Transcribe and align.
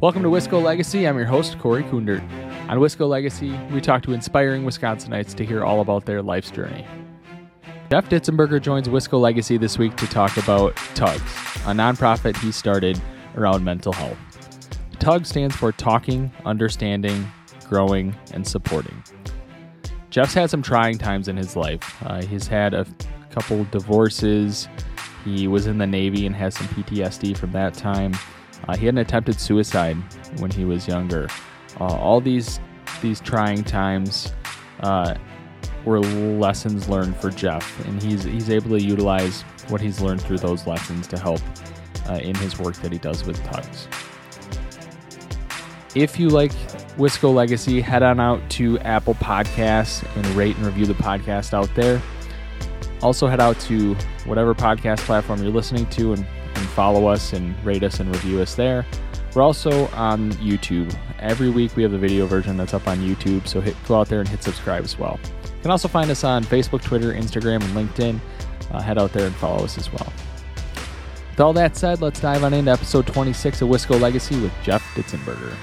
Welcome 0.00 0.22
to 0.22 0.30
Wisco 0.30 0.62
Legacy. 0.62 1.06
I'm 1.06 1.18
your 1.18 1.26
host, 1.26 1.58
Corey 1.58 1.82
Kundert. 1.82 2.22
On 2.70 2.78
Wisco 2.78 3.06
Legacy, 3.06 3.52
we 3.70 3.82
talk 3.82 4.02
to 4.04 4.14
inspiring 4.14 4.64
Wisconsinites 4.64 5.34
to 5.34 5.44
hear 5.44 5.62
all 5.62 5.82
about 5.82 6.06
their 6.06 6.22
life's 6.22 6.50
journey. 6.50 6.86
Jeff 7.90 8.08
Ditzenberger 8.08 8.62
joins 8.62 8.88
Wisco 8.88 9.20
Legacy 9.20 9.58
this 9.58 9.76
week 9.76 9.94
to 9.96 10.06
talk 10.06 10.38
about 10.38 10.74
TUGS, 10.94 11.20
a 11.66 11.74
nonprofit 11.74 12.34
he 12.38 12.50
started 12.50 12.98
around 13.36 13.62
mental 13.62 13.92
health. 13.92 14.16
TUG 15.00 15.26
stands 15.26 15.54
for 15.54 15.70
Talking, 15.70 16.32
Understanding, 16.46 17.30
Growing, 17.68 18.16
and 18.32 18.48
Supporting. 18.48 19.04
Jeff's 20.08 20.32
had 20.32 20.48
some 20.48 20.62
trying 20.62 20.96
times 20.96 21.28
in 21.28 21.36
his 21.36 21.56
life. 21.56 22.02
Uh, 22.06 22.22
he's 22.22 22.46
had 22.46 22.72
a 22.72 22.86
couple 23.28 23.64
divorces. 23.64 24.66
He 25.26 25.46
was 25.46 25.66
in 25.66 25.76
the 25.76 25.86
Navy 25.86 26.24
and 26.24 26.34
has 26.36 26.54
some 26.54 26.68
PTSD 26.68 27.36
from 27.36 27.52
that 27.52 27.74
time. 27.74 28.14
Uh, 28.68 28.76
he 28.76 28.86
had 28.86 28.94
an 28.94 28.98
attempted 28.98 29.40
suicide 29.40 29.96
when 30.38 30.50
he 30.50 30.64
was 30.64 30.86
younger. 30.86 31.28
Uh, 31.80 31.84
all 31.84 32.20
these 32.20 32.60
these 33.00 33.20
trying 33.20 33.64
times 33.64 34.32
uh, 34.80 35.14
were 35.84 36.00
lessons 36.00 36.88
learned 36.88 37.16
for 37.16 37.30
Jeff, 37.30 37.84
and 37.86 38.02
he's 38.02 38.24
he's 38.24 38.50
able 38.50 38.70
to 38.70 38.82
utilize 38.82 39.42
what 39.68 39.80
he's 39.80 40.00
learned 40.00 40.20
through 40.20 40.38
those 40.38 40.66
lessons 40.66 41.06
to 41.08 41.18
help 41.18 41.40
uh, 42.08 42.14
in 42.14 42.34
his 42.36 42.58
work 42.58 42.74
that 42.76 42.92
he 42.92 42.98
does 42.98 43.24
with 43.24 43.42
Tugs. 43.44 43.88
If 45.94 46.20
you 46.20 46.28
like 46.28 46.52
Wisco 46.96 47.34
Legacy, 47.34 47.80
head 47.80 48.02
on 48.02 48.20
out 48.20 48.48
to 48.50 48.78
Apple 48.80 49.14
Podcasts 49.14 50.04
and 50.16 50.26
rate 50.28 50.56
and 50.56 50.66
review 50.66 50.86
the 50.86 50.94
podcast 50.94 51.52
out 51.52 51.72
there. 51.74 52.00
Also, 53.02 53.26
head 53.26 53.40
out 53.40 53.58
to 53.60 53.94
whatever 54.24 54.54
podcast 54.54 54.98
platform 54.98 55.42
you're 55.42 55.50
listening 55.50 55.86
to 55.86 56.12
and, 56.12 56.26
and 56.60 56.68
follow 56.70 57.06
us 57.08 57.32
and 57.32 57.54
rate 57.64 57.82
us 57.82 57.98
and 57.98 58.08
review 58.10 58.40
us 58.40 58.54
there. 58.54 58.86
We're 59.34 59.42
also 59.42 59.86
on 59.88 60.32
YouTube. 60.34 60.94
Every 61.18 61.50
week 61.50 61.76
we 61.76 61.82
have 61.82 61.92
the 61.92 61.98
video 61.98 62.26
version 62.26 62.56
that's 62.56 62.74
up 62.74 62.86
on 62.86 62.98
YouTube, 62.98 63.46
so 63.46 63.60
hit, 63.60 63.76
go 63.86 63.96
out 63.96 64.08
there 64.08 64.20
and 64.20 64.28
hit 64.28 64.42
subscribe 64.42 64.84
as 64.84 64.98
well. 64.98 65.18
You 65.44 65.62
can 65.62 65.70
also 65.70 65.88
find 65.88 66.10
us 66.10 66.24
on 66.24 66.44
Facebook, 66.44 66.82
Twitter, 66.82 67.12
Instagram, 67.12 67.62
and 67.62 67.74
LinkedIn. 67.74 68.20
Uh, 68.70 68.80
head 68.80 68.98
out 68.98 69.12
there 69.12 69.26
and 69.26 69.34
follow 69.36 69.64
us 69.64 69.78
as 69.78 69.92
well. 69.92 70.12
With 71.30 71.40
all 71.40 71.52
that 71.54 71.76
said, 71.76 72.02
let's 72.02 72.20
dive 72.20 72.44
on 72.44 72.54
into 72.54 72.70
episode 72.70 73.06
26 73.06 73.62
of 73.62 73.68
Wisco 73.68 74.00
Legacy 74.00 74.38
with 74.40 74.52
Jeff 74.62 74.82
Ditzenberger. 74.94 75.54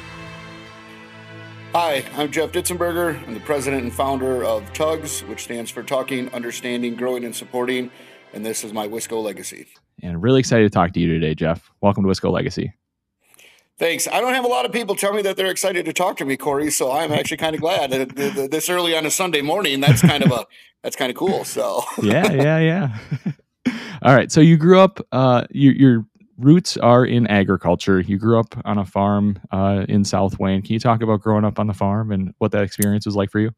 Hi, 1.74 2.04
I'm 2.16 2.32
Jeff 2.32 2.52
Ditzenberger. 2.52 3.22
I'm 3.28 3.34
the 3.34 3.40
president 3.42 3.84
and 3.84 3.94
founder 3.94 4.44
of 4.44 4.72
TUGS, 4.74 5.22
which 5.26 5.44
stands 5.44 5.70
for 5.70 5.84
Talking, 5.84 6.34
Understanding, 6.34 6.96
Growing, 6.96 7.24
and 7.24 7.36
Supporting. 7.36 7.92
And 8.34 8.46
this 8.46 8.64
is 8.64 8.74
my 8.74 8.88
Wisco 8.88 9.22
legacy. 9.24 9.68
And 10.04 10.22
really 10.22 10.40
excited 10.40 10.64
to 10.64 10.70
talk 10.70 10.94
to 10.94 11.00
you 11.00 11.08
today, 11.08 11.34
Jeff. 11.34 11.72
Welcome 11.82 12.04
to 12.04 12.10
Wisco 12.10 12.32
Legacy. 12.32 12.74
Thanks. 13.80 14.08
I 14.08 14.22
don't 14.22 14.34
have 14.34 14.46
a 14.46 14.48
lot 14.48 14.66
of 14.66 14.72
people 14.72 14.96
tell 14.96 15.14
me 15.14 15.22
that 15.22 15.38
they're 15.38 15.52
excited 15.52 15.86
to 15.86 15.94
talk 15.94 16.18
to 16.18 16.26
me, 16.26 16.36
Corey. 16.36 16.72
So 16.72 16.92
I'm 16.92 17.12
actually 17.12 17.38
kind 17.38 17.54
of 17.54 17.62
glad 17.62 17.92
that 17.92 18.50
this 18.52 18.70
early 18.70 18.98
on 18.98 19.06
a 19.06 19.12
Sunday 19.12 19.42
morning. 19.42 19.82
That's 19.82 20.02
kind 20.02 20.24
of 20.24 20.32
a 20.32 20.46
that's 20.84 20.96
kind 20.96 21.12
of 21.12 21.18
cool. 21.18 21.46
So 21.46 21.84
yeah, 22.02 22.32
yeah, 22.32 22.60
yeah. 22.60 23.34
All 24.02 24.16
right. 24.16 24.32
So 24.32 24.42
you 24.42 24.58
grew 24.58 24.80
up. 24.80 25.00
Uh, 25.12 25.46
you, 25.52 25.72
you're 25.72 26.06
roots 26.38 26.78
are 26.78 27.06
in 27.06 27.28
agriculture. 27.28 28.00
You 28.00 28.18
grew 28.18 28.40
up 28.40 28.56
on 28.66 28.78
a 28.78 28.86
farm 28.86 29.40
uh, 29.52 29.86
in 29.90 30.04
South 30.04 30.40
Wayne. 30.40 30.62
Can 30.62 30.74
you 30.74 30.80
talk 30.80 31.02
about 31.02 31.22
growing 31.22 31.46
up 31.46 31.60
on 31.60 31.68
the 31.68 31.74
farm 31.74 32.12
and 32.12 32.34
what 32.38 32.52
that 32.52 32.64
experience 32.64 33.06
was 33.06 33.16
like 33.16 33.32
for 33.32 33.40
you? 33.40 33.52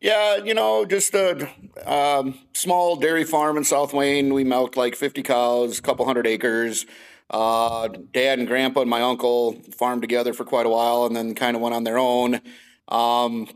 Yeah, 0.00 0.36
you 0.36 0.54
know, 0.54 0.86
just 0.86 1.14
a 1.14 1.46
um, 1.84 2.38
small 2.54 2.96
dairy 2.96 3.24
farm 3.24 3.58
in 3.58 3.64
South 3.64 3.92
Wayne. 3.92 4.32
We 4.32 4.44
milked 4.44 4.76
like 4.76 4.96
50 4.96 5.22
cows, 5.22 5.78
a 5.78 5.82
couple 5.82 6.06
hundred 6.06 6.26
acres. 6.26 6.86
Uh, 7.28 7.88
Dad 7.88 8.38
and 8.38 8.48
Grandpa 8.48 8.80
and 8.80 8.90
my 8.90 9.02
uncle 9.02 9.60
farmed 9.76 10.00
together 10.00 10.32
for 10.32 10.44
quite 10.44 10.64
a 10.64 10.70
while, 10.70 11.04
and 11.04 11.14
then 11.14 11.34
kind 11.34 11.54
of 11.54 11.60
went 11.60 11.74
on 11.74 11.84
their 11.84 11.98
own. 11.98 12.40
Um, 12.88 13.46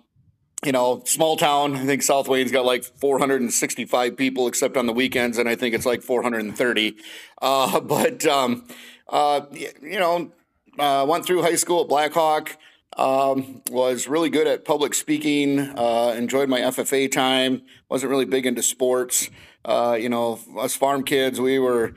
you 0.65 0.73
know, 0.73 1.03
small 1.07 1.39
town. 1.39 1.77
I 1.77 1.87
think 1.87 2.03
South 2.03 2.29
Wayne's 2.29 2.53
got 2.53 2.67
like 2.67 2.85
465 2.85 4.15
people, 4.15 4.47
except 4.47 4.77
on 4.77 4.85
the 4.85 4.93
weekends, 4.93 5.39
and 5.39 5.49
I 5.49 5.55
think 5.57 5.75
it's 5.75 5.87
like 5.87 6.03
430. 6.03 6.97
Uh, 7.41 7.81
but 7.81 8.27
um, 8.27 8.69
uh, 9.09 9.41
you 9.51 9.99
know, 9.99 10.31
uh, 10.79 11.07
went 11.09 11.25
through 11.25 11.41
high 11.41 11.57
school 11.57 11.83
at 11.83 11.89
Blackhawk. 11.89 12.59
Um, 12.97 13.63
was 13.71 14.07
really 14.07 14.31
good 14.31 14.47
at 14.47 14.65
public 14.65 14.95
speaking. 14.95 15.59
Uh, 15.59 16.15
enjoyed 16.17 16.49
my 16.49 16.61
FFA 16.61 17.11
time. 17.11 17.63
wasn't 17.89 18.11
really 18.11 18.25
big 18.25 18.47
into 18.47 18.63
sports. 18.63 19.31
Uh, 19.65 19.97
you 20.01 20.09
know, 20.09 20.39
us 20.59 20.77
farm 20.77 21.03
kids, 21.03 21.41
we 21.41 21.59
were 21.59 21.95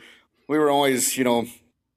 we 0.47 0.57
were 0.57 0.69
always 0.69 1.17
you 1.17 1.23
know 1.23 1.45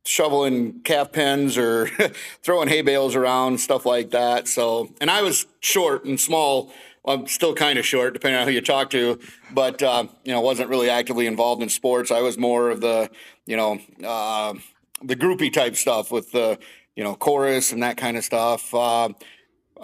shoveling 0.05 0.81
calf 0.83 1.13
pens 1.13 1.57
or 1.57 1.87
throwing 2.43 2.69
hay 2.69 2.83
bales 2.83 3.15
around, 3.15 3.59
stuff 3.61 3.87
like 3.87 4.11
that. 4.11 4.49
So, 4.49 4.93
and 5.01 5.11
I 5.11 5.23
was 5.23 5.47
short 5.61 6.05
and 6.05 6.21
small. 6.21 6.73
I'm 7.07 7.27
still 7.27 7.55
kind 7.55 7.79
of 7.79 7.87
short, 7.87 8.13
depending 8.13 8.41
on 8.41 8.47
who 8.47 8.53
you 8.53 8.61
talk 8.61 8.91
to, 8.91 9.19
but 9.53 9.83
uh, 9.83 10.07
you 10.25 10.33
know, 10.33 10.41
wasn't 10.41 10.69
really 10.69 10.91
actively 10.91 11.27
involved 11.27 11.63
in 11.63 11.69
sports. 11.69 12.11
I 12.11 12.21
was 12.21 12.37
more 12.37 12.71
of 12.71 12.81
the, 12.81 13.11
you 13.47 13.57
know, 13.57 13.81
uh, 14.05 14.55
the 15.03 15.17
groupie 15.17 15.53
type 15.53 15.77
stuff 15.77 16.13
with 16.13 16.33
the, 16.33 16.59
you 16.97 17.05
know, 17.05 17.15
chorus 17.15 17.73
and 17.73 17.83
that 17.83 17.97
kind 17.97 18.17
of 18.17 18.25
stuff. 18.25 18.75
Uh, 18.75 19.11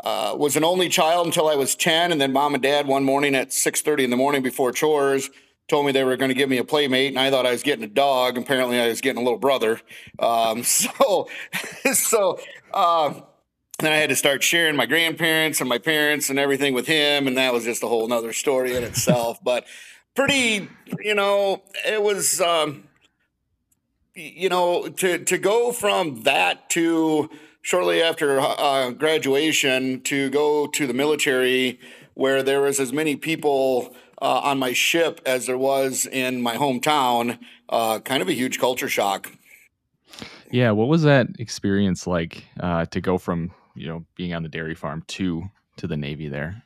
uh, 0.04 0.34
was 0.36 0.56
an 0.56 0.64
only 0.64 0.90
child 0.90 1.26
until 1.26 1.48
I 1.48 1.54
was 1.54 1.74
10, 1.74 2.12
and 2.12 2.20
then 2.20 2.32
mom 2.32 2.52
and 2.52 2.62
dad 2.62 2.86
one 2.86 3.04
morning 3.04 3.34
at 3.34 3.48
6:30 3.52 4.04
in 4.04 4.10
the 4.10 4.16
morning 4.16 4.42
before 4.42 4.72
chores 4.72 5.30
told 5.68 5.84
me 5.84 5.92
they 5.92 6.04
were 6.04 6.16
going 6.16 6.28
to 6.28 6.34
give 6.34 6.48
me 6.48 6.58
a 6.58 6.64
playmate, 6.64 7.08
and 7.08 7.18
I 7.18 7.30
thought 7.30 7.46
I 7.46 7.50
was 7.50 7.62
getting 7.62 7.84
a 7.84 7.88
dog. 7.88 8.38
Apparently, 8.38 8.80
I 8.80 8.88
was 8.88 9.00
getting 9.00 9.20
a 9.20 9.24
little 9.24 9.38
brother. 9.38 9.80
Um, 10.18 10.62
so, 10.62 11.28
so 11.92 12.38
uh, 12.72 13.14
then 13.78 13.92
I 13.92 13.96
had 13.96 14.10
to 14.10 14.16
start 14.16 14.42
sharing 14.42 14.76
my 14.76 14.86
grandparents 14.86 15.60
and 15.60 15.68
my 15.68 15.78
parents 15.78 16.30
and 16.30 16.38
everything 16.38 16.74
with 16.74 16.86
him, 16.86 17.26
and 17.26 17.36
that 17.36 17.52
was 17.52 17.64
just 17.64 17.82
a 17.82 17.88
whole 17.88 18.06
nother 18.06 18.32
story 18.32 18.76
in 18.76 18.84
itself. 18.84 19.38
but 19.44 19.66
pretty, 20.14 20.68
you 21.00 21.14
know, 21.14 21.62
it 21.86 22.02
was, 22.02 22.40
um, 22.40 22.85
you 24.16 24.48
know, 24.48 24.88
to 24.88 25.18
to 25.18 25.38
go 25.38 25.72
from 25.72 26.22
that 26.22 26.70
to 26.70 27.30
shortly 27.60 28.02
after 28.02 28.40
uh, 28.40 28.90
graduation 28.90 30.00
to 30.02 30.30
go 30.30 30.66
to 30.68 30.86
the 30.86 30.94
military, 30.94 31.78
where 32.14 32.42
there 32.42 32.62
was 32.62 32.80
as 32.80 32.92
many 32.92 33.14
people 33.14 33.94
uh, 34.22 34.40
on 34.42 34.58
my 34.58 34.72
ship 34.72 35.20
as 35.26 35.46
there 35.46 35.58
was 35.58 36.06
in 36.06 36.40
my 36.40 36.56
hometown. 36.56 37.38
Uh, 37.68 37.98
kind 38.00 38.22
of 38.22 38.28
a 38.28 38.32
huge 38.32 38.58
culture 38.58 38.88
shock. 38.88 39.32
Yeah, 40.50 40.70
what 40.70 40.88
was 40.88 41.02
that 41.02 41.26
experience 41.38 42.06
like 42.06 42.44
uh, 42.60 42.86
to 42.86 43.00
go 43.00 43.18
from 43.18 43.52
you 43.74 43.86
know 43.86 44.06
being 44.16 44.32
on 44.32 44.42
the 44.42 44.48
dairy 44.48 44.74
farm 44.74 45.04
to 45.08 45.44
to 45.76 45.86
the 45.86 45.96
Navy 45.96 46.28
there? 46.28 46.62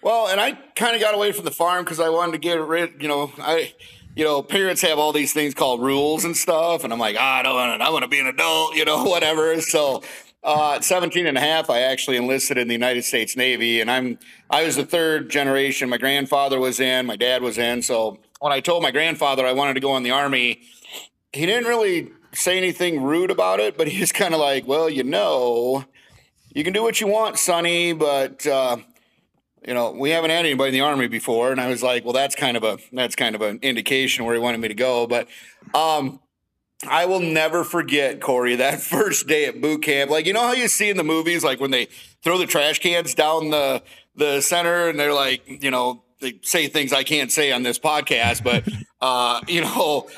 Well, 0.00 0.28
and 0.28 0.40
I 0.40 0.52
kind 0.76 0.94
of 0.94 1.00
got 1.00 1.14
away 1.14 1.32
from 1.32 1.44
the 1.44 1.50
farm 1.50 1.84
because 1.84 1.98
I 1.98 2.08
wanted 2.08 2.32
to 2.32 2.38
get 2.38 2.60
rid. 2.60 3.02
You 3.02 3.08
know, 3.08 3.32
I 3.38 3.74
you 4.16 4.24
know, 4.24 4.42
parents 4.42 4.82
have 4.82 4.98
all 4.98 5.12
these 5.12 5.32
things 5.32 5.54
called 5.54 5.80
rules 5.80 6.24
and 6.24 6.36
stuff. 6.36 6.84
And 6.84 6.92
I'm 6.92 6.98
like, 6.98 7.16
oh, 7.16 7.22
I 7.22 7.42
don't 7.42 7.54
want 7.54 7.80
to, 7.80 7.86
I 7.86 7.90
want 7.90 8.02
to 8.02 8.08
be 8.08 8.18
an 8.18 8.26
adult, 8.26 8.74
you 8.74 8.84
know, 8.84 9.04
whatever. 9.04 9.60
So 9.60 10.02
uh, 10.42 10.74
at 10.74 10.84
17 10.84 11.26
and 11.26 11.36
a 11.36 11.40
half, 11.40 11.68
I 11.70 11.80
actually 11.80 12.16
enlisted 12.16 12.58
in 12.58 12.68
the 12.68 12.74
United 12.74 13.02
States 13.04 13.36
Navy, 13.36 13.80
and 13.80 13.90
I'm 13.90 14.18
I 14.50 14.64
was 14.64 14.76
the 14.76 14.86
third 14.86 15.30
generation. 15.30 15.88
My 15.88 15.98
grandfather 15.98 16.58
was 16.58 16.80
in, 16.80 17.06
my 17.06 17.16
dad 17.16 17.42
was 17.42 17.58
in. 17.58 17.82
So 17.82 18.18
when 18.40 18.52
I 18.52 18.60
told 18.60 18.82
my 18.82 18.90
grandfather 18.90 19.46
I 19.46 19.52
wanted 19.52 19.74
to 19.74 19.80
go 19.80 19.96
in 19.96 20.04
the 20.04 20.10
army, 20.10 20.62
he 21.32 21.44
didn't 21.44 21.68
really 21.68 22.10
say 22.32 22.56
anything 22.56 23.02
rude 23.02 23.30
about 23.30 23.60
it, 23.60 23.76
but 23.76 23.88
he's 23.88 24.12
kind 24.12 24.32
of 24.32 24.40
like, 24.40 24.66
"Well, 24.66 24.88
you 24.88 25.02
know, 25.02 25.84
you 26.54 26.64
can 26.64 26.72
do 26.72 26.82
what 26.82 27.00
you 27.00 27.08
want, 27.08 27.38
Sonny, 27.38 27.92
but 27.92 28.46
uh, 28.46 28.78
you 29.66 29.74
know, 29.74 29.90
we 29.90 30.10
haven't 30.10 30.30
had 30.30 30.44
anybody 30.44 30.68
in 30.68 30.74
the 30.74 30.80
army 30.80 31.08
before." 31.08 31.52
And 31.52 31.60
I 31.60 31.68
was 31.68 31.82
like, 31.82 32.04
"Well, 32.04 32.12
that's 32.12 32.34
kind 32.34 32.56
of 32.56 32.64
a 32.64 32.78
that's 32.92 33.16
kind 33.16 33.34
of 33.34 33.42
an 33.42 33.58
indication 33.62 34.24
where 34.24 34.34
he 34.34 34.40
wanted 34.40 34.60
me 34.60 34.68
to 34.68 34.74
go." 34.74 35.06
But 35.06 35.28
um, 35.74 36.20
I 36.86 37.06
will 37.06 37.20
never 37.20 37.64
forget, 37.64 38.20
Corey, 38.20 38.56
that 38.56 38.80
first 38.80 39.26
day 39.26 39.46
at 39.46 39.60
boot 39.60 39.82
camp. 39.82 40.10
Like, 40.10 40.26
you 40.26 40.32
know 40.32 40.42
how 40.42 40.52
you 40.52 40.68
see 40.68 40.90
in 40.90 40.96
the 40.96 41.04
movies, 41.04 41.42
like 41.42 41.60
when 41.60 41.70
they 41.70 41.88
throw 42.22 42.38
the 42.38 42.46
trash 42.46 42.78
cans 42.78 43.14
down 43.14 43.50
the, 43.50 43.82
the 44.14 44.40
center 44.40 44.88
and 44.88 44.98
they're 44.98 45.14
like, 45.14 45.42
you 45.62 45.70
know, 45.70 46.02
they 46.20 46.38
say 46.42 46.68
things 46.68 46.92
I 46.92 47.04
can't 47.04 47.30
say 47.30 47.52
on 47.52 47.62
this 47.62 47.78
podcast, 47.78 48.42
but, 48.42 48.68
uh, 49.00 49.40
you 49.48 49.60
know, 49.60 50.08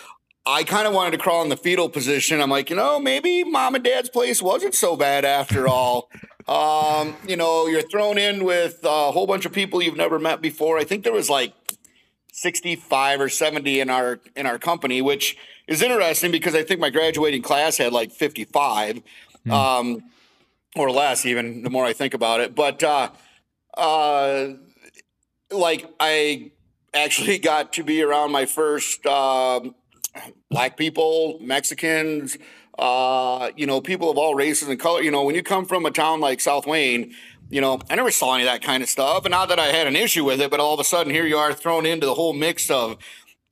I 0.47 0.65
kind 0.65 0.87
of 0.87 0.95
wanted 0.95 1.13
to 1.13 1.19
crawl 1.19 1.43
in 1.43 1.51
the 1.51 1.57
fetal 1.57 1.89
position. 1.89 2.41
I'm 2.41 2.51
like, 2.51 2.71
you 2.71 2.77
know, 2.77 2.99
maybe 2.99 3.45
mom 3.45 3.75
and 3.75 3.85
dad's 3.85 4.09
place 4.09 4.43
wasn't 4.43 4.75
so 4.75 4.97
bad 4.97 5.25
after 5.25 5.69
all. 5.69 6.09
Um, 6.51 7.17
you 7.29 7.37
know, 7.37 7.69
you're 7.69 7.81
thrown 7.81 8.19
in 8.19 8.45
with 8.45 8.81
a 8.83 9.13
whole 9.13 9.29
bunch 9.29 9.47
of 9.47 9.53
people 9.53 9.81
you've 9.81 9.97
never 9.97 10.19
met 10.19 10.43
before. 10.43 10.79
I 10.79 10.85
think 10.85 11.05
there 11.05 11.13
was 11.13 11.31
like 11.31 11.55
65 12.33 13.21
or 13.21 13.29
70 13.29 13.79
in 13.79 13.89
our 13.89 14.19
in 14.35 14.47
our 14.47 14.59
company, 14.59 15.01
which 15.01 15.37
is 15.69 15.81
interesting 15.81 16.33
because 16.33 16.57
I 16.57 16.65
think 16.65 16.81
my 16.81 16.91
graduating 16.91 17.43
class 17.43 17.77
had 17.77 17.93
like 17.93 18.11
55 18.11 19.01
mm. 19.47 19.53
um, 19.53 20.03
or 20.75 20.91
less, 20.91 21.25
even 21.25 21.63
the 21.63 21.71
more 21.71 21.85
I 21.85 21.93
think 21.93 22.15
about 22.15 22.41
it. 22.41 22.57
But 22.57 22.83
uh, 22.83 23.11
uh, 23.79 24.49
like 25.53 25.87
I 26.01 26.51
actually 26.93 27.39
got 27.53 27.75
to 27.75 27.85
be 27.85 28.03
around 28.03 28.33
my 28.33 28.47
first 28.47 29.07
uh, 29.07 29.61
black 30.51 30.77
people, 30.77 31.39
Mexicans, 31.41 32.37
uh, 32.81 33.51
you 33.57 33.67
know, 33.67 33.81
people 33.81 34.11
of 34.11 34.17
all 34.17 34.35
races 34.35 34.69
and 34.69 34.81
color. 34.81 35.03
You 35.03 35.11
know, 35.11 35.23
when 35.23 35.35
you 35.35 35.43
come 35.43 35.67
from 35.67 35.85
a 35.85 35.91
town 35.91 36.21
like 36.21 36.41
South 36.41 36.67
Wayne, 36.67 37.15
you 37.51 37.61
know, 37.61 37.79
I 37.91 37.95
never 37.95 38.11
saw 38.11 38.35
any 38.35 38.45
of 38.45 38.51
that 38.51 38.63
kind 38.63 38.83
of 38.83 38.89
stuff. 38.89 39.25
And 39.27 39.33
not 39.33 39.51
that 39.51 39.59
I 39.59 39.67
had 39.67 39.87
an 39.87 39.97
issue 39.97 40.25
with 40.25 40.41
it, 40.41 40.51
but 40.51 40.61
all 40.61 40.75
of 40.75 40.81
a 40.81 40.85
sudden 40.85 41.13
here 41.13 41.27
you 41.27 41.37
are 41.37 41.53
thrown 41.53 41.85
into 41.85 42.07
the 42.07 42.15
whole 42.15 42.33
mix 42.33 42.71
of 42.71 42.97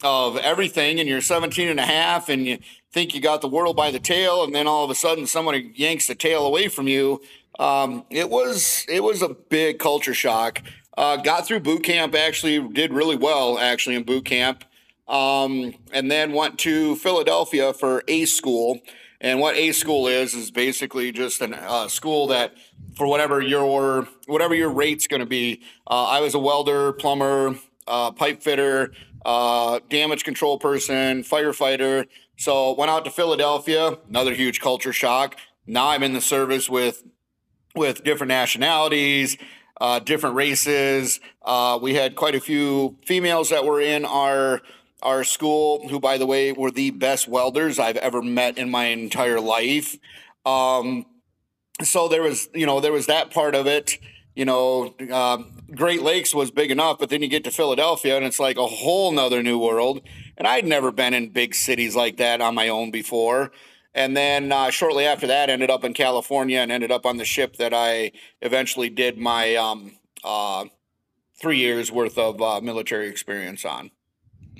of 0.03 0.37
everything 0.37 1.01
and 1.01 1.09
you're 1.09 1.21
17 1.21 1.69
and 1.69 1.81
a 1.81 1.85
half 1.85 2.29
and 2.29 2.47
you 2.47 2.59
think 2.93 3.15
you 3.15 3.21
got 3.21 3.41
the 3.41 3.49
world 3.49 3.77
by 3.77 3.91
the 3.91 3.99
tail 3.99 4.45
and 4.45 4.55
then 4.55 4.67
all 4.67 4.85
of 4.85 4.91
a 4.91 4.95
sudden 4.95 5.27
someone 5.27 5.73
yanks 5.75 6.07
the 6.07 6.15
tail 6.15 6.47
away 6.47 6.69
from 6.69 6.87
you 6.87 7.21
um, 7.59 8.05
it 8.09 8.31
was 8.31 8.87
it 8.89 9.03
was 9.03 9.23
a 9.23 9.29
big 9.29 9.81
culture 9.81 10.15
shock 10.15 10.63
uh, 10.97 11.17
got 11.17 11.47
through 11.47 11.59
boot 11.59 11.83
camp 11.83 12.15
actually 12.15 12.61
did 12.69 12.93
really 12.93 13.17
well 13.17 13.59
actually 13.59 13.97
in 13.97 14.05
boot 14.05 14.25
camp 14.25 14.63
um, 15.09 15.75
and 15.93 16.09
then 16.09 16.33
went 16.33 16.61
to 16.61 16.95
philadelphia 16.95 17.73
for 17.73 18.05
a 18.07 18.25
school 18.25 18.79
and 19.21 19.41
what 19.41 19.57
a 19.57 19.73
school 19.73 20.07
is 20.07 20.35
is 20.35 20.51
basically 20.51 21.13
just 21.13 21.41
a 21.41 21.71
uh, 21.71 21.89
school 21.89 22.29
that 22.29 22.55
for 22.97 23.07
whatever 23.07 23.41
your 23.41 24.09
whatever 24.27 24.55
your 24.55 24.71
rate's 24.71 25.07
going 25.07 25.21
to 25.21 25.27
be. 25.27 25.63
Uh, 25.87 26.05
I 26.05 26.21
was 26.21 26.35
a 26.35 26.39
welder, 26.39 26.93
plumber, 26.93 27.57
uh, 27.87 28.13
pipe 28.13 28.43
fitter, 28.43 28.93
uh, 29.25 29.81
damage 29.89 30.25
control 30.25 30.59
person, 30.59 31.23
firefighter. 31.23 32.07
So 32.37 32.75
went 32.75 32.91
out 32.91 33.05
to 33.05 33.11
Philadelphia. 33.11 33.99
Another 34.09 34.35
huge 34.35 34.61
culture 34.61 34.93
shock. 34.93 35.37
Now 35.67 35.89
I'm 35.89 36.03
in 36.03 36.13
the 36.13 36.21
service 36.21 36.71
with 36.71 37.03
with 37.75 38.05
different 38.05 38.29
nationalities, 38.29 39.37
uh, 39.81 39.99
different 39.99 40.37
races. 40.37 41.21
Uh, 41.43 41.79
we 41.81 41.95
had 41.95 42.17
quite 42.17 42.35
a 42.35 42.41
few 42.41 42.97
females 43.05 43.51
that 43.51 43.65
were 43.65 43.81
in 43.81 44.05
our 44.05 44.63
our 45.03 45.25
school, 45.25 45.89
who, 45.89 46.01
by 46.01 46.19
the 46.19 46.27
way, 46.27 46.53
were 46.53 46.71
the 46.71 46.91
best 46.91 47.29
welders 47.29 47.79
I've 47.79 47.97
ever 47.97 48.23
met 48.23 48.59
in 48.59 48.71
my 48.71 48.87
entire 48.87 49.41
life. 49.41 49.97
Um, 50.45 51.07
so 51.83 52.09
there 52.09 52.23
was, 52.23 52.49
you 52.55 52.67
know, 52.67 52.81
there 52.81 52.93
was 52.93 53.07
that 53.07 53.31
part 53.31 53.55
of 53.55 53.67
it. 53.67 53.99
You 54.35 54.45
know, 54.45 54.95
uh, 55.11 55.39
Great 55.75 56.03
Lakes 56.03 56.35
was 56.35 56.51
big 56.51 56.71
enough, 56.71 56.99
but 56.99 57.11
then 57.11 57.23
you 57.23 57.29
get 57.29 57.45
to 57.45 57.51
Philadelphia 57.51 58.17
and 58.17 58.25
it's 58.25 58.41
like 58.41 58.57
a 58.57 58.67
whole 58.67 59.13
nother 59.13 59.43
new 59.43 59.59
world. 59.59 60.01
And 60.37 60.47
I'd 60.47 60.67
never 60.67 60.91
been 60.91 61.15
in 61.15 61.31
big 61.31 61.55
cities 61.55 61.95
like 61.95 62.17
that 62.17 62.41
on 62.41 62.55
my 62.55 62.69
own 62.69 62.91
before. 62.91 63.53
And 63.95 64.17
then 64.17 64.53
uh, 64.53 64.71
shortly 64.71 65.05
after 65.07 65.27
that, 65.27 65.51
ended 65.51 65.71
up 65.71 65.83
in 65.85 65.93
California 65.93 66.59
and 66.61 66.71
ended 66.71 66.93
up 66.93 67.05
on 67.05 67.17
the 67.17 67.25
ship 67.25 67.57
that 67.57 67.75
I 67.75 68.13
eventually 68.41 68.89
did 68.91 69.19
my 69.19 69.57
um, 69.57 69.97
uh, 70.23 70.67
three 71.41 71.59
years 71.59 71.91
worth 71.91 72.17
of 72.19 72.41
uh, 72.41 72.61
military 72.61 73.09
experience 73.09 73.65
on. 73.65 73.91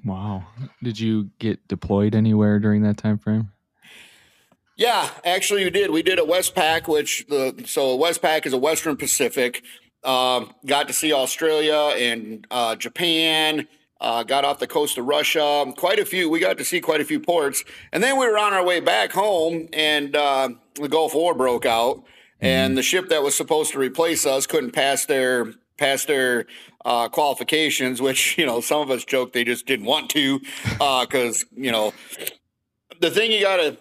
Wow. 0.05 0.47
Did 0.83 0.99
you 0.99 1.31
get 1.39 1.67
deployed 1.69 2.15
anywhere 2.15 2.59
during 2.59 2.83
that 2.83 2.97
time 2.97 3.19
frame? 3.19 3.51
Yeah, 4.77 5.11
actually, 5.25 5.65
we 5.65 5.71
did. 5.71 5.91
We 5.91 6.03
did 6.03 6.21
a 6.21 6.23
Westpac, 6.23 6.87
which 6.87 7.27
the 7.29 7.65
so 7.67 7.99
Westpac 7.99 8.47
is 8.47 8.53
a 8.53 8.59
Western 8.59 8.97
Pacific. 8.97 9.65
Uh, 10.05 10.45
got 10.65 10.87
to 10.87 10.95
see 10.95 11.13
Australia 11.13 11.97
and 11.97 12.47
uh, 12.51 12.77
Japan. 12.77 13.67
Uh, 14.01 14.23
got 14.23 14.45
off 14.45 14.61
the 14.61 14.69
coast 14.69 14.97
of 14.97 15.07
Russia. 15.07 15.73
Quite 15.77 15.99
a 15.99 16.05
few. 16.05 16.31
We 16.31 16.39
got 16.39 16.59
to 16.59 16.65
see 16.65 16.81
quite 16.81 17.01
a 17.01 17.05
few 17.05 17.19
ports, 17.19 17.65
and 17.93 18.05
then 18.05 18.17
we 18.17 18.27
were 18.27 18.39
on 18.39 18.53
our 18.53 18.65
way 18.65 18.79
back 18.79 19.11
home, 19.11 19.69
and 19.73 20.15
uh, 20.15 20.51
the 20.77 20.89
Gulf 20.89 21.13
War 21.13 21.35
broke 21.35 21.67
out, 21.67 21.97
mm-hmm. 21.97 22.47
and 22.47 22.79
the 22.79 22.83
ship 22.85 23.09
that 23.09 23.25
was 23.25 23.37
supposed 23.37 23.73
to 23.73 23.81
replace 23.81 24.25
us 24.25 24.47
couldn't 24.47 24.71
pass 24.71 25.07
their 25.07 25.55
pass 25.77 26.05
their 26.05 26.47
uh, 26.89 27.07
qualifications, 27.11 28.01
which 28.01 28.39
you 28.39 28.47
know 28.47 28.61
some 28.61 28.81
of 28.81 28.91
us 28.91 29.05
joke 29.05 29.33
they 29.35 29.45
just 29.45 29.67
didn't 29.67 29.85
want 29.85 30.09
to, 30.11 30.41
because 30.73 31.43
uh, 31.43 31.47
you 31.55 31.71
know 31.71 31.93
the 33.01 33.11
thing 33.11 33.31
you 33.31 33.43
gotta 33.43 33.77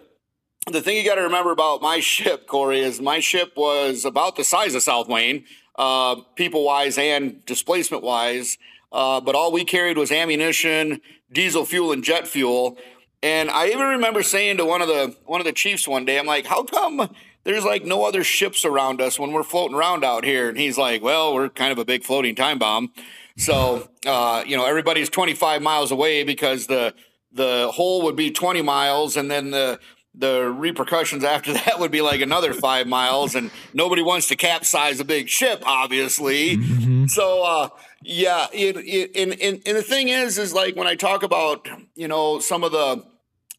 the 0.69 0.81
thing 0.81 0.98
you 0.98 1.06
got 1.06 1.15
to 1.15 1.21
remember 1.21 1.51
about 1.51 1.81
my 1.81 2.01
ship, 2.01 2.45
Corey, 2.45 2.81
is 2.81 3.00
my 3.00 3.21
ship 3.21 3.54
was 3.56 4.04
about 4.04 4.36
the 4.36 4.44
size 4.44 4.75
of 4.75 4.83
South 4.83 5.07
Wayne, 5.07 5.45
uh, 5.77 6.18
people 6.36 6.65
wise 6.65 6.98
and 6.98 7.44
displacement 7.45 8.04
wise. 8.04 8.57
Uh, 8.92 9.21
but 9.21 9.33
all 9.36 9.54
we 9.54 9.63
carried 9.63 9.98
was 9.98 10.12
ammunition, 10.12 11.00
diesel 11.31 11.65
fuel, 11.65 11.94
and 11.94 12.04
jet 12.04 12.27
fuel. 12.27 12.77
And 13.24 13.50
I 13.50 13.68
even 13.68 13.88
remember 13.88 14.24
saying 14.24 14.57
to 14.57 14.65
one 14.65 14.81
of 14.81 14.89
the 14.89 15.15
one 15.25 15.39
of 15.39 15.45
the 15.45 15.54
chiefs 15.54 15.88
one 15.88 16.04
day, 16.04 16.19
I'm 16.19 16.25
like, 16.25 16.45
"How 16.45 16.63
come 16.63 17.09
there's 17.48 17.64
like 17.64 17.86
no 17.86 18.06
other 18.06 18.26
ships 18.26 18.66
around 18.66 19.00
us 19.00 19.18
when 19.18 19.32
we're 19.32 19.44
floating 19.44 19.76
around 19.76 20.04
out 20.04 20.26
here?" 20.26 20.50
And 20.50 20.58
he's 20.58 20.78
like, 20.78 21.02
"Well, 21.02 21.34
we're 21.34 21.48
kind 21.48 21.72
of 21.72 21.80
a 21.80 21.86
big 21.86 22.04
floating 22.04 22.36
time 22.36 22.60
bomb, 22.60 22.92
so 23.38 23.90
uh, 24.06 24.44
you 24.46 24.58
know 24.58 24.66
everybody's 24.66 25.10
25 25.10 25.62
miles 25.62 25.92
away 25.92 26.24
because 26.24 26.68
the 26.68 26.94
the 27.32 27.72
hole 27.74 28.02
would 28.04 28.18
be 28.18 28.32
20 28.32 28.62
miles, 28.62 29.16
and 29.16 29.32
then 29.32 29.52
the 29.52 29.80
the 30.14 30.50
repercussions 30.52 31.24
after 31.24 31.54
that 31.66 31.80
would 31.80 31.92
be 31.92 32.02
like 32.02 32.20
another 32.20 32.52
five 32.52 32.86
miles, 32.86 33.34
and 33.34 33.50
nobody 33.74 34.02
wants 34.02 34.28
to 34.28 34.36
capsize 34.36 35.00
a 35.00 35.06
big 35.06 35.30
ship, 35.30 35.64
obviously. 35.66 36.58
Mm-hmm. 36.58 37.06
So, 37.06 37.44
uh, 37.44 37.70
yeah, 38.04 38.48
it, 38.52 38.76
it, 38.78 39.12
and, 39.16 39.40
and 39.42 39.62
and 39.66 39.78
the 39.78 39.84
thing 39.84 40.10
is, 40.10 40.38
is 40.38 40.54
like 40.54 40.76
when 40.76 40.88
I 40.88 40.96
talk 40.96 41.24
about 41.24 41.68
you 41.96 42.10
know 42.10 42.40
some 42.40 42.64
of 42.64 42.74
the 42.74 43.06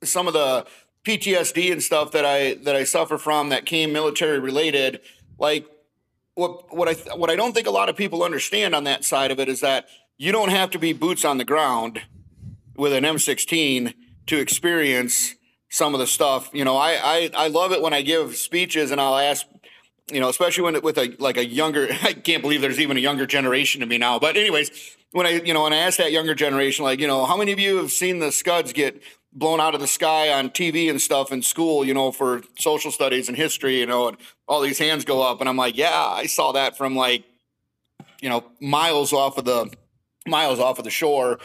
some 0.05 0.27
of 0.27 0.35
the 0.35 0.67
PTSD 1.09 1.73
and 1.73 1.83
stuff 1.83 2.11
that 2.13 2.27
I 2.27 2.55
that 2.65 2.77
I 2.77 2.85
suffer 2.85 3.17
from 3.17 3.49
that 3.49 3.65
came 3.65 3.93
military 3.93 4.39
related, 4.39 5.01
like 5.39 5.67
what 6.35 6.75
what 6.75 6.87
I 6.87 6.93
what 7.17 7.31
I 7.31 7.37
don't 7.37 7.55
think 7.55 7.67
a 7.67 7.71
lot 7.71 7.89
of 7.89 7.97
people 7.97 8.23
understand 8.23 8.75
on 8.75 8.85
that 8.85 9.05
side 9.05 9.31
of 9.31 9.41
it 9.41 9.49
is 9.49 9.61
that 9.61 9.89
you 10.19 10.33
don't 10.33 10.51
have 10.51 10.71
to 10.73 10.79
be 10.79 10.93
boots 10.93 11.25
on 11.25 11.39
the 11.39 11.47
ground 11.47 12.03
with 12.77 12.93
an 12.93 13.05
M16 13.05 13.95
to 14.27 14.39
experience 14.39 15.35
some 15.71 15.95
of 15.95 16.01
the 16.01 16.07
stuff. 16.07 16.51
You 16.53 16.65
know, 16.65 16.77
I, 16.77 16.99
I, 17.03 17.31
I 17.35 17.49
love 17.49 17.73
it 17.73 17.81
when 17.81 17.95
I 17.95 18.03
give 18.03 18.37
speeches 18.37 18.91
and 18.91 19.01
I'll 19.01 19.17
ask, 19.17 19.47
you 20.13 20.21
know, 20.21 20.29
especially 20.29 20.65
when 20.65 20.81
with 20.83 20.99
a 20.99 21.17
like 21.19 21.39
a 21.39 21.47
younger. 21.47 21.89
I 22.03 22.13
can't 22.13 22.43
believe 22.43 22.61
there's 22.61 22.81
even 22.81 22.99
a 22.99 23.01
younger 23.01 23.25
generation 23.25 23.81
to 23.81 23.87
me 23.87 23.97
now. 23.97 24.19
But 24.19 24.37
anyways, 24.37 24.97
when 25.13 25.27
I 25.27 25.31
you 25.31 25.55
know 25.55 25.63
when 25.63 25.73
I 25.73 25.79
ask 25.79 25.97
that 25.97 26.13
younger 26.13 26.35
generation, 26.35 26.85
like 26.85 27.01
you 27.01 27.07
know, 27.07 27.25
how 27.25 27.39
many 27.39 27.53
of 27.53 27.59
you 27.59 27.79
have 27.79 27.93
seen 27.93 28.19
the 28.19 28.31
Scuds 28.31 28.75
get 28.75 29.03
blown 29.39 29.61
out 29.61 29.75
of 29.75 29.81
the 29.81 29.87
sky 29.87 30.33
on 30.33 30.51
TV 30.51 30.91
and 30.91 31.01
stuff 31.01 31.31
in 31.33 31.43
school, 31.43 31.85
you 31.85 31.95
know, 31.95 32.11
for 32.11 32.43
social 32.59 32.91
studies 32.91 33.29
and 33.29 33.37
history, 33.37 33.79
you 33.81 33.87
know, 33.87 34.09
and 34.09 34.17
all 34.49 34.61
these 34.61 34.79
hands 34.79 35.05
go 35.05 35.23
up. 35.23 35.41
And 35.41 35.49
I'm 35.49 35.57
like, 35.57 35.77
yeah, 35.77 36.05
I 36.05 36.27
saw 36.27 36.53
that 36.53 36.77
from 36.77 36.97
like, 36.97 37.25
you 38.21 38.29
know, 38.29 38.45
miles 38.61 39.13
off 39.13 39.39
of 39.39 39.45
the 39.45 39.73
miles 40.27 40.59
off 40.59 40.79
of 40.79 40.85
the 40.85 40.91
shore. 40.91 41.39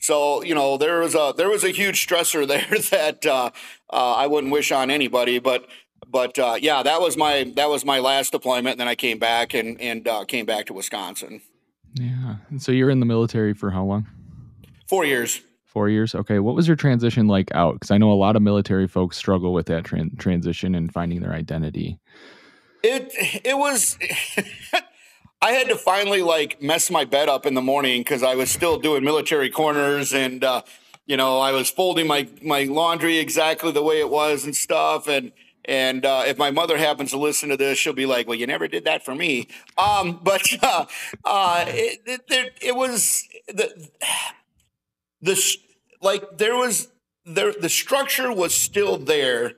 So 0.00 0.44
you 0.44 0.54
know 0.54 0.76
there 0.76 1.00
was 1.00 1.14
a 1.14 1.34
there 1.36 1.48
was 1.48 1.64
a 1.64 1.70
huge 1.70 2.06
stressor 2.06 2.46
there 2.48 2.78
that 2.90 3.26
uh, 3.26 3.50
uh, 3.90 4.14
I 4.14 4.26
wouldn't 4.26 4.52
wish 4.52 4.70
on 4.72 4.90
anybody. 4.90 5.38
But 5.38 5.66
but 6.06 6.38
uh, 6.38 6.56
yeah, 6.60 6.82
that 6.82 7.00
was 7.00 7.16
my 7.16 7.52
that 7.56 7.68
was 7.68 7.84
my 7.84 7.98
last 7.98 8.32
deployment. 8.32 8.74
And 8.74 8.80
then 8.80 8.88
I 8.88 8.94
came 8.94 9.18
back 9.18 9.54
and 9.54 9.80
and 9.80 10.06
uh, 10.06 10.24
came 10.24 10.46
back 10.46 10.66
to 10.66 10.72
Wisconsin. 10.72 11.40
Yeah. 11.94 12.36
so 12.58 12.70
you're 12.70 12.90
in 12.90 13.00
the 13.00 13.06
military 13.06 13.54
for 13.54 13.70
how 13.70 13.82
long? 13.82 14.06
Four 14.86 15.04
years. 15.04 15.40
Four 15.68 15.90
years. 15.90 16.14
Okay. 16.14 16.38
What 16.38 16.54
was 16.54 16.66
your 16.66 16.76
transition 16.76 17.28
like 17.28 17.54
out? 17.54 17.74
Because 17.74 17.90
I 17.90 17.98
know 17.98 18.10
a 18.10 18.14
lot 18.14 18.36
of 18.36 18.42
military 18.42 18.88
folks 18.88 19.18
struggle 19.18 19.52
with 19.52 19.66
that 19.66 19.84
tran- 19.84 20.18
transition 20.18 20.74
and 20.74 20.92
finding 20.92 21.20
their 21.20 21.32
identity. 21.32 21.98
It 22.82 23.12
it 23.44 23.56
was. 23.56 23.98
I 25.40 25.52
had 25.52 25.68
to 25.68 25.76
finally 25.76 26.22
like 26.22 26.60
mess 26.62 26.90
my 26.90 27.04
bed 27.04 27.28
up 27.28 27.46
in 27.46 27.54
the 27.54 27.62
morning 27.62 28.00
because 28.00 28.22
I 28.22 28.34
was 28.34 28.50
still 28.50 28.78
doing 28.78 29.04
military 29.04 29.50
corners 29.50 30.12
and 30.12 30.42
uh, 30.42 30.62
you 31.06 31.16
know 31.16 31.38
I 31.38 31.52
was 31.52 31.70
folding 31.70 32.06
my 32.06 32.28
my 32.42 32.64
laundry 32.64 33.18
exactly 33.18 33.70
the 33.70 33.82
way 33.82 34.00
it 34.00 34.10
was 34.10 34.44
and 34.44 34.56
stuff 34.56 35.06
and 35.06 35.32
and 35.68 36.06
uh, 36.06 36.24
if 36.26 36.38
my 36.38 36.50
mother 36.50 36.78
happens 36.78 37.10
to 37.10 37.18
listen 37.18 37.50
to 37.50 37.56
this, 37.56 37.78
she'll 37.78 37.92
be 37.92 38.06
like, 38.06 38.26
"Well, 38.26 38.38
you 38.38 38.46
never 38.46 38.66
did 38.68 38.86
that 38.86 39.04
for 39.04 39.14
me." 39.14 39.48
Um, 39.76 40.18
but 40.24 40.42
uh, 40.62 40.86
uh, 41.26 41.64
it, 41.68 42.00
it, 42.06 42.58
it, 42.62 42.74
was 42.74 43.28
the 43.48 43.88
the 45.20 45.56
like 46.00 46.38
there 46.38 46.56
was 46.56 46.88
there 47.24 47.52
the 47.52 47.68
structure 47.68 48.32
was 48.32 48.54
still 48.54 48.96
there, 48.96 49.52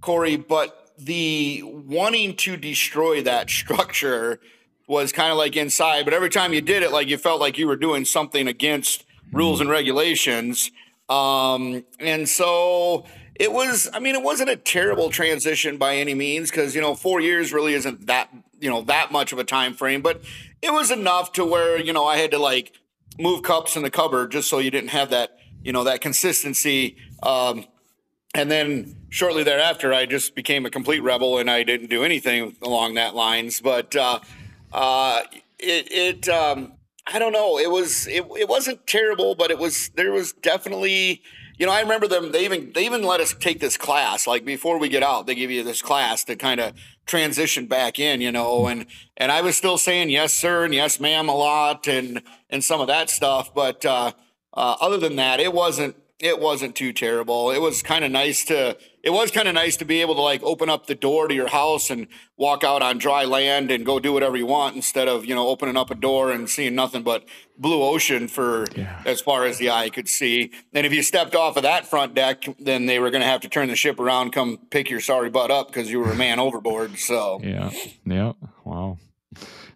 Corey, 0.00 0.36
but 0.36 0.92
the 0.98 1.62
wanting 1.64 2.36
to 2.36 2.56
destroy 2.56 3.22
that 3.22 3.50
structure 3.50 4.40
was 4.86 5.12
kind 5.12 5.30
of 5.30 5.36
like 5.36 5.54
inside, 5.54 6.04
but 6.04 6.14
every 6.14 6.30
time 6.30 6.54
you 6.54 6.62
did 6.62 6.82
it, 6.82 6.90
like 6.90 7.08
you 7.08 7.18
felt 7.18 7.40
like 7.40 7.58
you 7.58 7.66
were 7.66 7.76
doing 7.76 8.04
something 8.04 8.48
against 8.48 9.04
rules 9.32 9.60
and 9.60 9.68
regulations. 9.68 10.70
Um, 11.10 11.84
and 12.00 12.26
so 12.26 13.04
it 13.34 13.52
was, 13.52 13.88
I 13.92 14.00
mean, 14.00 14.14
it 14.14 14.22
wasn't 14.22 14.48
a 14.48 14.56
terrible 14.56 15.10
transition 15.10 15.76
by 15.76 15.96
any 15.96 16.14
means 16.14 16.50
because, 16.50 16.74
you 16.74 16.80
know, 16.80 16.94
four 16.94 17.20
years 17.20 17.52
really 17.52 17.74
isn't 17.74 18.06
that, 18.06 18.30
you 18.60 18.70
know, 18.70 18.80
that 18.82 19.12
much 19.12 19.32
of 19.32 19.38
a 19.38 19.44
time 19.44 19.74
frame, 19.74 20.00
but 20.00 20.22
it 20.62 20.72
was 20.72 20.90
enough 20.90 21.32
to 21.34 21.44
where, 21.44 21.78
you 21.78 21.92
know, 21.92 22.06
I 22.06 22.16
had 22.16 22.30
to 22.30 22.38
like 22.38 22.72
move 23.18 23.42
cups 23.42 23.76
in 23.76 23.82
the 23.82 23.90
cupboard 23.90 24.32
just 24.32 24.48
so 24.48 24.58
you 24.58 24.70
didn't 24.70 24.90
have 24.90 25.10
that, 25.10 25.38
you 25.62 25.72
know, 25.72 25.84
that 25.84 26.00
consistency. 26.00 26.96
Um, 27.22 27.64
and 28.34 28.50
then 28.50 28.96
shortly 29.08 29.42
thereafter, 29.42 29.92
I 29.92 30.06
just 30.06 30.34
became 30.34 30.66
a 30.66 30.70
complete 30.70 31.00
rebel 31.00 31.38
and 31.38 31.50
I 31.50 31.62
didn't 31.62 31.88
do 31.88 32.04
anything 32.04 32.56
along 32.62 32.94
that 32.94 33.14
lines. 33.14 33.60
But, 33.60 33.96
uh, 33.96 34.20
uh, 34.72 35.22
it 35.58 35.90
it 35.90 36.28
um, 36.28 36.74
I 37.06 37.18
don't 37.18 37.32
know. 37.32 37.58
It 37.58 37.70
was 37.70 38.06
it, 38.06 38.24
it 38.36 38.48
wasn't 38.48 38.86
terrible, 38.86 39.34
but 39.34 39.50
it 39.50 39.58
was 39.58 39.90
there 39.90 40.12
was 40.12 40.32
definitely 40.32 41.22
you 41.58 41.66
know, 41.66 41.72
I 41.72 41.80
remember 41.80 42.06
them. 42.06 42.30
They 42.30 42.44
even 42.44 42.72
they 42.72 42.86
even 42.86 43.02
let 43.02 43.20
us 43.20 43.34
take 43.34 43.60
this 43.60 43.76
class. 43.76 44.26
Like 44.26 44.44
before 44.44 44.78
we 44.78 44.88
get 44.88 45.02
out, 45.02 45.26
they 45.26 45.34
give 45.34 45.50
you 45.50 45.64
this 45.64 45.82
class 45.82 46.22
to 46.24 46.36
kind 46.36 46.60
of 46.60 46.74
transition 47.06 47.66
back 47.66 47.98
in. 47.98 48.20
You 48.20 48.30
know, 48.30 48.66
and 48.66 48.86
and 49.16 49.32
I 49.32 49.40
was 49.40 49.56
still 49.56 49.78
saying 49.78 50.10
yes, 50.10 50.32
sir, 50.32 50.64
and 50.64 50.72
yes, 50.72 51.00
ma'am, 51.00 51.28
a 51.28 51.34
lot, 51.34 51.88
and 51.88 52.22
and 52.50 52.62
some 52.62 52.80
of 52.80 52.86
that 52.86 53.10
stuff. 53.10 53.54
But 53.54 53.84
uh, 53.84 54.12
uh, 54.54 54.76
other 54.80 54.98
than 54.98 55.16
that, 55.16 55.40
it 55.40 55.52
wasn't 55.52 55.96
it 56.20 56.40
wasn't 56.40 56.74
too 56.74 56.92
terrible. 56.92 57.52
It 57.52 57.60
was 57.60 57.80
kind 57.80 58.04
of 58.04 58.10
nice 58.10 58.44
to 58.46 58.76
it 59.04 59.10
was 59.10 59.30
kind 59.30 59.46
of 59.46 59.54
nice 59.54 59.76
to 59.76 59.84
be 59.84 60.00
able 60.00 60.16
to 60.16 60.20
like 60.20 60.42
open 60.42 60.68
up 60.68 60.86
the 60.86 60.96
door 60.96 61.28
to 61.28 61.34
your 61.34 61.46
house 61.46 61.90
and 61.90 62.08
walk 62.36 62.64
out 62.64 62.82
on 62.82 62.98
dry 62.98 63.24
land 63.24 63.70
and 63.70 63.86
go 63.86 64.00
do 64.00 64.12
whatever 64.12 64.36
you 64.36 64.46
want 64.46 64.74
instead 64.74 65.06
of 65.06 65.24
you 65.24 65.34
know 65.34 65.46
opening 65.46 65.76
up 65.76 65.90
a 65.90 65.94
door 65.94 66.32
and 66.32 66.50
seeing 66.50 66.74
nothing 66.74 67.04
but 67.04 67.24
blue 67.56 67.82
ocean 67.82 68.26
for 68.26 68.66
yeah. 68.74 69.00
as 69.06 69.20
far 69.20 69.44
as 69.44 69.58
the 69.58 69.70
eye 69.70 69.90
could 69.90 70.08
see. 70.08 70.50
And 70.72 70.84
if 70.84 70.92
you 70.92 71.02
stepped 71.02 71.36
off 71.36 71.56
of 71.56 71.62
that 71.62 71.86
front 71.86 72.14
deck, 72.14 72.44
then 72.58 72.86
they 72.86 72.98
were 72.98 73.10
going 73.10 73.22
to 73.22 73.28
have 73.28 73.42
to 73.42 73.48
turn 73.48 73.68
the 73.68 73.76
ship 73.76 74.00
around, 74.00 74.32
come 74.32 74.58
pick 74.70 74.90
your 74.90 75.00
sorry 75.00 75.30
butt 75.30 75.52
up 75.52 75.68
because 75.68 75.88
you 75.90 76.00
were 76.00 76.10
a 76.10 76.16
man 76.16 76.40
overboard. 76.40 76.98
So 76.98 77.40
yeah, 77.44 77.70
yeah, 78.04 78.32
wow. 78.64 78.98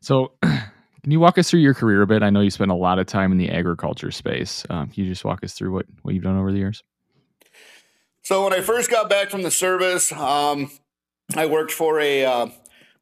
So 0.01 0.33
Can 1.03 1.11
you 1.11 1.19
walk 1.19 1.37
us 1.37 1.51
through 1.51 1.61
your 1.61 1.75
career 1.75 2.03
a 2.03 2.07
bit? 2.07 2.23
I 2.23 2.31
know 2.31 2.41
you 2.41 2.51
spent 2.51 2.71
a 2.71 2.77
lot 2.77 3.01
of 3.01 3.07
time 3.07 3.33
in 3.33 3.39
the 3.39 3.51
agriculture 3.51 4.13
space. 4.13 4.65
Um, 4.71 4.89
can 4.89 5.03
you 5.03 5.11
just 5.11 5.25
walk 5.25 5.43
us 5.43 5.53
through 5.53 5.73
what, 5.73 5.87
what 6.03 6.15
you've 6.15 6.23
done 6.23 6.39
over 6.39 6.53
the 6.53 6.59
years? 6.59 6.85
So 8.23 8.45
when 8.45 8.53
I 8.53 8.61
first 8.61 8.89
got 8.89 9.11
back 9.11 9.29
from 9.29 9.43
the 9.43 9.51
service, 9.51 10.13
um, 10.13 10.71
I 11.35 11.47
worked 11.47 11.73
for 11.73 11.99
a 11.99 12.25
uh, 12.25 12.47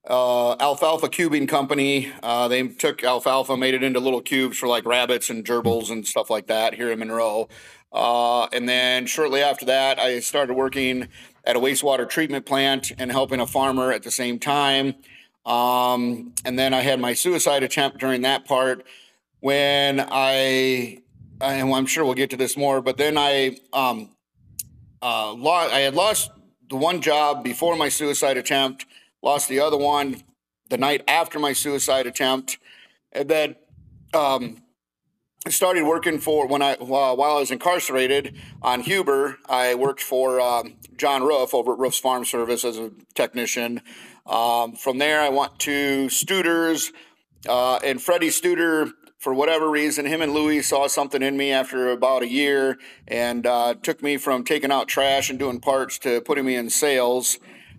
uh, 0.08 0.56
alfalfa 0.60 1.08
cubing 1.08 1.46
company. 1.46 2.10
Uh, 2.22 2.48
they 2.48 2.68
took 2.68 3.04
alfalfa, 3.04 3.54
made 3.58 3.74
it 3.74 3.82
into 3.82 4.00
little 4.00 4.22
cubes 4.22 4.56
for 4.56 4.66
like 4.66 4.86
rabbits 4.86 5.28
and 5.28 5.44
gerbils 5.44 5.90
and 5.90 6.06
stuff 6.06 6.30
like 6.30 6.46
that 6.46 6.74
here 6.74 6.90
in 6.90 7.00
Monroe. 7.00 7.50
Uh, 7.92 8.46
and 8.46 8.66
then 8.66 9.04
shortly 9.04 9.42
after 9.42 9.66
that, 9.66 9.98
I 9.98 10.20
started 10.20 10.54
working 10.54 11.08
at 11.44 11.54
a 11.54 11.60
wastewater 11.60 12.08
treatment 12.08 12.46
plant 12.46 12.92
and 12.96 13.12
helping 13.12 13.40
a 13.40 13.46
farmer 13.46 13.92
at 13.92 14.04
the 14.04 14.10
same 14.10 14.38
time. 14.38 14.94
Um, 15.46 16.34
and 16.44 16.58
then 16.58 16.74
I 16.74 16.80
had 16.80 17.00
my 17.00 17.14
suicide 17.14 17.62
attempt 17.62 17.98
during 17.98 18.22
that 18.22 18.44
part 18.44 18.84
when 19.40 20.00
I, 20.00 21.02
and 21.40 21.72
I'm 21.72 21.86
sure 21.86 22.04
we'll 22.04 22.14
get 22.14 22.30
to 22.30 22.36
this 22.36 22.56
more, 22.56 22.82
but 22.82 22.98
then 22.98 23.16
I, 23.16 23.56
um, 23.72 24.10
uh, 25.02 25.32
lost, 25.32 25.72
I 25.72 25.80
had 25.80 25.94
lost 25.94 26.30
the 26.68 26.76
one 26.76 27.00
job 27.00 27.42
before 27.42 27.74
my 27.76 27.88
suicide 27.88 28.36
attempt, 28.36 28.86
lost 29.22 29.48
the 29.48 29.60
other 29.60 29.76
one 29.76 30.22
the 30.68 30.78
night 30.78 31.02
after 31.08 31.38
my 31.38 31.52
suicide 31.52 32.06
attempt, 32.06 32.58
and 33.12 33.28
then 33.28 33.56
um, 34.14 34.62
I 35.46 35.50
started 35.50 35.84
working 35.84 36.18
for 36.18 36.46
when 36.46 36.62
I 36.62 36.76
while 36.78 37.20
I 37.20 37.40
was 37.40 37.50
incarcerated 37.50 38.36
on 38.62 38.80
Huber. 38.80 39.38
I 39.48 39.74
worked 39.74 40.02
for 40.02 40.40
um, 40.40 40.74
John 40.96 41.22
Roof 41.22 41.54
over 41.54 41.72
at 41.72 41.78
Roof's 41.78 41.98
Farm 41.98 42.24
Service 42.24 42.64
as 42.64 42.78
a 42.78 42.92
technician. 43.14 43.82
Um, 44.30 44.74
from 44.74 44.98
there, 44.98 45.20
I 45.20 45.28
went 45.28 45.58
to 45.60 46.06
Studer's, 46.06 46.92
uh, 47.48 47.80
and 47.84 48.00
Freddie 48.00 48.28
Studer, 48.28 48.92
for 49.18 49.34
whatever 49.34 49.68
reason, 49.68 50.06
him 50.06 50.22
and 50.22 50.32
Louie 50.32 50.62
saw 50.62 50.86
something 50.86 51.20
in 51.20 51.36
me 51.36 51.50
after 51.50 51.90
about 51.90 52.22
a 52.22 52.28
year 52.28 52.78
and 53.08 53.44
uh, 53.44 53.74
took 53.74 54.02
me 54.02 54.16
from 54.16 54.44
taking 54.44 54.70
out 54.70 54.88
trash 54.88 55.28
and 55.28 55.38
doing 55.38 55.60
parts 55.60 55.98
to 55.98 56.20
putting 56.22 56.46
me 56.46 56.54
in 56.54 56.70
sales. 56.70 57.38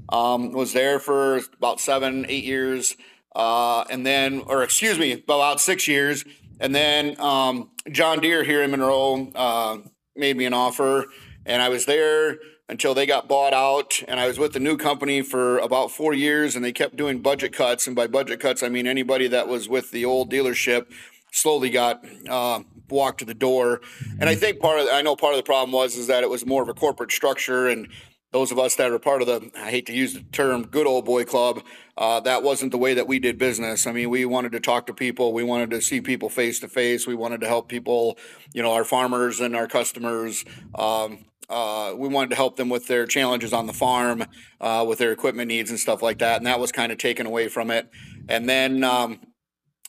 Um, 0.10 0.51
was 0.51 0.74
there 0.74 1.00
for 1.00 1.38
about 1.58 1.79
seven, 1.79 2.25
eight 2.27 2.43
years, 2.43 2.98
uh, 3.34 3.86
and 3.89 4.05
then, 4.05 4.41
or 4.46 4.62
excuse 4.62 5.00
me, 5.00 5.13
about 5.13 5.62
six 5.62 5.88
years, 5.88 6.25
and 6.60 6.75
then 6.75 7.20
um, 7.20 7.72
John 7.89 8.20
Deere 8.20 8.43
here 8.43 8.62
in 8.62 8.72
Monroe 8.72 9.31
uh, 9.34 9.77
made 10.17 10.36
me 10.36 10.46
an 10.46 10.53
offer, 10.53 11.05
and 11.46 11.62
I 11.62 11.70
was 11.70 11.86
there 11.86 12.39
until 12.72 12.94
they 12.94 13.06
got 13.06 13.28
bought 13.28 13.54
out. 13.54 14.01
And 14.08 14.18
I 14.18 14.28
was 14.28 14.40
with 14.40 14.54
the 14.54 14.60
new 14.60 14.78
company 14.78 15.22
for 15.22 15.60
about 15.60 15.92
four 15.92 16.13
years, 16.13 16.56
and 16.56 16.63
they 16.63 16.72
kept 16.72 16.96
doing 16.96 17.20
budget 17.20 17.51
cuts. 17.51 17.86
And 17.86 17.96
by 17.96 18.08
budget 18.08 18.40
cuts, 18.40 18.63
I 18.63 18.70
mean 18.70 18.88
anybody 18.88 19.28
that 19.28 19.50
was 19.50 19.68
with 19.68 19.92
the 19.92 20.06
old 20.06 20.32
dealership 20.32 20.90
slowly 21.32 21.70
got 21.70 22.04
uh, 22.30 22.62
walked 22.90 23.20
to 23.20 23.25
the 23.25 23.34
door. 23.34 23.82
And 24.20 24.30
I 24.30 24.36
think 24.36 24.62
part 24.62 24.80
of 24.80 24.88
I 24.90 25.01
know 25.01 25.18
part 25.18 25.34
of 25.34 25.38
the 25.38 25.44
problem 25.44 25.74
was 25.74 25.98
is 25.98 26.08
that 26.08 26.24
it 26.24 26.30
was 26.30 26.46
more 26.46 26.63
of 26.63 26.70
a 26.70 26.74
corporate 26.74 27.12
structure, 27.12 27.68
and 27.68 27.90
those 28.32 28.54
of 28.54 28.58
us 28.58 28.75
that 28.75 28.90
are 28.90 29.00
part 29.00 29.22
of 29.22 29.28
the 29.28 29.51
I 29.58 29.70
hate 29.70 29.86
to 29.88 29.94
use 29.94 30.13
the 30.13 30.24
term 30.32 30.66
good 30.66 30.88
old 30.88 31.04
boy 31.04 31.25
club. 31.25 31.62
Uh, 31.98 32.22
that 32.22 32.42
wasn't 32.42 32.72
the 32.72 32.78
way 32.78 32.94
that 32.94 33.06
we 33.06 33.20
did 33.20 33.38
business. 33.38 33.86
I 33.86 33.92
mean, 33.92 34.10
we 34.10 34.24
wanted 34.24 34.54
to 34.54 34.62
talk 34.62 34.88
to 34.88 34.94
people. 34.94 35.34
We 35.34 35.44
wanted 35.44 35.72
to 35.72 35.82
see 35.82 36.00
people 36.00 36.30
face 36.30 36.62
to 36.62 36.70
face. 36.70 37.06
We 37.06 37.16
wanted 37.16 37.42
to 37.42 37.48
help 37.48 37.68
people, 37.68 38.18
you 38.54 38.63
know, 38.63 38.72
our 38.72 38.86
farmers 38.86 39.42
and 39.42 39.58
our 39.58 39.68
customers 39.68 40.46
um, 40.75 41.25
uh, 41.51 41.93
we 41.96 42.08
wanted 42.08 42.29
to 42.29 42.36
help 42.36 42.55
them 42.55 42.70
with 42.70 42.88
their 42.88 43.05
challenges 43.05 43.51
on 43.51 43.67
the 43.67 43.74
farm, 43.74 44.25
uh, 44.62 44.86
with 44.88 45.00
their 45.00 45.12
equipment 45.12 45.50
needs 45.50 45.70
and 45.70 45.79
stuff 45.79 46.01
like 46.01 46.20
that. 46.20 46.38
And 46.38 46.48
that 46.48 46.60
was 46.60 46.72
kind 46.72 46.91
of 46.91 46.98
taken 46.98 47.25
away 47.25 47.50
from 47.50 47.70
it. 47.70 47.89
And 48.29 48.48
then 48.48 48.84
um, 48.84 49.20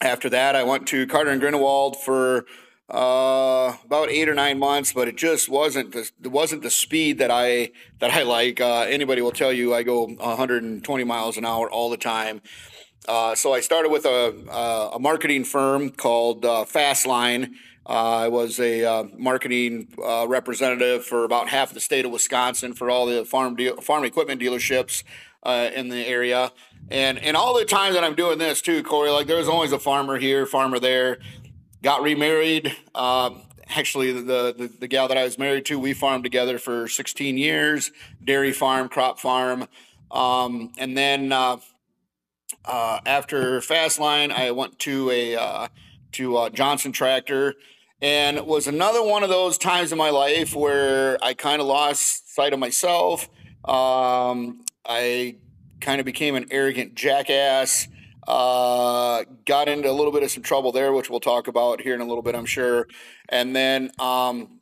after 0.01 0.29
that, 0.31 0.57
I 0.57 0.65
went 0.65 0.87
to 0.89 1.07
Carter 1.07 1.31
and 1.31 1.41
Gruenewald 1.41 1.97
for 1.97 2.45
uh, 2.91 3.77
about 3.85 4.11
eight 4.11 4.29
or 4.29 4.35
nine 4.35 4.59
months, 4.59 4.93
but 4.93 5.07
it 5.09 5.17
just 5.17 5.49
wasn't 5.49 5.93
the 5.93 6.11
it 6.23 6.33
wasn't 6.33 6.63
the 6.63 6.71
speed 6.71 7.19
that 7.19 7.31
I 7.31 7.71
that 8.01 8.11
I 8.11 8.23
like. 8.25 8.61
Uh, 8.61 8.85
anybody 8.89 9.23
will 9.23 9.31
tell 9.33 9.53
you 9.53 9.73
I 9.73 9.83
go 9.85 10.07
120 10.07 11.05
miles 11.05 11.37
an 11.37 11.45
hour 11.45 11.71
all 11.71 11.89
the 11.89 11.97
time. 11.97 12.43
Uh, 13.09 13.35
so 13.35 13.53
I 13.53 13.61
started 13.61 13.91
with 13.91 14.05
a, 14.05 14.91
a 14.93 14.99
marketing 14.99 15.45
firm 15.45 15.91
called 15.91 16.45
uh, 16.45 16.65
Fastline 16.65 17.53
uh, 17.87 17.93
I 17.93 18.29
was 18.29 18.61
a 18.61 18.85
uh, 18.85 19.05
marketing 19.17 19.89
uh, 20.03 20.27
representative 20.29 21.05
for 21.05 21.25
about 21.25 21.49
half 21.49 21.71
of 21.71 21.75
the 21.75 21.81
state 21.81 22.05
of 22.05 22.13
Wisconsin 22.13 22.75
for 22.75 22.91
all 22.91 23.07
the 23.07 23.25
farm 23.25 23.57
de- 23.57 23.81
farm 23.81 24.05
equipment 24.05 24.41
dealerships 24.41 25.03
uh, 25.43 25.71
in 25.75 25.89
the 25.89 26.07
area, 26.07 26.53
and 26.91 27.19
and 27.19 27.37
all 27.37 27.59
the 27.59 27.65
time 27.65 27.95
that 27.95 28.05
I'm 28.05 28.15
doing 28.15 28.39
this 28.39 28.63
too, 28.63 28.85
Corey. 28.85 29.11
Like 29.11 29.27
there's 29.27 29.49
always 29.49 29.73
a 29.73 29.81
farmer 29.81 30.19
here, 30.19 30.47
farmer 30.47 30.79
there. 30.79 31.19
Got 31.83 32.03
remarried. 32.03 32.77
Um, 32.95 33.43
actually, 33.69 34.13
the, 34.13 34.55
the 34.57 34.71
the 34.79 34.87
gal 34.87 35.09
that 35.09 35.19
I 35.19 35.25
was 35.25 35.37
married 35.37 35.65
to, 35.67 35.79
we 35.79 35.93
farmed 35.93 36.23
together 36.23 36.61
for 36.61 36.87
16 36.87 37.37
years. 37.37 37.91
Dairy 38.25 38.53
farm, 38.53 38.89
crop 38.89 39.19
farm, 39.19 39.67
um, 40.13 40.71
and 40.79 40.97
then 40.97 41.33
uh, 41.33 41.57
uh, 42.65 43.01
after 43.05 43.59
Fastline, 43.59 44.31
I 44.31 44.53
went 44.53 44.79
to 44.81 45.11
a 45.11 45.69
to 46.13 46.49
Johnson 46.53 46.93
Tractor 46.93 47.57
and 48.03 48.37
it 48.37 48.47
was 48.47 48.67
another 48.67 49.01
one 49.01 49.23
of 49.23 49.29
those 49.29 49.57
times 49.57 49.93
in 49.93 49.97
my 49.97 50.11
life 50.11 50.57
where 50.57 51.17
I 51.23 51.35
kind 51.35 51.61
of 51.61 51.69
lost 51.69 52.35
sight 52.35 52.53
of 52.53 52.59
myself. 52.59 53.29
Um, 53.65 54.65
I 54.85 55.37
kind 55.81 56.01
of 56.01 56.05
became 56.05 56.35
an 56.35 56.47
arrogant 56.51 56.97
jackass. 56.97 57.87
Uh, 58.27 59.25
got 59.47 59.69
into 59.69 59.89
a 59.89 59.93
little 59.93 60.13
bit 60.13 60.25
of 60.25 60.33
some 60.33 60.43
trouble 60.43 60.73
there, 60.73 60.93
which 60.93 61.11
we'll 61.11 61.21
talk 61.21 61.47
about 61.47 61.81
here 61.81 61.95
in 61.95 62.01
a 62.01 62.05
little 62.05 62.23
bit, 62.23 62.35
I'm 62.35 62.45
sure. 62.45 62.89
And 63.29 63.55
then 63.55 63.93
um, 64.01 64.61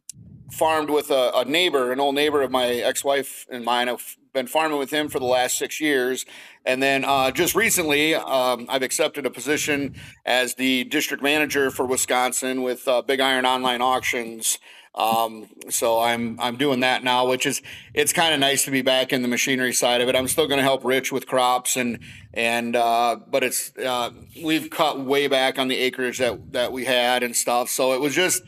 farmed 0.52 0.90
with 0.90 1.10
a, 1.10 1.32
a, 1.34 1.44
neighbor, 1.46 1.92
an 1.92 2.00
old 2.00 2.14
neighbor 2.14 2.42
of 2.42 2.50
my 2.50 2.66
ex-wife 2.66 3.46
and 3.50 3.64
mine. 3.64 3.88
I've 3.88 4.18
been 4.32 4.46
farming 4.46 4.78
with 4.78 4.90
him 4.90 5.08
for 5.08 5.18
the 5.18 5.24
last 5.26 5.58
six 5.58 5.80
years, 5.80 6.24
and 6.64 6.82
then 6.82 7.04
uh, 7.04 7.30
just 7.30 7.54
recently, 7.54 8.14
um, 8.14 8.66
I've 8.68 8.82
accepted 8.82 9.26
a 9.26 9.30
position 9.30 9.94
as 10.24 10.54
the 10.54 10.84
district 10.84 11.22
manager 11.22 11.70
for 11.70 11.86
Wisconsin 11.86 12.62
with 12.62 12.86
uh, 12.86 13.02
Big 13.02 13.20
Iron 13.20 13.46
Online 13.46 13.80
Auctions. 13.80 14.58
Um, 14.94 15.48
so 15.68 16.00
I'm 16.00 16.38
I'm 16.40 16.56
doing 16.56 16.80
that 16.80 17.04
now, 17.04 17.28
which 17.28 17.46
is 17.46 17.62
it's 17.94 18.12
kind 18.12 18.34
of 18.34 18.40
nice 18.40 18.64
to 18.64 18.72
be 18.72 18.82
back 18.82 19.12
in 19.12 19.22
the 19.22 19.28
machinery 19.28 19.72
side 19.72 20.00
of 20.00 20.08
it. 20.08 20.16
I'm 20.16 20.26
still 20.26 20.48
going 20.48 20.58
to 20.58 20.64
help 20.64 20.84
Rich 20.84 21.12
with 21.12 21.26
crops 21.26 21.76
and 21.76 22.00
and 22.34 22.74
uh, 22.74 23.16
but 23.28 23.44
it's 23.44 23.72
uh, 23.76 24.10
we've 24.42 24.68
cut 24.68 25.00
way 25.00 25.28
back 25.28 25.60
on 25.60 25.68
the 25.68 25.76
acreage 25.76 26.18
that 26.18 26.52
that 26.52 26.72
we 26.72 26.86
had 26.86 27.22
and 27.22 27.36
stuff. 27.36 27.68
So 27.68 27.92
it 27.92 28.00
was 28.00 28.14
just 28.14 28.42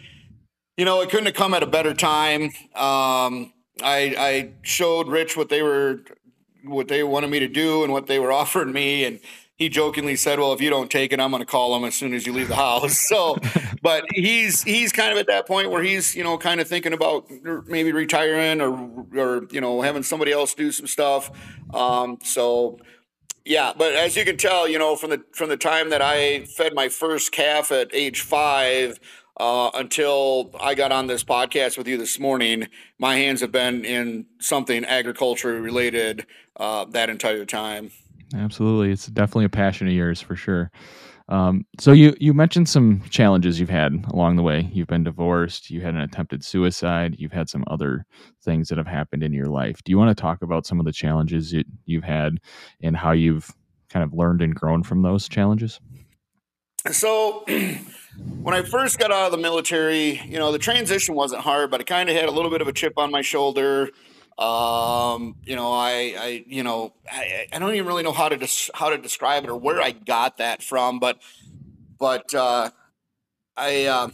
you 0.76 0.84
know, 0.84 1.00
it 1.00 1.10
couldn't 1.10 1.26
have 1.26 1.34
come 1.34 1.54
at 1.54 1.62
a 1.62 1.66
better 1.66 1.94
time. 1.94 2.50
Um, 2.74 3.52
I, 3.82 4.14
I 4.18 4.50
showed 4.62 5.08
Rich 5.08 5.36
what 5.36 5.48
they 5.48 5.62
were, 5.62 6.00
what 6.64 6.88
they 6.88 7.02
wanted 7.02 7.30
me 7.30 7.38
to 7.40 7.48
do 7.48 7.84
and 7.84 7.92
what 7.92 8.06
they 8.06 8.18
were 8.18 8.32
offering 8.40 8.72
me, 8.72 9.04
and 9.04 9.20
he 9.62 9.68
jokingly 9.68 10.16
said, 10.16 10.38
"Well, 10.38 10.52
if 10.52 10.60
you 10.60 10.70
don't 10.70 10.90
take 10.90 11.12
it, 11.12 11.20
I'm 11.20 11.30
going 11.30 11.40
to 11.40 11.46
call 11.46 11.76
him 11.76 11.84
as 11.84 11.94
soon 11.94 12.14
as 12.14 12.26
you 12.26 12.32
leave 12.32 12.48
the 12.48 12.56
house." 12.56 12.98
So, 13.12 13.36
but 13.82 14.04
he's 14.14 14.62
he's 14.62 14.90
kind 14.90 15.12
of 15.12 15.18
at 15.18 15.26
that 15.26 15.46
point 15.46 15.70
where 15.70 15.82
he's 15.82 16.16
you 16.16 16.24
know 16.24 16.38
kind 16.38 16.60
of 16.60 16.68
thinking 16.68 16.92
about 16.92 17.30
maybe 17.66 17.92
retiring 17.92 18.60
or 18.60 18.72
or 19.14 19.46
you 19.50 19.60
know 19.60 19.82
having 19.82 20.02
somebody 20.02 20.32
else 20.32 20.54
do 20.54 20.72
some 20.72 20.86
stuff. 20.86 21.30
Um, 21.74 22.18
so 22.22 22.78
yeah, 23.44 23.72
but 23.76 23.94
as 23.94 24.16
you 24.16 24.24
can 24.24 24.36
tell, 24.36 24.66
you 24.66 24.78
know 24.78 24.96
from 24.96 25.10
the 25.10 25.22
from 25.32 25.48
the 25.48 25.56
time 25.56 25.90
that 25.90 26.00
I 26.00 26.44
fed 26.44 26.74
my 26.74 26.88
first 26.88 27.32
calf 27.32 27.70
at 27.70 27.94
age 27.94 28.22
five 28.22 28.98
uh, 29.42 29.72
until 29.74 30.54
I 30.60 30.76
got 30.76 30.92
on 30.92 31.08
this 31.08 31.24
podcast 31.24 31.76
with 31.76 31.88
you 31.88 31.96
this 31.96 32.20
morning, 32.20 32.68
my 33.00 33.16
hands 33.16 33.40
have 33.40 33.50
been 33.50 33.84
in 33.84 34.26
something 34.38 34.84
agriculture 34.84 35.60
related 35.60 36.26
uh, 36.58 36.84
that 36.90 37.10
entire 37.10 37.44
time. 37.44 37.90
Absolutely, 38.36 38.92
it's 38.92 39.06
definitely 39.06 39.46
a 39.46 39.48
passion 39.48 39.88
of 39.88 39.94
yours 39.94 40.20
for 40.20 40.36
sure. 40.36 40.70
Um, 41.28 41.66
so 41.80 41.90
you 41.90 42.14
you 42.20 42.32
mentioned 42.32 42.68
some 42.68 43.02
challenges 43.10 43.58
you've 43.58 43.68
had 43.68 43.92
along 44.12 44.36
the 44.36 44.44
way. 44.44 44.70
You've 44.72 44.86
been 44.86 45.02
divorced. 45.02 45.70
You 45.70 45.80
had 45.80 45.94
an 45.94 46.02
attempted 46.02 46.44
suicide. 46.44 47.16
You've 47.18 47.32
had 47.32 47.48
some 47.48 47.64
other 47.66 48.06
things 48.44 48.68
that 48.68 48.78
have 48.78 48.86
happened 48.86 49.24
in 49.24 49.32
your 49.32 49.46
life. 49.46 49.82
Do 49.82 49.90
you 49.90 49.98
want 49.98 50.16
to 50.16 50.20
talk 50.20 50.42
about 50.42 50.66
some 50.66 50.78
of 50.78 50.86
the 50.86 50.92
challenges 50.92 51.52
you, 51.52 51.64
you've 51.84 52.04
had 52.04 52.38
and 52.80 52.96
how 52.96 53.10
you've 53.10 53.50
kind 53.90 54.04
of 54.04 54.14
learned 54.14 54.40
and 54.40 54.54
grown 54.54 54.84
from 54.84 55.02
those 55.02 55.28
challenges? 55.28 55.80
So, 56.90 57.44
when 58.16 58.54
I 58.54 58.62
first 58.62 58.98
got 58.98 59.10
out 59.10 59.26
of 59.26 59.32
the 59.32 59.38
military, 59.38 60.20
you 60.26 60.38
know, 60.38 60.52
the 60.52 60.58
transition 60.58 61.14
wasn't 61.14 61.42
hard, 61.42 61.70
but 61.70 61.80
I 61.80 61.84
kind 61.84 62.08
of 62.08 62.16
had 62.16 62.28
a 62.28 62.30
little 62.30 62.50
bit 62.50 62.60
of 62.60 62.68
a 62.68 62.72
chip 62.72 62.98
on 62.98 63.10
my 63.10 63.22
shoulder. 63.22 63.90
Um, 64.38 65.36
you 65.44 65.56
know, 65.56 65.72
I, 65.72 66.14
I, 66.18 66.44
you 66.46 66.62
know, 66.62 66.94
I, 67.10 67.46
I 67.52 67.58
don't 67.58 67.74
even 67.74 67.86
really 67.86 68.02
know 68.02 68.12
how 68.12 68.28
to 68.28 68.36
des- 68.36 68.70
how 68.74 68.90
to 68.90 68.98
describe 68.98 69.44
it 69.44 69.50
or 69.50 69.56
where 69.56 69.80
I 69.80 69.92
got 69.92 70.38
that 70.38 70.62
from, 70.62 70.98
but, 70.98 71.20
but, 71.98 72.34
uh, 72.34 72.70
I, 73.56 73.84
uh, 73.84 74.08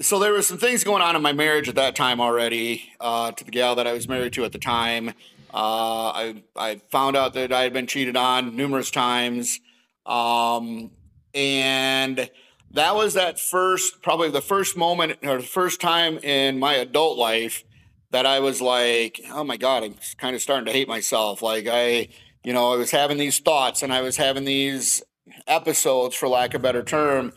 so 0.00 0.18
there 0.18 0.32
were 0.32 0.42
some 0.42 0.58
things 0.58 0.82
going 0.82 1.02
on 1.02 1.14
in 1.14 1.22
my 1.22 1.32
marriage 1.32 1.68
at 1.68 1.76
that 1.76 1.94
time 1.94 2.20
already, 2.20 2.90
uh, 3.00 3.32
to 3.32 3.44
the 3.44 3.50
gal 3.50 3.74
that 3.76 3.86
I 3.86 3.92
was 3.92 4.08
married 4.08 4.32
to 4.34 4.44
at 4.44 4.52
the 4.52 4.58
time. 4.58 5.10
Uh, 5.52 6.10
I, 6.10 6.42
I 6.56 6.80
found 6.90 7.16
out 7.16 7.34
that 7.34 7.52
I 7.52 7.62
had 7.62 7.72
been 7.72 7.86
cheated 7.86 8.16
on 8.16 8.56
numerous 8.56 8.90
times. 8.90 9.60
Um, 10.06 10.90
and, 11.34 12.30
that 12.72 12.94
was 12.94 13.14
that 13.14 13.40
first, 13.40 14.00
probably 14.00 14.30
the 14.30 14.40
first 14.40 14.76
moment 14.76 15.18
or 15.24 15.38
the 15.38 15.46
first 15.46 15.80
time 15.80 16.18
in 16.18 16.58
my 16.58 16.74
adult 16.74 17.18
life 17.18 17.64
that 18.10 18.26
I 18.26 18.40
was 18.40 18.60
like, 18.60 19.20
oh 19.30 19.44
my 19.44 19.56
God, 19.56 19.82
I'm 19.82 19.94
kind 20.18 20.36
of 20.36 20.42
starting 20.42 20.66
to 20.66 20.72
hate 20.72 20.88
myself. 20.88 21.42
Like 21.42 21.66
I, 21.68 22.08
you 22.44 22.52
know, 22.52 22.72
I 22.72 22.76
was 22.76 22.90
having 22.90 23.18
these 23.18 23.38
thoughts 23.38 23.82
and 23.82 23.92
I 23.92 24.02
was 24.02 24.16
having 24.16 24.44
these 24.44 25.02
episodes, 25.46 26.14
for 26.14 26.28
lack 26.28 26.54
of 26.54 26.60
a 26.60 26.62
better 26.62 26.82
term. 26.82 27.32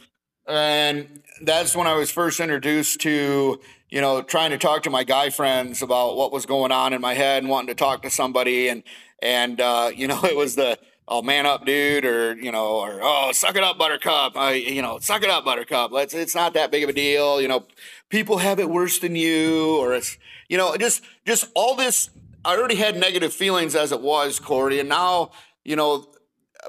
And 0.47 1.21
that's 1.41 1.75
when 1.75 1.87
I 1.87 1.93
was 1.93 2.11
first 2.11 2.39
introduced 2.39 3.01
to, 3.01 3.59
you 3.89 4.01
know, 4.01 4.21
trying 4.21 4.51
to 4.51 4.57
talk 4.57 4.83
to 4.83 4.89
my 4.89 5.03
guy 5.03 5.29
friends 5.29 5.81
about 5.81 6.15
what 6.15 6.31
was 6.31 6.45
going 6.45 6.71
on 6.71 6.93
in 6.93 7.01
my 7.01 7.13
head 7.13 7.43
and 7.43 7.51
wanting 7.51 7.67
to 7.67 7.75
talk 7.75 8.01
to 8.03 8.09
somebody. 8.09 8.67
And, 8.67 8.83
and, 9.21 9.59
uh, 9.61 9.91
you 9.95 10.07
know, 10.07 10.19
it 10.23 10.35
was 10.35 10.55
the, 10.55 10.77
oh 11.07 11.21
man 11.21 11.45
up 11.45 11.65
dude 11.65 12.05
or 12.05 12.35
you 12.35 12.51
know 12.51 12.77
or 12.77 12.99
oh 13.01 13.31
suck 13.33 13.55
it 13.55 13.63
up 13.63 13.77
buttercup. 13.77 14.37
I, 14.37 14.53
you 14.53 14.81
know 14.81 14.99
suck 14.99 15.23
it 15.23 15.29
up 15.29 15.45
buttercup. 15.45 15.91
Let's 15.91 16.13
it's 16.13 16.35
not 16.35 16.53
that 16.53 16.71
big 16.71 16.83
of 16.83 16.89
a 16.89 16.93
deal 16.93 17.41
you 17.41 17.47
know. 17.47 17.65
People 18.09 18.37
have 18.37 18.59
it 18.59 18.69
worse 18.69 18.99
than 18.99 19.15
you 19.15 19.77
or 19.77 19.95
it's 19.95 20.17
you 20.49 20.57
know 20.57 20.75
just 20.77 21.01
just 21.25 21.45
all 21.55 21.75
this 21.75 22.09
i 22.45 22.55
already 22.55 22.75
had 22.75 22.95
negative 22.95 23.33
feelings 23.33 23.75
as 23.75 23.91
it 23.91 24.01
was 24.01 24.39
corey 24.39 24.79
and 24.79 24.87
now 24.87 25.31
you 25.63 25.75
know 25.75 26.05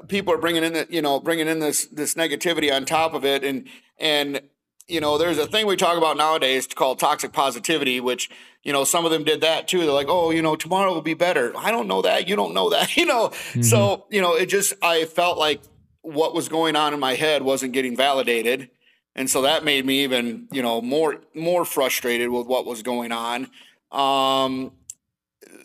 people 0.07 0.33
are 0.33 0.37
bringing 0.37 0.63
in 0.63 0.73
the, 0.73 0.87
you 0.89 1.01
know 1.01 1.19
bringing 1.19 1.47
in 1.47 1.59
this 1.59 1.85
this 1.87 2.15
negativity 2.15 2.73
on 2.73 2.85
top 2.85 3.13
of 3.13 3.23
it 3.23 3.43
and 3.43 3.67
and 3.99 4.41
you 4.87 5.01
know, 5.01 5.17
there's 5.17 5.37
a 5.37 5.47
thing 5.47 5.65
we 5.65 5.75
talk 5.75 5.97
about 5.97 6.17
nowadays 6.17 6.67
called 6.67 6.99
toxic 6.99 7.33
positivity, 7.33 7.99
which, 7.99 8.29
you 8.63 8.71
know, 8.71 8.83
some 8.83 9.05
of 9.05 9.11
them 9.11 9.23
did 9.23 9.41
that 9.41 9.67
too. 9.67 9.79
They're 9.79 9.91
like, 9.91 10.09
oh, 10.09 10.29
you 10.29 10.41
know, 10.41 10.55
tomorrow 10.55 10.93
will 10.93 11.01
be 11.01 11.15
better. 11.15 11.53
I 11.57 11.71
don't 11.71 11.87
know 11.87 12.03
that. 12.03 12.27
You 12.27 12.35
don't 12.35 12.53
know 12.53 12.69
that, 12.69 12.95
you 12.97 13.05
know? 13.05 13.29
Mm-hmm. 13.29 13.63
So, 13.63 14.05
you 14.09 14.21
know, 14.21 14.35
it 14.35 14.47
just, 14.47 14.73
I 14.81 15.05
felt 15.05 15.37
like 15.37 15.61
what 16.01 16.35
was 16.35 16.49
going 16.49 16.75
on 16.75 16.93
in 16.93 16.99
my 16.99 17.15
head 17.15 17.41
wasn't 17.41 17.73
getting 17.73 17.95
validated. 17.95 18.69
And 19.15 19.29
so 19.29 19.41
that 19.43 19.63
made 19.63 19.85
me 19.85 20.03
even, 20.03 20.47
you 20.51 20.61
know, 20.61 20.81
more, 20.81 21.21
more 21.33 21.65
frustrated 21.65 22.29
with 22.29 22.47
what 22.47 22.65
was 22.65 22.83
going 22.83 23.11
on. 23.11 23.49
Um, 23.91 24.73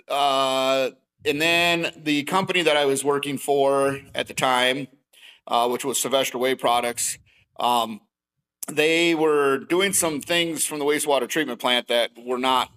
uh, 0.09 0.91
and 1.27 1.43
then 1.43 1.93
the 1.97 2.23
company 2.23 2.63
that 2.63 2.77
I 2.77 2.87
was 2.87 3.05
working 3.05 3.37
for 3.37 4.01
at 4.15 4.29
the 4.29 4.35
time, 4.35 4.87
uh, 5.47 5.69
which 5.69 5.85
was 5.85 6.01
Sylvester 6.01 6.39
Way 6.39 6.55
Products, 6.55 7.19
um, 7.59 8.01
they 8.71 9.15
were 9.15 9.59
doing 9.59 9.93
some 9.93 10.21
things 10.21 10.65
from 10.65 10.79
the 10.79 10.85
wastewater 10.85 11.29
treatment 11.29 11.61
plant 11.61 11.89
that 11.89 12.11
were 12.17 12.39
not 12.39 12.71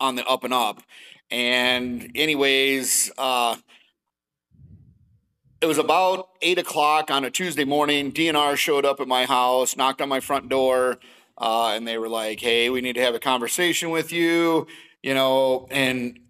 on 0.00 0.14
the 0.14 0.24
up 0.26 0.44
and 0.44 0.52
up. 0.52 0.82
And, 1.30 2.10
anyways, 2.14 3.10
uh, 3.18 3.56
it 5.60 5.66
was 5.66 5.78
about 5.78 6.28
eight 6.42 6.58
o'clock 6.58 7.10
on 7.10 7.24
a 7.24 7.30
Tuesday 7.30 7.64
morning. 7.64 8.12
DNR 8.12 8.56
showed 8.56 8.84
up 8.84 9.00
at 9.00 9.08
my 9.08 9.24
house, 9.24 9.76
knocked 9.76 10.00
on 10.00 10.08
my 10.08 10.20
front 10.20 10.48
door, 10.48 10.98
uh, 11.38 11.72
and 11.74 11.88
they 11.88 11.98
were 11.98 12.08
like, 12.08 12.40
"Hey, 12.40 12.70
we 12.70 12.80
need 12.80 12.94
to 12.94 13.00
have 13.00 13.14
a 13.14 13.18
conversation 13.18 13.90
with 13.90 14.12
you," 14.12 14.66
you 15.02 15.14
know. 15.14 15.66
And 15.70 16.20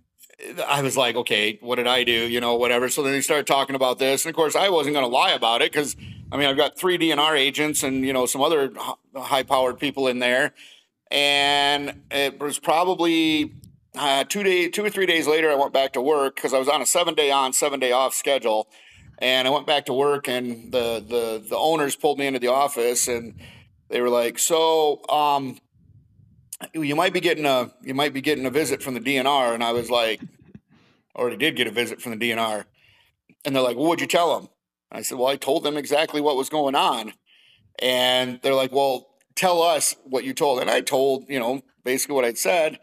I 0.66 0.82
was 0.82 0.96
like, 0.96 1.16
"Okay, 1.16 1.58
what 1.62 1.76
did 1.76 1.86
I 1.86 2.04
do?" 2.04 2.12
You 2.12 2.40
know, 2.40 2.56
whatever. 2.56 2.88
So 2.88 3.02
then 3.02 3.12
they 3.12 3.20
started 3.20 3.46
talking 3.46 3.74
about 3.74 3.98
this, 3.98 4.24
and 4.24 4.30
of 4.30 4.36
course, 4.36 4.54
I 4.54 4.68
wasn't 4.68 4.94
going 4.94 5.04
to 5.08 5.14
lie 5.14 5.32
about 5.32 5.62
it 5.62 5.72
because 5.72 5.96
I 6.30 6.36
mean, 6.36 6.46
I've 6.46 6.56
got 6.56 6.78
three 6.78 6.98
DNR 6.98 7.38
agents 7.38 7.82
and 7.82 8.04
you 8.04 8.12
know 8.12 8.26
some 8.26 8.42
other 8.42 8.72
high-powered 9.14 9.78
people 9.78 10.08
in 10.08 10.18
there, 10.18 10.52
and 11.10 12.02
it 12.10 12.40
was 12.40 12.58
probably 12.58 13.52
uh, 13.96 14.24
two 14.24 14.42
day, 14.42 14.68
two 14.68 14.84
or 14.84 14.90
three 14.90 15.06
days 15.06 15.26
later. 15.26 15.50
I 15.50 15.54
went 15.54 15.72
back 15.72 15.92
to 15.94 16.02
work 16.02 16.36
because 16.36 16.52
I 16.52 16.58
was 16.58 16.68
on 16.68 16.82
a 16.82 16.86
seven-day 16.86 17.30
on, 17.30 17.52
seven-day 17.52 17.92
off 17.92 18.14
schedule, 18.14 18.68
and 19.18 19.48
I 19.48 19.50
went 19.50 19.66
back 19.66 19.86
to 19.86 19.94
work, 19.94 20.28
and 20.28 20.72
the 20.72 21.04
the 21.06 21.44
the 21.48 21.56
owners 21.56 21.96
pulled 21.96 22.18
me 22.18 22.26
into 22.26 22.40
the 22.40 22.48
office, 22.48 23.08
and 23.08 23.34
they 23.88 24.00
were 24.00 24.10
like, 24.10 24.38
"So, 24.38 25.00
um, 25.08 25.58
you 26.74 26.96
might 26.96 27.12
be 27.12 27.20
getting 27.20 27.46
a 27.46 27.70
you 27.82 27.94
might 27.94 28.14
be 28.14 28.20
getting 28.20 28.46
a 28.46 28.50
visit 28.50 28.82
from 28.82 28.94
the 28.94 29.00
DNR," 29.00 29.54
and 29.54 29.62
I 29.62 29.72
was 29.72 29.90
like, 29.90 30.20
"Already 31.14 31.36
did 31.36 31.56
get 31.56 31.66
a 31.66 31.70
visit 31.70 32.00
from 32.00 32.18
the 32.18 32.30
DNR," 32.30 32.64
and 33.44 33.54
they're 33.54 33.62
like, 33.62 33.76
"What 33.76 33.88
would 33.88 34.00
you 34.00 34.06
tell 34.06 34.38
them?" 34.38 34.48
I 34.90 35.02
said, 35.02 35.18
Well, 35.18 35.28
I 35.28 35.36
told 35.36 35.64
them 35.64 35.76
exactly 35.76 36.20
what 36.20 36.36
was 36.36 36.48
going 36.48 36.74
on. 36.74 37.12
And 37.80 38.40
they're 38.42 38.54
like, 38.54 38.72
Well, 38.72 39.08
tell 39.34 39.62
us 39.62 39.96
what 40.04 40.24
you 40.24 40.32
told. 40.32 40.60
And 40.60 40.70
I 40.70 40.80
told, 40.80 41.28
you 41.28 41.38
know, 41.38 41.62
basically 41.84 42.14
what 42.14 42.24
I'd 42.24 42.38
said. 42.38 42.78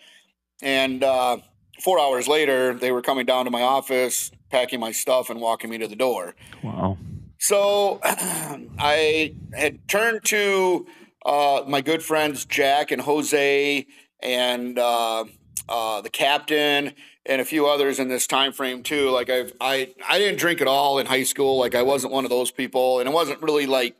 And 0.61 1.03
uh, 1.03 1.37
four 1.81 1.99
hours 1.99 2.27
later, 2.27 2.73
they 2.73 2.91
were 2.91 3.01
coming 3.01 3.25
down 3.25 3.45
to 3.45 3.51
my 3.51 3.61
office, 3.61 4.31
packing 4.49 4.79
my 4.79 4.91
stuff, 4.91 5.29
and 5.29 5.41
walking 5.41 5.69
me 5.69 5.77
to 5.79 5.87
the 5.87 5.95
door. 5.95 6.35
Wow. 6.63 6.97
So 7.39 7.99
I 8.03 9.35
had 9.53 9.87
turned 9.87 10.23
to 10.25 10.85
uh, 11.25 11.63
my 11.67 11.81
good 11.81 12.03
friends 12.03 12.45
Jack 12.45 12.91
and 12.91 13.01
Jose 13.01 13.85
and 14.21 14.79
uh, 14.79 15.25
uh 15.69 16.01
the 16.01 16.09
captain 16.09 16.93
and 17.25 17.41
a 17.41 17.45
few 17.45 17.67
others 17.67 17.99
in 17.99 18.09
this 18.09 18.27
time 18.27 18.51
frame 18.51 18.83
too. 18.83 19.09
Like 19.09 19.29
I've 19.29 19.53
I 19.61 19.93
I 20.07 20.19
didn't 20.19 20.39
drink 20.39 20.61
at 20.61 20.67
all 20.67 20.99
in 20.99 21.05
high 21.05 21.23
school. 21.23 21.57
Like 21.57 21.75
I 21.75 21.81
wasn't 21.81 22.13
one 22.13 22.23
of 22.23 22.29
those 22.29 22.51
people, 22.51 22.99
and 22.99 23.07
it 23.07 23.13
wasn't 23.13 23.41
really 23.41 23.65
like 23.65 23.95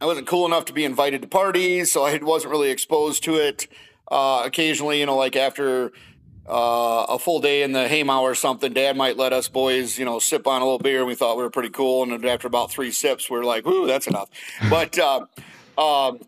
I 0.00 0.06
wasn't 0.06 0.26
cool 0.26 0.46
enough 0.46 0.64
to 0.66 0.72
be 0.72 0.84
invited 0.84 1.22
to 1.22 1.28
parties, 1.28 1.92
so 1.92 2.04
I 2.04 2.18
wasn't 2.18 2.50
really 2.50 2.70
exposed 2.70 3.22
to 3.24 3.36
it. 3.36 3.68
Uh, 4.10 4.42
occasionally, 4.44 5.00
you 5.00 5.06
know, 5.06 5.16
like 5.16 5.36
after 5.36 5.92
uh, 6.46 7.06
a 7.08 7.18
full 7.18 7.40
day 7.40 7.62
in 7.62 7.72
the 7.72 7.88
haymow 7.88 8.20
or 8.20 8.34
something, 8.34 8.72
Dad 8.72 8.96
might 8.96 9.16
let 9.16 9.32
us 9.32 9.48
boys, 9.48 9.98
you 9.98 10.04
know, 10.04 10.18
sip 10.18 10.46
on 10.46 10.60
a 10.60 10.64
little 10.64 10.78
beer, 10.78 10.98
and 10.98 11.06
we 11.06 11.14
thought 11.14 11.36
we 11.36 11.42
were 11.42 11.50
pretty 11.50 11.70
cool. 11.70 12.02
And 12.02 12.24
after 12.24 12.46
about 12.46 12.70
three 12.70 12.90
sips, 12.90 13.30
we 13.30 13.38
are 13.38 13.44
like, 13.44 13.66
"Ooh, 13.66 13.86
that's 13.86 14.06
enough." 14.06 14.28
But 14.68 14.98
uh, 14.98 15.26
um, 15.78 16.20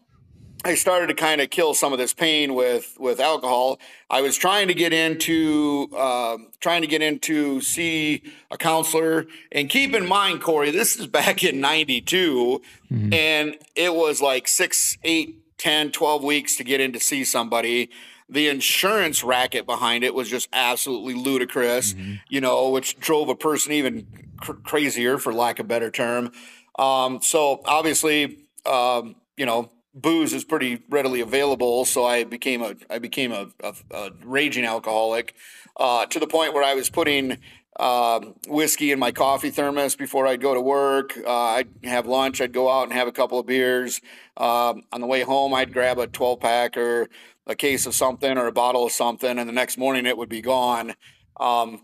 I 0.64 0.74
started 0.74 1.06
to 1.08 1.14
kind 1.14 1.40
of 1.40 1.50
kill 1.50 1.74
some 1.74 1.92
of 1.92 1.98
this 1.98 2.12
pain 2.12 2.54
with 2.54 2.96
with 2.98 3.20
alcohol. 3.20 3.78
I 4.10 4.20
was 4.20 4.36
trying 4.36 4.66
to 4.68 4.74
get 4.74 4.92
into 4.92 5.88
uh, 5.96 6.38
trying 6.60 6.82
to 6.82 6.88
get 6.88 7.02
into 7.02 7.60
see 7.60 8.22
a 8.50 8.56
counselor. 8.56 9.26
And 9.52 9.68
keep 9.68 9.94
in 9.94 10.08
mind, 10.08 10.40
Corey, 10.40 10.72
this 10.72 10.96
is 10.98 11.06
back 11.06 11.44
in 11.44 11.60
'92, 11.60 12.62
mm-hmm. 12.90 13.12
and 13.12 13.56
it 13.76 13.94
was 13.94 14.20
like 14.20 14.48
six, 14.48 14.98
eight, 15.04 15.36
10, 15.58 15.92
12 15.92 16.24
weeks 16.24 16.56
to 16.56 16.64
get 16.64 16.80
in 16.80 16.92
to 16.92 17.00
see 17.00 17.24
somebody. 17.24 17.90
The 18.28 18.48
insurance 18.48 19.22
racket 19.22 19.66
behind 19.66 20.02
it 20.02 20.14
was 20.14 20.28
just 20.28 20.48
absolutely 20.52 21.14
ludicrous, 21.14 21.94
mm-hmm. 21.94 22.14
you 22.28 22.40
know, 22.40 22.70
which 22.70 22.98
drove 22.98 23.28
a 23.28 23.36
person 23.36 23.70
even 23.70 24.06
cr- 24.40 24.54
crazier, 24.54 25.18
for 25.18 25.32
lack 25.32 25.60
of 25.60 25.66
a 25.66 25.68
better 25.68 25.92
term. 25.92 26.32
Um, 26.76 27.22
so 27.22 27.60
obviously, 27.64 28.48
um, 28.66 29.14
you 29.36 29.46
know, 29.46 29.70
booze 29.94 30.32
is 30.32 30.44
pretty 30.44 30.82
readily 30.88 31.20
available, 31.20 31.84
so 31.84 32.04
I 32.04 32.24
became 32.24 32.62
a 32.62 32.74
I 32.90 32.98
became 32.98 33.32
a, 33.32 33.48
a, 33.62 33.74
a 33.90 34.10
raging 34.24 34.64
alcoholic 34.64 35.34
uh, 35.76 36.06
to 36.06 36.18
the 36.18 36.26
point 36.26 36.54
where 36.54 36.64
I 36.64 36.74
was 36.74 36.90
putting 36.90 37.38
uh, 37.78 38.20
whiskey 38.48 38.90
in 38.90 38.98
my 38.98 39.12
coffee 39.12 39.50
thermos 39.50 39.96
before 39.96 40.26
I'd 40.26 40.40
go 40.40 40.54
to 40.54 40.60
work. 40.60 41.16
Uh, 41.16 41.30
I'd 41.30 41.68
have 41.84 42.06
lunch. 42.06 42.40
I'd 42.40 42.52
go 42.52 42.70
out 42.70 42.84
and 42.84 42.92
have 42.92 43.08
a 43.08 43.12
couple 43.12 43.38
of 43.38 43.46
beers. 43.46 44.00
Um, 44.36 44.82
on 44.92 45.00
the 45.00 45.06
way 45.06 45.22
home, 45.22 45.52
I'd 45.54 45.72
grab 45.72 45.98
a 45.98 46.06
12 46.06 46.40
pack 46.40 46.76
or 46.76 47.08
a 47.46 47.54
case 47.54 47.86
of 47.86 47.94
something 47.94 48.38
or 48.38 48.46
a 48.46 48.52
bottle 48.52 48.86
of 48.86 48.92
something, 48.92 49.38
and 49.38 49.48
the 49.48 49.52
next 49.52 49.78
morning 49.78 50.06
it 50.06 50.16
would 50.16 50.28
be 50.28 50.40
gone. 50.40 50.94
Um, 51.38 51.82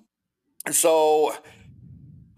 so 0.71 1.35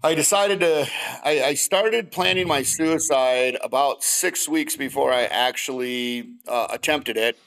I 0.05 0.13
decided 0.13 0.59
to, 0.59 0.87
I, 1.23 1.41
I, 1.41 1.53
started 1.55 2.11
planning 2.11 2.47
my 2.47 2.61
suicide 2.61 3.57
about 3.63 4.03
six 4.03 4.47
weeks 4.47 4.75
before 4.75 5.11
I 5.11 5.23
actually 5.23 6.29
uh, 6.47 6.67
attempted 6.69 7.17
it. 7.17 7.39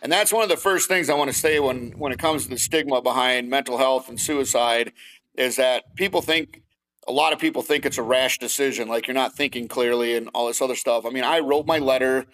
And 0.00 0.10
that's 0.10 0.32
one 0.32 0.42
of 0.42 0.48
the 0.48 0.56
first 0.56 0.88
things 0.88 1.10
I 1.10 1.14
want 1.14 1.30
to 1.30 1.36
say 1.36 1.60
when, 1.60 1.90
when 1.98 2.12
it 2.12 2.18
comes 2.18 2.44
to 2.44 2.48
the 2.48 2.56
stigma 2.56 3.02
behind 3.02 3.50
mental 3.50 3.76
health 3.76 4.08
and 4.08 4.18
suicide 4.18 4.94
is 5.34 5.56
that 5.56 5.94
people 5.94 6.22
think 6.22 6.62
a 7.06 7.12
lot 7.12 7.34
of 7.34 7.38
people 7.38 7.60
think 7.60 7.84
it's 7.84 7.98
a 7.98 8.02
rash 8.02 8.38
decision, 8.38 8.88
like 8.88 9.06
you're 9.06 9.14
not 9.14 9.34
thinking 9.34 9.68
clearly 9.68 10.16
and 10.16 10.30
all 10.32 10.46
this 10.46 10.62
other 10.62 10.74
stuff. 10.74 11.04
I 11.04 11.10
mean, 11.10 11.22
I 11.22 11.40
wrote 11.40 11.66
my 11.66 11.80
letter 11.80 12.24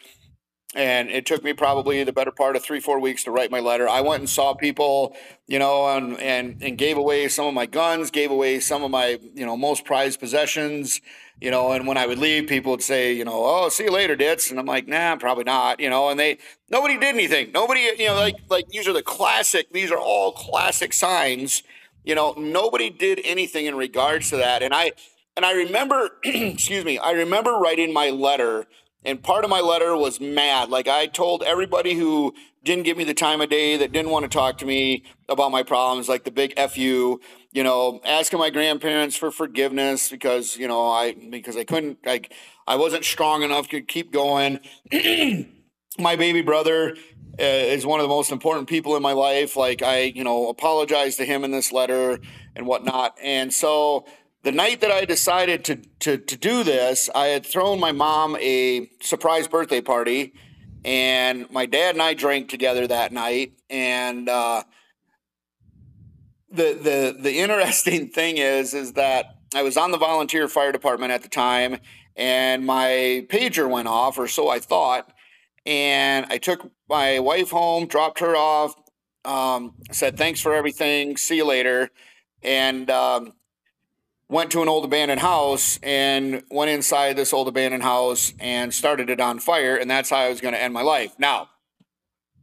and 0.75 1.11
it 1.11 1.27
took 1.27 1.45
me 1.45 1.53
probably 1.53 2.03
the 2.05 2.13
better 2.13 2.31
part 2.31 2.57
of 2.57 2.63
three 2.63 2.81
four 2.81 2.99
weeks 2.99 3.25
to 3.25 3.31
write 3.31 3.51
my 3.51 3.61
letter. 3.61 3.89
I 3.89 4.01
went 4.01 4.21
and 4.21 4.29
saw 4.29 4.55
people 4.55 5.15
you 5.47 5.59
know 5.59 5.87
and 5.89 6.19
and, 6.21 6.63
and 6.63 6.79
gave 6.79 6.97
away 6.97 7.29
some 7.29 7.47
of 7.47 7.55
my 7.55 7.67
guns 7.67 8.11
gave 8.11 8.31
away 8.31 8.61
some 8.61 8.83
of 8.83 8.91
my 8.91 9.19
you 9.35 9.45
know 9.45 9.57
most 9.57 9.85
prized 9.85 10.21
possessions 10.21 11.01
you 11.41 11.51
know 11.51 11.73
and 11.73 11.87
when 11.87 11.97
i 11.99 12.07
would 12.07 12.19
leave 12.19 12.49
people 12.49 12.71
would 12.71 12.83
say 12.83 13.13
you 13.13 13.25
know 13.25 13.43
oh 13.45 13.69
see 13.69 13.85
you 13.85 13.91
later 13.91 14.15
ditz 14.15 14.51
and 14.51 14.59
i'm 14.61 14.67
like 14.67 14.87
nah 14.87 15.17
probably 15.17 15.45
not 15.45 15.81
you 15.81 15.91
know 15.91 16.09
and 16.09 16.19
they 16.19 16.39
nobody 16.73 16.95
did 16.95 17.15
anything. 17.15 17.53
Nobody 17.53 17.81
you 17.99 18.07
know 18.07 18.15
like 18.15 18.37
like 18.49 18.69
these 18.69 18.89
are 18.89 18.93
the 18.93 19.03
classic 19.03 19.73
these 19.73 19.93
are 19.93 19.99
all 19.99 20.33
classic 20.33 20.93
signs 20.93 21.63
you 22.03 22.15
know 22.15 22.35
nobody 22.37 22.91
did 22.91 23.21
anything 23.25 23.67
in 23.67 23.77
regards 23.77 24.31
to 24.31 24.37
that. 24.39 24.63
And 24.63 24.75
i 24.75 24.93
and 25.37 25.45
i 25.45 25.53
remember 25.53 26.11
excuse 26.25 26.85
me 26.85 26.99
i 26.99 27.13
remember 27.13 27.53
writing 27.53 27.93
my 27.93 28.11
letter 28.11 28.67
and 29.05 29.23
part 29.23 29.45
of 29.45 29.51
my 29.51 29.61
letter 29.61 29.97
was 29.97 30.21
mad. 30.21 30.71
Like 30.71 30.89
I 30.89 31.07
told 31.07 31.43
everybody 31.43 31.95
who 31.95 32.35
didn't 32.65 32.85
give 32.85 32.97
me 32.97 33.05
the 33.05 33.15
time 33.15 33.41
of 33.41 33.51
day, 33.51 33.77
that 33.77 33.93
didn't 33.93 34.11
want 34.11 34.25
to 34.25 34.29
talk 34.29 34.59
to 34.59 34.67
me 34.67 35.05
about 35.29 35.51
my 35.51 35.63
problems, 35.63 36.09
like 36.09 36.25
the 36.25 36.31
big 36.31 36.59
fu, 36.71 37.21
you 37.51 37.65
know, 37.65 38.01
asking 38.05 38.39
my 38.39 38.51
grandparents 38.51 39.17
for 39.17 39.31
forgiveness 39.31 40.09
because 40.09 40.57
you 40.57 40.69
know 40.69 40.89
I 40.89 41.13
because 41.13 41.57
I 41.57 41.65
couldn't 41.65 41.99
like 42.05 42.33
I 42.67 42.77
wasn't 42.77 43.05
strong 43.05 43.43
enough 43.43 43.69
to 43.71 43.81
keep 43.81 44.13
going. 44.13 44.61
my 45.99 46.17
baby 46.17 46.43
brother 46.43 46.97
uh, 47.39 47.43
is 47.43 47.85
one 47.85 47.99
of 47.99 48.05
the 48.05 48.09
most 48.09 48.31
important 48.31 48.69
people 48.69 48.97
in 48.97 49.03
my 49.03 49.13
life. 49.13 49.57
Like 49.57 49.83
I, 49.83 50.03
you 50.03 50.23
know, 50.23 50.49
apologize 50.49 51.17
to 51.17 51.25
him 51.25 51.45
in 51.45 51.51
this 51.51 51.73
letter 51.73 52.21
and 52.55 52.67
whatnot, 52.67 53.17
and 53.23 53.53
so 53.53 54.05
the 54.43 54.53
night 54.53 54.81
that 54.81 54.91
I 54.91 55.05
decided 55.05 55.65
to, 55.67 55.77
to, 56.01 56.19
to 56.19 56.37
do 56.37 56.65
this, 56.65 57.09
I 57.15 57.27
had 57.27 57.47
thrown 57.47 57.79
my 57.79 57.93
mom 57.93 58.37
a 58.41 58.89
surprise 59.01 59.47
birthday 59.47 59.81
party, 59.81 60.35
and 60.85 61.49
my 61.51 61.67
dad 61.67 61.95
and 61.95 62.03
I 62.03 62.15
drank 62.15 62.49
together 62.49 62.87
that 62.89 63.13
night. 63.13 63.53
And 63.71 64.29
uh, 64.29 64.65
the 66.51 66.73
the 66.75 67.17
the 67.19 67.39
interesting 67.39 68.09
thing 68.09 68.39
is 68.39 68.75
is 68.75 68.95
that 68.95 69.27
I 69.55 69.63
was 69.63 69.77
on 69.77 69.93
the 69.93 69.99
volunteer 69.99 70.49
fire 70.49 70.73
department 70.73 71.13
at 71.13 71.23
the 71.23 71.29
time, 71.29 71.79
and 72.17 72.67
my 72.67 73.27
pager 73.29 73.71
went 73.71 73.87
off, 73.89 74.19
or 74.19 74.27
so 74.27 74.49
I 74.49 74.59
thought. 74.59 75.13
And 75.65 76.27
I 76.29 76.39
took 76.39 76.69
my 76.89 77.21
wife 77.21 77.51
home, 77.51 77.87
dropped 77.87 78.19
her 78.19 78.35
off, 78.35 78.75
um, 79.25 79.75
said 79.93 80.19
thanks 80.19 80.41
for 80.41 80.53
everything, 80.53 81.17
see 81.17 81.37
you 81.37 81.45
later, 81.45 81.91
and 82.43 82.91
um, 82.91 83.35
went 84.33 84.51
to 84.51 84.63
an 84.63 84.69
old 84.69 84.83
abandoned 84.83 85.21
house 85.21 85.79
and 85.83 86.43
went 86.51 86.71
inside 86.71 87.15
this 87.15 87.35
old 87.35 87.47
abandoned 87.49 87.83
house 87.83 88.33
and 88.41 88.73
started 88.73 89.11
it 89.11 89.21
on 89.21 89.39
fire. 89.39 89.77
And 89.77 89.91
that's 89.91 90.09
how 90.09 90.17
I 90.17 90.31
was 90.31 90.41
going 90.41 90.55
to 90.55 90.63
end 90.63 90.73
my 90.73 90.81
life. 90.81 91.15
Now, 91.19 91.51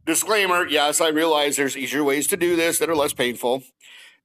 disclaimer 0.06 0.68
yes, 0.68 1.00
I 1.00 1.08
realize 1.08 1.56
there's 1.56 1.76
easier 1.76 2.04
ways 2.04 2.28
to 2.28 2.36
do 2.36 2.54
this 2.54 2.78
that 2.78 2.88
are 2.88 2.94
less 2.94 3.12
painful. 3.12 3.64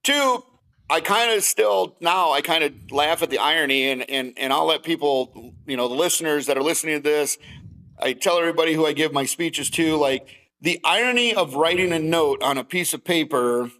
Two, 0.04 0.44
I 0.88 1.00
kind 1.00 1.32
of 1.32 1.42
still 1.42 1.96
now 2.00 2.30
I 2.30 2.40
kind 2.40 2.62
of 2.62 2.72
laugh 2.92 3.20
at 3.20 3.30
the 3.30 3.38
irony 3.38 3.90
and, 3.90 4.08
and 4.08 4.34
and 4.36 4.52
I'll 4.52 4.66
let 4.66 4.84
people, 4.84 5.52
you 5.66 5.76
know, 5.76 5.88
the 5.88 5.94
listeners 5.96 6.46
that 6.46 6.56
are 6.56 6.62
listening 6.62 6.98
to 6.98 7.02
this, 7.02 7.36
I 7.98 8.12
tell 8.12 8.38
everybody 8.38 8.74
who 8.74 8.86
I 8.86 8.92
give 8.92 9.12
my 9.12 9.24
speeches 9.24 9.70
to, 9.70 9.96
like 9.96 10.28
the 10.60 10.78
irony 10.84 11.34
of 11.34 11.56
writing 11.56 11.92
a 11.92 11.98
note 11.98 12.40
on 12.44 12.58
a 12.58 12.62
piece 12.62 12.94
of 12.94 13.02
paper 13.02 13.72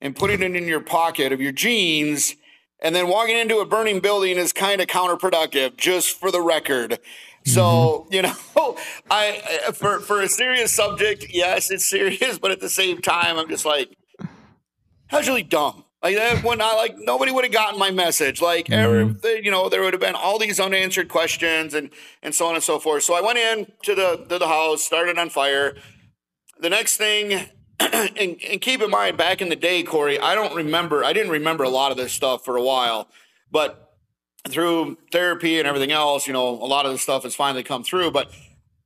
and 0.00 0.14
putting 0.14 0.42
it 0.42 0.54
in 0.54 0.68
your 0.68 0.80
pocket 0.80 1.32
of 1.32 1.40
your 1.40 1.52
jeans 1.52 2.36
and 2.82 2.94
then 2.94 3.08
walking 3.08 3.38
into 3.38 3.58
a 3.58 3.64
burning 3.64 4.00
building 4.00 4.36
is 4.36 4.52
kind 4.52 4.80
of 4.80 4.88
counterproductive, 4.88 5.76
just 5.76 6.18
for 6.18 6.30
the 6.30 6.42
record. 6.42 6.98
So 7.46 8.06
mm-hmm. 8.10 8.14
you 8.14 8.22
know, 8.66 8.76
I 9.10 9.70
for 9.72 10.00
for 10.00 10.20
a 10.20 10.28
serious 10.28 10.72
subject, 10.72 11.26
yes, 11.30 11.70
it's 11.70 11.86
serious, 11.86 12.38
but 12.38 12.50
at 12.50 12.60
the 12.60 12.68
same 12.68 13.00
time, 13.00 13.38
I'm 13.38 13.48
just 13.48 13.64
like, 13.64 13.96
that's 15.10 15.26
really 15.26 15.42
dumb. 15.44 15.84
Like 16.02 16.16
that 16.16 16.42
when 16.42 16.60
I 16.60 16.74
like 16.74 16.96
nobody 16.98 17.30
would 17.30 17.44
have 17.44 17.52
gotten 17.52 17.78
my 17.78 17.92
message. 17.92 18.42
Like 18.42 18.66
mm-hmm. 18.66 19.44
you 19.44 19.50
know, 19.50 19.68
there 19.68 19.82
would 19.82 19.94
have 19.94 20.00
been 20.00 20.16
all 20.16 20.38
these 20.38 20.58
unanswered 20.58 21.08
questions 21.08 21.74
and 21.74 21.90
and 22.22 22.34
so 22.34 22.46
on 22.46 22.56
and 22.56 22.64
so 22.64 22.80
forth. 22.80 23.04
So 23.04 23.14
I 23.14 23.20
went 23.20 23.38
in 23.38 23.72
to 23.84 23.94
the 23.94 24.26
to 24.28 24.38
the 24.38 24.48
house, 24.48 24.82
started 24.82 25.16
on 25.16 25.30
fire. 25.30 25.76
The 26.58 26.70
next 26.70 26.96
thing 26.96 27.48
and, 28.16 28.36
and 28.50 28.60
keep 28.60 28.80
in 28.80 28.90
mind, 28.90 29.16
back 29.16 29.42
in 29.42 29.48
the 29.48 29.56
day, 29.56 29.82
Corey, 29.82 30.18
I 30.18 30.34
don't 30.34 30.54
remember, 30.54 31.04
I 31.04 31.12
didn't 31.12 31.32
remember 31.32 31.64
a 31.64 31.68
lot 31.68 31.90
of 31.90 31.96
this 31.96 32.12
stuff 32.12 32.44
for 32.44 32.56
a 32.56 32.62
while, 32.62 33.08
but 33.50 33.94
through 34.48 34.98
therapy 35.10 35.58
and 35.58 35.66
everything 35.66 35.92
else, 35.92 36.26
you 36.26 36.32
know, 36.32 36.48
a 36.48 36.66
lot 36.66 36.86
of 36.86 36.92
this 36.92 37.02
stuff 37.02 37.22
has 37.24 37.34
finally 37.34 37.62
come 37.62 37.82
through. 37.82 38.10
But 38.10 38.30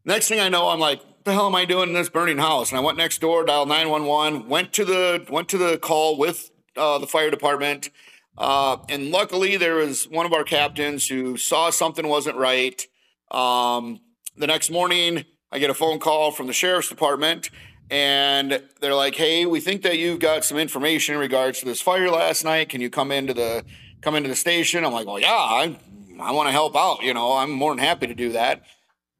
next 0.04 0.28
thing 0.28 0.40
I 0.40 0.48
know, 0.48 0.68
I'm 0.68 0.80
like, 0.80 1.00
what 1.00 1.24
the 1.24 1.32
hell 1.32 1.46
am 1.46 1.54
I 1.54 1.64
doing 1.64 1.88
in 1.88 1.94
this 1.94 2.08
burning 2.08 2.38
house? 2.38 2.70
And 2.70 2.78
I 2.78 2.82
went 2.82 2.96
next 2.96 3.20
door, 3.20 3.44
dialed 3.44 3.68
911, 3.68 4.48
went 4.48 4.72
to 4.74 4.84
the 4.84 5.26
went 5.28 5.48
to 5.50 5.58
the 5.58 5.78
call 5.78 6.18
with 6.18 6.50
uh, 6.76 6.98
the 6.98 7.06
fire 7.06 7.30
department. 7.30 7.90
Uh, 8.38 8.78
and 8.88 9.10
luckily, 9.10 9.56
there 9.56 9.76
was 9.76 10.08
one 10.08 10.26
of 10.26 10.32
our 10.32 10.44
captains 10.44 11.08
who 11.08 11.36
saw 11.36 11.70
something 11.70 12.06
wasn't 12.06 12.36
right. 12.36 12.82
Um, 13.30 14.00
the 14.36 14.46
next 14.46 14.70
morning, 14.70 15.24
I 15.50 15.58
get 15.58 15.70
a 15.70 15.74
phone 15.74 15.98
call 15.98 16.30
from 16.32 16.46
the 16.46 16.52
sheriff's 16.52 16.90
department 16.90 17.50
and 17.90 18.62
they're 18.80 18.94
like, 18.94 19.14
"Hey, 19.14 19.46
we 19.46 19.60
think 19.60 19.82
that 19.82 19.98
you've 19.98 20.18
got 20.18 20.44
some 20.44 20.58
information 20.58 21.14
in 21.14 21.20
regards 21.20 21.60
to 21.60 21.66
this 21.66 21.80
fire 21.80 22.10
last 22.10 22.44
night. 22.44 22.68
Can 22.68 22.80
you 22.80 22.90
come 22.90 23.12
into 23.12 23.34
the 23.34 23.64
come 24.00 24.14
into 24.14 24.28
the 24.28 24.36
station?" 24.36 24.84
I'm 24.84 24.92
like, 24.92 25.06
"Well, 25.06 25.20
yeah, 25.20 25.28
I 25.30 25.76
I 26.18 26.32
want 26.32 26.48
to 26.48 26.52
help 26.52 26.76
out. 26.76 27.02
You 27.02 27.14
know, 27.14 27.32
I'm 27.32 27.50
more 27.50 27.72
than 27.72 27.84
happy 27.84 28.06
to 28.06 28.14
do 28.14 28.32
that." 28.32 28.62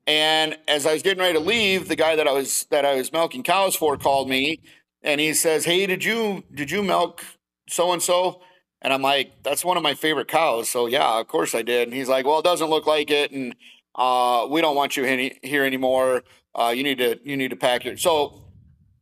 And 0.07 0.57
as 0.69 0.87
I 0.87 0.93
was 0.93 1.03
getting 1.03 1.21
ready 1.21 1.35
to 1.35 1.41
leave, 1.41 1.89
the 1.89 1.97
guy 1.97 2.17
that 2.17 2.29
I 2.29 2.33
was 2.33 2.67
that 2.71 2.85
I 2.85 2.95
was 2.97 3.13
milking 3.13 3.43
cows 3.43 3.75
for 3.75 3.97
called 3.97 4.29
me, 4.29 4.61
and 5.03 5.21
he 5.21 5.35
says, 5.35 5.65
"Hey, 5.65 5.87
did 5.87 6.05
you 6.05 6.45
did 6.53 6.71
you 6.71 6.83
milk 6.83 7.25
so 7.69 7.93
and 7.93 8.03
so?" 8.03 8.43
And 8.83 8.93
I'm 8.93 9.03
like, 9.03 9.43
"That's 9.43 9.65
one 9.65 9.77
of 9.77 9.83
my 9.83 9.95
favorite 9.95 10.29
cows." 10.29 10.71
So 10.71 10.87
yeah, 10.87 11.19
of 11.21 11.27
course 11.29 11.55
I 11.55 11.63
did. 11.63 11.89
And 11.89 11.97
he's 11.97 12.09
like, 12.09 12.27
"Well, 12.27 12.39
it 12.39 12.45
doesn't 12.45 12.71
look 12.71 12.87
like 12.87 13.11
it, 13.11 13.33
and 13.33 13.55
uh, 13.97 14.47
we 14.49 14.61
don't 14.61 14.77
want 14.77 14.97
you 14.97 15.05
any, 15.05 15.39
here 15.43 15.65
anymore. 15.65 16.23
Uh, 16.55 16.73
you 16.75 16.83
need 16.83 16.99
to 16.99 17.19
you 17.25 17.37
need 17.37 17.51
to 17.51 17.57
pack 17.57 17.85
it." 17.85 17.99
So 17.99 18.46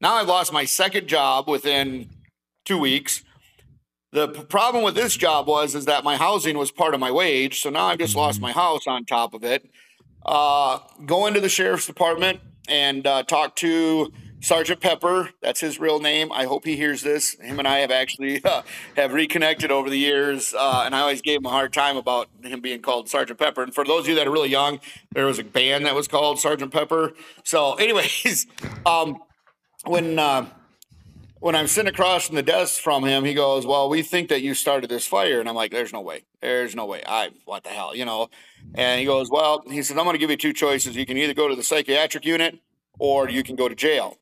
now 0.00 0.14
I've 0.14 0.28
lost 0.28 0.52
my 0.52 0.64
second 0.64 1.08
job 1.08 1.48
within 1.48 2.10
two 2.64 2.78
weeks. 2.78 3.22
The 4.12 4.28
p- 4.28 4.44
problem 4.44 4.84
with 4.84 4.94
this 4.94 5.16
job 5.16 5.46
was 5.48 5.74
is 5.74 5.86
that 5.86 6.04
my 6.04 6.16
housing 6.16 6.56
was 6.56 6.70
part 6.70 6.94
of 6.94 7.00
my 7.00 7.10
wage, 7.10 7.60
so 7.60 7.70
now 7.70 7.86
I've 7.86 7.98
just 7.98 8.14
lost 8.14 8.36
mm-hmm. 8.36 8.46
my 8.46 8.52
house 8.52 8.86
on 8.86 9.04
top 9.04 9.34
of 9.34 9.44
it. 9.44 9.68
Uh, 10.24 10.78
go 11.04 11.26
into 11.26 11.40
the 11.40 11.48
sheriff's 11.48 11.86
department 11.86 12.40
and 12.68 13.06
uh, 13.06 13.22
talk 13.24 13.56
to 13.56 14.12
Sergeant 14.44 14.80
Pepper. 14.80 15.30
That's 15.42 15.60
his 15.60 15.80
real 15.80 16.00
name. 16.00 16.30
I 16.30 16.44
hope 16.44 16.64
he 16.64 16.76
hears 16.76 17.02
this. 17.02 17.34
Him 17.40 17.58
and 17.58 17.66
I 17.66 17.78
have 17.78 17.90
actually 17.90 18.40
uh, 18.44 18.62
have 18.96 19.12
reconnected 19.12 19.70
over 19.70 19.88
the 19.88 19.98
years, 19.98 20.54
uh, 20.56 20.82
and 20.84 20.94
I 20.94 21.00
always 21.00 21.22
gave 21.22 21.38
him 21.38 21.46
a 21.46 21.50
hard 21.50 21.72
time 21.72 21.96
about 21.96 22.28
him 22.42 22.60
being 22.60 22.82
called 22.82 23.08
Sergeant 23.08 23.38
Pepper. 23.38 23.62
And 23.62 23.74
for 23.74 23.84
those 23.84 24.02
of 24.04 24.08
you 24.08 24.14
that 24.16 24.26
are 24.26 24.30
really 24.30 24.50
young, 24.50 24.80
there 25.12 25.26
was 25.26 25.38
a 25.38 25.44
band 25.44 25.86
that 25.86 25.94
was 25.94 26.08
called 26.08 26.38
Sergeant 26.38 26.72
Pepper. 26.72 27.12
So, 27.42 27.74
anyways, 27.74 28.46
um, 28.86 29.18
when 29.86 30.18
uh, 30.18 30.46
when 31.40 31.54
I'm 31.54 31.66
sitting 31.66 31.92
across 31.92 32.26
from 32.26 32.36
the 32.36 32.42
desk 32.42 32.80
from 32.80 33.04
him, 33.04 33.24
he 33.24 33.34
goes, 33.34 33.66
"Well, 33.66 33.88
we 33.88 34.02
think 34.02 34.28
that 34.28 34.42
you 34.42 34.54
started 34.54 34.90
this 34.90 35.06
fire," 35.06 35.40
and 35.40 35.48
I'm 35.48 35.54
like, 35.54 35.70
"There's 35.70 35.92
no 35.92 36.00
way. 36.00 36.24
There's 36.40 36.74
no 36.74 36.86
way. 36.86 37.02
I 37.06 37.30
what 37.44 37.64
the 37.64 37.70
hell, 37.70 37.94
you 37.94 38.04
know?" 38.04 38.28
And 38.74 38.98
he 39.00 39.06
goes, 39.06 39.30
"Well," 39.30 39.62
he 39.68 39.82
says, 39.82 39.96
"I'm 39.96 40.04
going 40.04 40.14
to 40.14 40.18
give 40.18 40.30
you 40.30 40.36
two 40.36 40.52
choices. 40.52 40.96
You 40.96 41.06
can 41.06 41.16
either 41.16 41.34
go 41.34 41.48
to 41.48 41.54
the 41.54 41.62
psychiatric 41.62 42.24
unit 42.24 42.58
or 42.98 43.28
you 43.28 43.42
can 43.42 43.56
go 43.56 43.68
to 43.68 43.74
jail." 43.74 44.18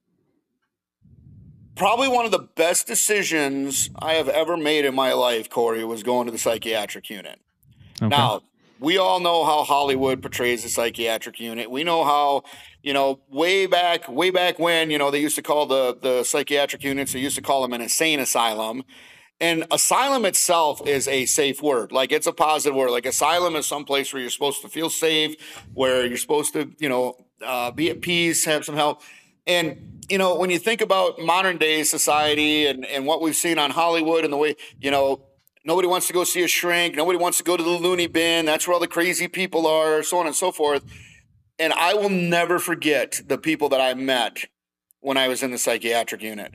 Probably 1.75 2.09
one 2.09 2.27
of 2.27 2.33
the 2.33 2.39
best 2.39 2.87
decisions 2.87 3.89
I 3.99 4.15
have 4.15 4.29
ever 4.29 4.57
made 4.57 4.85
in 4.85 4.95
my 4.95 5.15
life, 5.15 5.49
Corey, 5.49 5.85
was 5.85 6.03
going 6.03 6.27
to 6.27 6.33
the 6.33 6.39
psychiatric 6.39 7.09
unit. 7.09 7.41
Okay. 8.01 8.09
Now, 8.09 8.43
we 8.83 8.99
all 8.99 9.21
know 9.21 9.45
how 9.45 9.63
Hollywood 9.63 10.21
portrays 10.21 10.65
the 10.65 10.69
psychiatric 10.69 11.39
unit. 11.39 11.71
We 11.71 11.85
know 11.85 12.05
how, 12.05 12.43
you 12.83 12.93
know, 12.93 13.21
way 13.29 13.67
back, 13.67 14.09
way 14.09 14.31
back 14.31 14.59
when, 14.59 14.91
you 14.91 14.99
know, 14.99 15.11
they 15.11 15.21
used 15.21 15.37
to 15.37 15.43
call 15.43 15.67
the 15.67 15.97
the 16.01 16.25
psychiatric 16.25 16.83
units, 16.83 17.13
they 17.13 17.21
used 17.21 17.37
to 17.37 17.43
call 17.43 17.63
them 17.63 17.73
an 17.73 17.81
insane 17.81 18.21
asylum. 18.21 18.83
And 19.41 19.65
asylum 19.73 20.25
itself 20.25 20.87
is 20.87 21.09
a 21.09 21.27
safe 21.27 21.63
word. 21.63 21.91
Like 21.91 22.13
it's 22.13 22.29
a 22.29 22.33
positive 22.33 22.77
word. 22.77 22.91
Like 22.91 23.07
asylum 23.07 23.57
is 23.57 23.67
some 23.67 23.85
place 23.85 24.13
where 24.13 24.21
you're 24.21 24.31
supposed 24.31 24.63
to 24.63 24.69
feel 24.69 24.89
safe, 24.89 25.35
where 25.75 26.07
you're 26.07 26.17
supposed 26.17 26.53
to, 26.53 26.71
you 26.79 26.89
know, 26.89 27.17
uh, 27.45 27.73
be 27.73 27.91
at 27.91 28.03
peace, 28.03 28.45
have 28.45 28.65
some 28.65 28.77
help. 28.77 29.03
And 29.47 30.03
you 30.09 30.19
know, 30.19 30.37
when 30.37 30.51
you 30.51 30.59
think 30.59 30.81
about 30.81 31.19
modern 31.19 31.59
day 31.59 31.83
society 31.85 32.67
and, 32.67 32.85
and 32.87 33.07
what 33.07 33.21
we've 33.21 33.37
seen 33.37 33.59
on 33.59 33.71
Hollywood 33.71 34.25
and 34.25 34.33
the 34.33 34.37
way, 34.37 34.57
you 34.81 34.91
know, 34.91 35.27
Nobody 35.65 35.87
wants 35.87 36.09
to 36.09 36.13
go 36.13 36.25
see 36.25 36.43
a 36.43 36.49
shrink. 36.49 36.97
Nobody 36.97 37.19
wants 37.19 37.39
to 37.39 37.45
go 37.45 37.57
to 37.57 37.63
the 37.63 37.71
loony 37.71 38.09
bin. 38.09 38.47
That's 38.47 38.67
where 38.67 38.75
all 38.75 38.81
the 38.81 38.89
crazy 38.89 39.29
people 39.29 39.69
are, 39.69 40.03
so 40.03 40.19
on 40.19 40.27
and 40.27 40.35
so 40.35 40.51
forth. 40.51 40.83
And 41.59 41.73
I 41.73 41.95
will 41.95 42.09
never 42.11 42.59
forget 42.59 43.21
the 43.27 43.39
people 43.39 43.69
that 43.71 43.81
I 43.81 43.95
met 43.95 44.47
when 45.01 45.17
I 45.17 45.29
was 45.29 45.43
in 45.43 45.51
the 45.51 45.59
psychiatric 45.59 46.23
unit. 46.23 46.55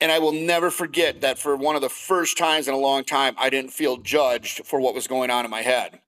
and 0.00 0.12
I 0.12 0.18
will 0.18 0.32
never 0.32 0.70
forget 0.70 1.20
that 1.22 1.38
for 1.38 1.56
one 1.56 1.74
of 1.74 1.80
the 1.82 1.88
first 1.88 2.36
times 2.36 2.68
in 2.68 2.74
a 2.74 2.78
long 2.78 3.04
time, 3.04 3.34
I 3.38 3.50
didn't 3.50 3.72
feel 3.72 3.96
judged 3.98 4.66
for 4.66 4.80
what 4.80 4.94
was 4.94 5.06
going 5.06 5.30
on 5.30 5.44
in 5.44 5.50
my 5.50 5.62
head. 5.62 6.00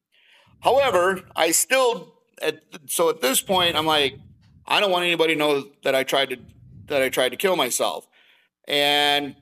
However, 0.60 1.22
I 1.36 1.52
still, 1.52 2.14
at, 2.42 2.60
so 2.86 3.08
at 3.08 3.20
this 3.22 3.40
point, 3.40 3.76
I'm 3.76 3.86
like, 3.86 4.18
I 4.66 4.80
don't 4.80 4.90
want 4.90 5.04
anybody 5.04 5.34
to 5.34 5.38
know 5.38 5.64
that 5.84 5.94
I 5.94 6.04
tried 6.04 6.30
to 6.30 6.36
that 6.86 7.02
I 7.02 7.10
tried 7.10 7.30
to 7.30 7.36
kill 7.36 7.56
myself, 7.56 8.06
and 8.66 9.36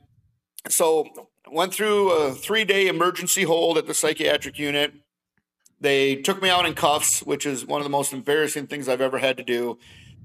so 0.69 1.07
went 1.49 1.73
through 1.73 2.11
a 2.11 2.33
three 2.33 2.65
day 2.65 2.87
emergency 2.87 3.43
hold 3.43 3.77
at 3.77 3.87
the 3.87 3.93
psychiatric 3.93 4.59
unit. 4.59 4.93
They 5.79 6.15
took 6.15 6.41
me 6.41 6.49
out 6.49 6.65
in 6.65 6.73
cuffs, 6.73 7.21
which 7.21 7.45
is 7.45 7.65
one 7.65 7.79
of 7.79 7.85
the 7.85 7.89
most 7.89 8.13
embarrassing 8.13 8.67
things 8.67 8.89
I've 8.89 9.01
ever 9.01 9.19
had 9.19 9.37
to 9.37 9.43
do. 9.43 9.77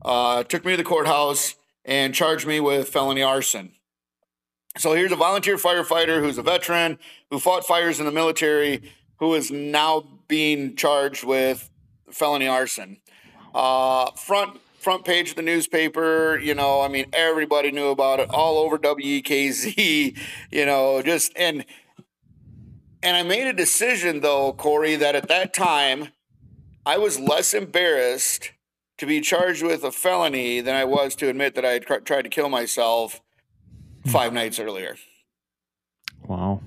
Uh, 0.03 0.43
took 0.45 0.65
me 0.65 0.73
to 0.73 0.77
the 0.77 0.85
courthouse 0.85 1.57
and 1.85 2.15
charged 2.15 2.47
me 2.47 2.61
with 2.61 2.89
felony 2.89 3.23
arson. 3.23 3.73
So 4.79 4.95
here's 4.95 5.13
a 5.13 5.17
volunteer 5.17 5.57
firefighter 5.57 6.21
who's 6.21 6.39
a 6.39 6.43
veteran 6.43 6.99
who 7.31 7.39
fought 7.39 7.67
fires 7.67 8.01
in 8.01 8.07
the 8.07 8.13
military, 8.13 8.83
who 9.19 9.35
is 9.35 9.51
now 9.51 10.05
being 10.29 10.75
charged 10.77 11.25
with 11.25 11.69
felony 12.11 12.49
arson. 12.49 12.99
Uh, 13.55 14.11
front 14.13 14.61
front 14.79 15.05
page 15.05 15.31
of 15.31 15.37
the 15.37 15.43
newspaper. 15.43 16.39
You 16.39 16.55
know, 16.55 16.81
I 16.81 16.89
mean, 16.89 17.07
everybody 17.13 17.71
knew 17.71 17.89
about 17.89 18.19
it 18.19 18.31
all 18.31 18.59
over 18.59 18.79
WEKZ. 18.79 20.19
You 20.51 20.67
know, 20.67 21.03
just 21.03 21.33
and 21.37 21.65
and 23.03 23.17
I 23.17 23.23
made 23.23 23.47
a 23.47 23.53
decision 23.53 24.21
though, 24.21 24.53
Corey, 24.53 24.97
that 24.97 25.15
at 25.15 25.29
that 25.29 25.53
time 25.53 26.09
I 26.85 26.99
was 26.99 27.19
less 27.19 27.55
embarrassed 27.55 28.53
to 28.99 29.07
be 29.07 29.21
charged 29.21 29.63
with 29.63 29.85
a 29.85 29.93
felony 29.93 30.61
than 30.61 30.75
I 30.75 30.85
was 30.85 31.15
to 31.17 31.29
admit 31.29 31.55
that 31.55 31.65
I 31.65 31.73
had 31.73 31.87
cr- 31.87 31.97
tried 31.97 32.23
to 32.23 32.29
kill 32.29 32.49
myself 32.49 33.21
five 34.07 34.31
hmm. 34.31 34.37
nights 34.37 34.59
earlier. 34.59 34.97
Wow. 36.27 36.61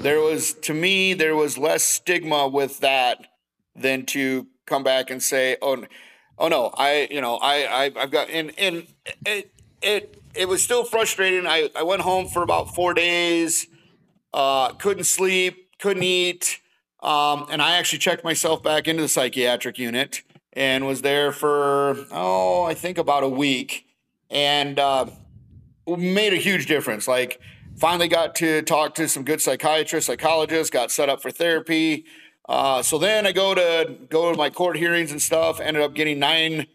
There 0.00 0.20
was, 0.20 0.54
to 0.54 0.74
me, 0.74 1.14
there 1.14 1.36
was 1.36 1.56
less 1.56 1.82
stigma 1.82 2.48
with 2.48 2.80
that 2.80 3.26
than 3.74 4.06
to 4.06 4.46
come 4.66 4.82
back 4.82 5.10
and 5.10 5.22
say, 5.22 5.56
"Oh, 5.62 5.84
oh 6.38 6.48
no, 6.48 6.72
I, 6.76 7.08
you 7.10 7.20
know, 7.20 7.36
I, 7.36 7.86
I 7.86 7.92
I've 7.96 8.10
got," 8.10 8.28
and 8.28 8.52
and 8.58 8.86
it 9.24 9.52
it 9.80 10.22
it 10.34 10.48
was 10.48 10.62
still 10.62 10.84
frustrating. 10.84 11.46
I 11.46 11.70
I 11.74 11.82
went 11.82 12.02
home 12.02 12.26
for 12.26 12.42
about 12.42 12.74
four 12.74 12.92
days, 12.92 13.66
uh, 14.32 14.72
couldn't 14.74 15.04
sleep, 15.04 15.78
couldn't 15.78 16.02
eat, 16.02 16.60
um, 17.02 17.46
and 17.50 17.60
I 17.60 17.76
actually 17.76 17.98
checked 17.98 18.24
myself 18.24 18.62
back 18.62 18.88
into 18.88 19.02
the 19.02 19.08
psychiatric 19.08 19.78
unit 19.78 20.22
and 20.52 20.86
was 20.86 21.02
there 21.02 21.32
for 21.32 21.96
oh, 22.10 22.64
I 22.64 22.74
think 22.74 22.98
about 22.98 23.22
a 23.22 23.28
week, 23.28 23.86
and. 24.30 24.78
Uh, 24.78 25.06
made 25.86 26.32
a 26.32 26.36
huge 26.36 26.66
difference. 26.66 27.06
Like, 27.06 27.40
finally 27.76 28.08
got 28.08 28.34
to 28.36 28.62
talk 28.62 28.94
to 28.96 29.08
some 29.08 29.24
good 29.24 29.40
psychiatrists, 29.40 30.06
psychologists, 30.06 30.70
got 30.70 30.90
set 30.90 31.08
up 31.08 31.22
for 31.22 31.30
therapy. 31.30 32.06
Uh, 32.48 32.82
so 32.82 32.98
then 32.98 33.26
I 33.26 33.32
go 33.32 33.54
to 33.54 33.96
go 34.08 34.32
to 34.32 34.38
my 34.38 34.50
court 34.50 34.76
hearings 34.76 35.10
and 35.10 35.20
stuff. 35.20 35.60
Ended 35.60 35.82
up 35.82 35.94
getting 35.94 36.18
nine 36.18 36.66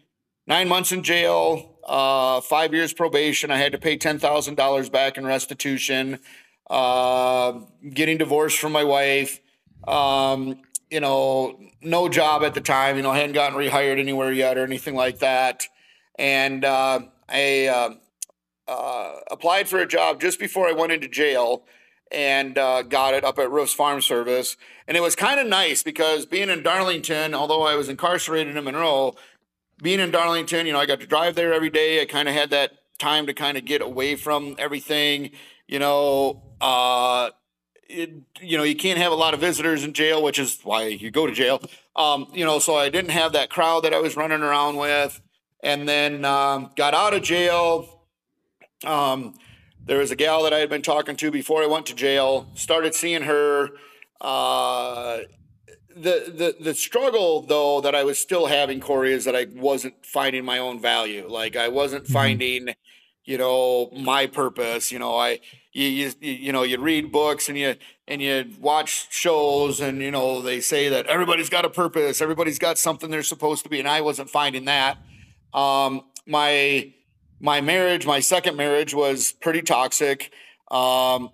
nine 0.46 0.68
months 0.68 0.92
in 0.92 1.02
jail, 1.02 1.76
uh, 1.86 2.40
five 2.42 2.74
years 2.74 2.92
probation. 2.92 3.50
I 3.50 3.56
had 3.56 3.72
to 3.72 3.78
pay 3.78 3.96
ten 3.96 4.18
thousand 4.18 4.56
dollars 4.56 4.90
back 4.90 5.16
in 5.16 5.26
restitution. 5.26 6.18
Uh, 6.72 7.60
getting 7.92 8.16
divorced 8.16 8.58
from 8.58 8.72
my 8.72 8.82
wife. 8.82 9.40
Um, 9.86 10.62
you 10.90 11.00
know, 11.00 11.60
no 11.82 12.08
job 12.08 12.42
at 12.44 12.54
the 12.54 12.62
time. 12.62 12.96
You 12.96 13.02
know, 13.02 13.10
I 13.10 13.18
hadn't 13.18 13.34
gotten 13.34 13.58
rehired 13.58 13.98
anywhere 13.98 14.32
yet 14.32 14.56
or 14.56 14.64
anything 14.64 14.94
like 14.94 15.18
that. 15.18 15.64
And 16.18 16.64
uh, 16.64 17.00
I 17.28 17.66
uh, 17.66 17.94
uh, 18.66 19.12
applied 19.30 19.68
for 19.68 19.80
a 19.80 19.86
job 19.86 20.18
just 20.18 20.38
before 20.38 20.66
I 20.66 20.72
went 20.72 20.92
into 20.92 21.08
jail 21.08 21.64
and 22.10 22.56
uh, 22.56 22.80
got 22.80 23.12
it 23.12 23.22
up 23.22 23.38
at 23.38 23.50
Roof's 23.50 23.74
Farm 23.74 24.00
Service. 24.00 24.56
And 24.88 24.96
it 24.96 25.00
was 25.00 25.14
kind 25.14 25.38
of 25.38 25.46
nice 25.46 25.82
because 25.82 26.24
being 26.24 26.48
in 26.48 26.62
Darlington, 26.62 27.34
although 27.34 27.64
I 27.64 27.74
was 27.74 27.90
incarcerated 27.90 28.56
in 28.56 28.64
Monroe, 28.64 29.14
being 29.82 30.00
in 30.00 30.10
Darlington, 30.10 30.66
you 30.66 30.72
know, 30.72 30.80
I 30.80 30.86
got 30.86 31.00
to 31.00 31.06
drive 31.06 31.34
there 31.34 31.52
every 31.52 31.68
day. 31.68 32.00
I 32.00 32.06
kind 32.06 32.30
of 32.30 32.34
had 32.34 32.48
that 32.48 32.72
time 32.98 33.26
to 33.26 33.34
kind 33.34 33.58
of 33.58 33.66
get 33.66 33.82
away 33.82 34.16
from 34.16 34.54
everything. 34.58 35.32
You 35.72 35.78
know, 35.78 36.42
uh, 36.60 37.30
it, 37.88 38.10
you 38.42 38.58
know, 38.58 38.62
you 38.62 38.76
can't 38.76 38.98
have 38.98 39.10
a 39.10 39.14
lot 39.14 39.32
of 39.32 39.40
visitors 39.40 39.84
in 39.84 39.94
jail, 39.94 40.22
which 40.22 40.38
is 40.38 40.60
why 40.62 40.88
you 40.88 41.10
go 41.10 41.26
to 41.26 41.32
jail. 41.32 41.62
Um, 41.96 42.26
you 42.34 42.44
know, 42.44 42.58
so 42.58 42.74
I 42.74 42.90
didn't 42.90 43.12
have 43.12 43.32
that 43.32 43.48
crowd 43.48 43.84
that 43.84 43.94
I 43.94 43.98
was 43.98 44.14
running 44.14 44.42
around 44.42 44.76
with. 44.76 45.22
And 45.62 45.88
then 45.88 46.26
um, 46.26 46.72
got 46.76 46.92
out 46.92 47.14
of 47.14 47.22
jail, 47.22 48.02
um, 48.84 49.32
there 49.82 49.96
was 49.96 50.10
a 50.10 50.16
gal 50.16 50.42
that 50.42 50.52
I 50.52 50.58
had 50.58 50.68
been 50.68 50.82
talking 50.82 51.16
to 51.16 51.30
before 51.30 51.62
I 51.62 51.66
went 51.66 51.86
to 51.86 51.94
jail. 51.94 52.50
Started 52.54 52.94
seeing 52.94 53.22
her. 53.22 53.70
Uh, 54.20 55.20
the 55.96 56.54
the 56.60 56.64
the 56.64 56.74
struggle 56.74 57.40
though 57.40 57.80
that 57.80 57.94
I 57.94 58.04
was 58.04 58.18
still 58.18 58.44
having, 58.44 58.78
Corey, 58.78 59.14
is 59.14 59.24
that 59.24 59.34
I 59.34 59.46
wasn't 59.54 60.04
finding 60.04 60.44
my 60.44 60.58
own 60.58 60.82
value. 60.82 61.26
Like 61.26 61.56
I 61.56 61.68
wasn't 61.68 62.04
mm-hmm. 62.04 62.12
finding, 62.12 62.68
you 63.24 63.38
know, 63.38 63.88
my 63.92 64.26
purpose. 64.26 64.92
You 64.92 64.98
know, 64.98 65.16
I 65.16 65.40
you, 65.72 65.86
you 65.86 66.12
you 66.20 66.52
know 66.52 66.62
you 66.62 66.78
read 66.78 67.10
books 67.10 67.48
and 67.48 67.56
you 67.56 67.76
and 68.06 68.20
you 68.20 68.44
watch 68.60 69.08
shows 69.10 69.80
and 69.80 70.02
you 70.02 70.10
know 70.10 70.42
they 70.42 70.60
say 70.60 70.88
that 70.88 71.06
everybody's 71.06 71.48
got 71.48 71.64
a 71.64 71.70
purpose, 71.70 72.20
everybody's 72.20 72.58
got 72.58 72.78
something 72.78 73.10
they're 73.10 73.22
supposed 73.22 73.64
to 73.64 73.70
be, 73.70 73.78
and 73.78 73.88
I 73.88 74.00
wasn't 74.00 74.30
finding 74.30 74.66
that. 74.66 74.98
Um, 75.54 76.02
my 76.26 76.92
my 77.40 77.60
marriage, 77.60 78.06
my 78.06 78.20
second 78.20 78.56
marriage, 78.56 78.94
was 78.94 79.32
pretty 79.32 79.62
toxic. 79.62 80.32
Um, 80.70 81.30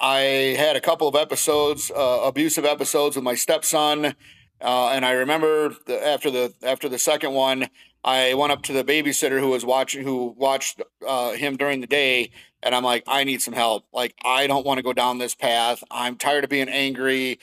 I 0.00 0.56
had 0.58 0.74
a 0.74 0.80
couple 0.80 1.06
of 1.06 1.14
episodes, 1.14 1.90
uh, 1.90 2.20
abusive 2.24 2.64
episodes 2.64 3.14
with 3.16 3.24
my 3.24 3.36
stepson, 3.36 4.14
uh, 4.60 4.88
and 4.88 5.04
I 5.06 5.12
remember 5.12 5.76
the, 5.86 6.04
after 6.04 6.30
the 6.30 6.52
after 6.62 6.88
the 6.88 6.98
second 6.98 7.32
one, 7.32 7.68
I 8.04 8.34
went 8.34 8.52
up 8.52 8.62
to 8.64 8.72
the 8.72 8.82
babysitter 8.82 9.38
who 9.38 9.50
was 9.50 9.64
watching, 9.64 10.02
who 10.02 10.34
watched 10.36 10.82
uh, 11.06 11.32
him 11.32 11.56
during 11.56 11.80
the 11.80 11.86
day, 11.86 12.32
and 12.62 12.74
I'm 12.74 12.84
like, 12.84 13.04
I 13.06 13.24
need 13.24 13.42
some 13.42 13.54
help. 13.54 13.86
Like, 13.92 14.14
I 14.24 14.46
don't 14.46 14.64
want 14.64 14.78
to 14.78 14.82
go 14.82 14.92
down 14.92 15.18
this 15.18 15.34
path. 15.34 15.82
I'm 15.90 16.16
tired 16.16 16.44
of 16.44 16.50
being 16.50 16.68
angry. 16.68 17.38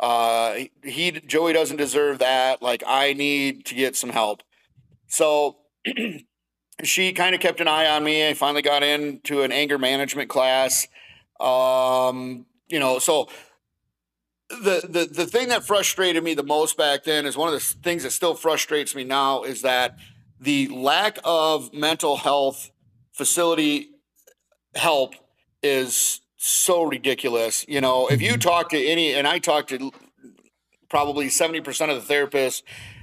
Uh, 0.00 0.54
he 0.82 1.12
Joey 1.12 1.52
doesn't 1.52 1.76
deserve 1.76 2.18
that. 2.18 2.62
Like, 2.62 2.82
I 2.86 3.12
need 3.12 3.64
to 3.66 3.74
get 3.74 3.96
some 3.96 4.10
help. 4.10 4.42
So. 5.08 5.58
she 6.82 7.12
kind 7.12 7.34
of 7.34 7.40
kept 7.40 7.60
an 7.60 7.68
eye 7.68 7.86
on 7.86 8.02
me. 8.02 8.28
I 8.28 8.34
finally 8.34 8.62
got 8.62 8.82
into 8.82 9.42
an 9.42 9.52
anger 9.52 9.78
management 9.78 10.28
class. 10.28 10.88
Um, 11.38 12.46
you 12.68 12.78
know, 12.78 12.98
so 12.98 13.28
the, 14.48 14.86
the 14.88 15.06
the 15.06 15.26
thing 15.26 15.48
that 15.48 15.64
frustrated 15.64 16.22
me 16.22 16.34
the 16.34 16.42
most 16.42 16.76
back 16.76 17.04
then 17.04 17.26
is 17.26 17.36
one 17.36 17.48
of 17.48 17.54
the 17.54 17.60
things 17.60 18.02
that 18.02 18.12
still 18.12 18.34
frustrates 18.34 18.94
me 18.94 19.04
now 19.04 19.42
is 19.42 19.62
that 19.62 19.96
the 20.40 20.68
lack 20.68 21.18
of 21.24 21.72
mental 21.72 22.16
health 22.16 22.70
facility 23.12 23.90
help 24.74 25.14
is 25.62 26.20
so 26.36 26.82
ridiculous. 26.82 27.64
You 27.68 27.80
know, 27.80 28.08
if 28.08 28.20
you 28.20 28.32
mm-hmm. 28.32 28.40
talk 28.40 28.70
to 28.70 28.84
any, 28.84 29.14
and 29.14 29.26
I 29.26 29.38
talked 29.38 29.70
to 29.70 29.92
probably 30.88 31.28
70% 31.28 31.94
of 31.94 32.06
the 32.06 32.14
therapists 32.14 32.62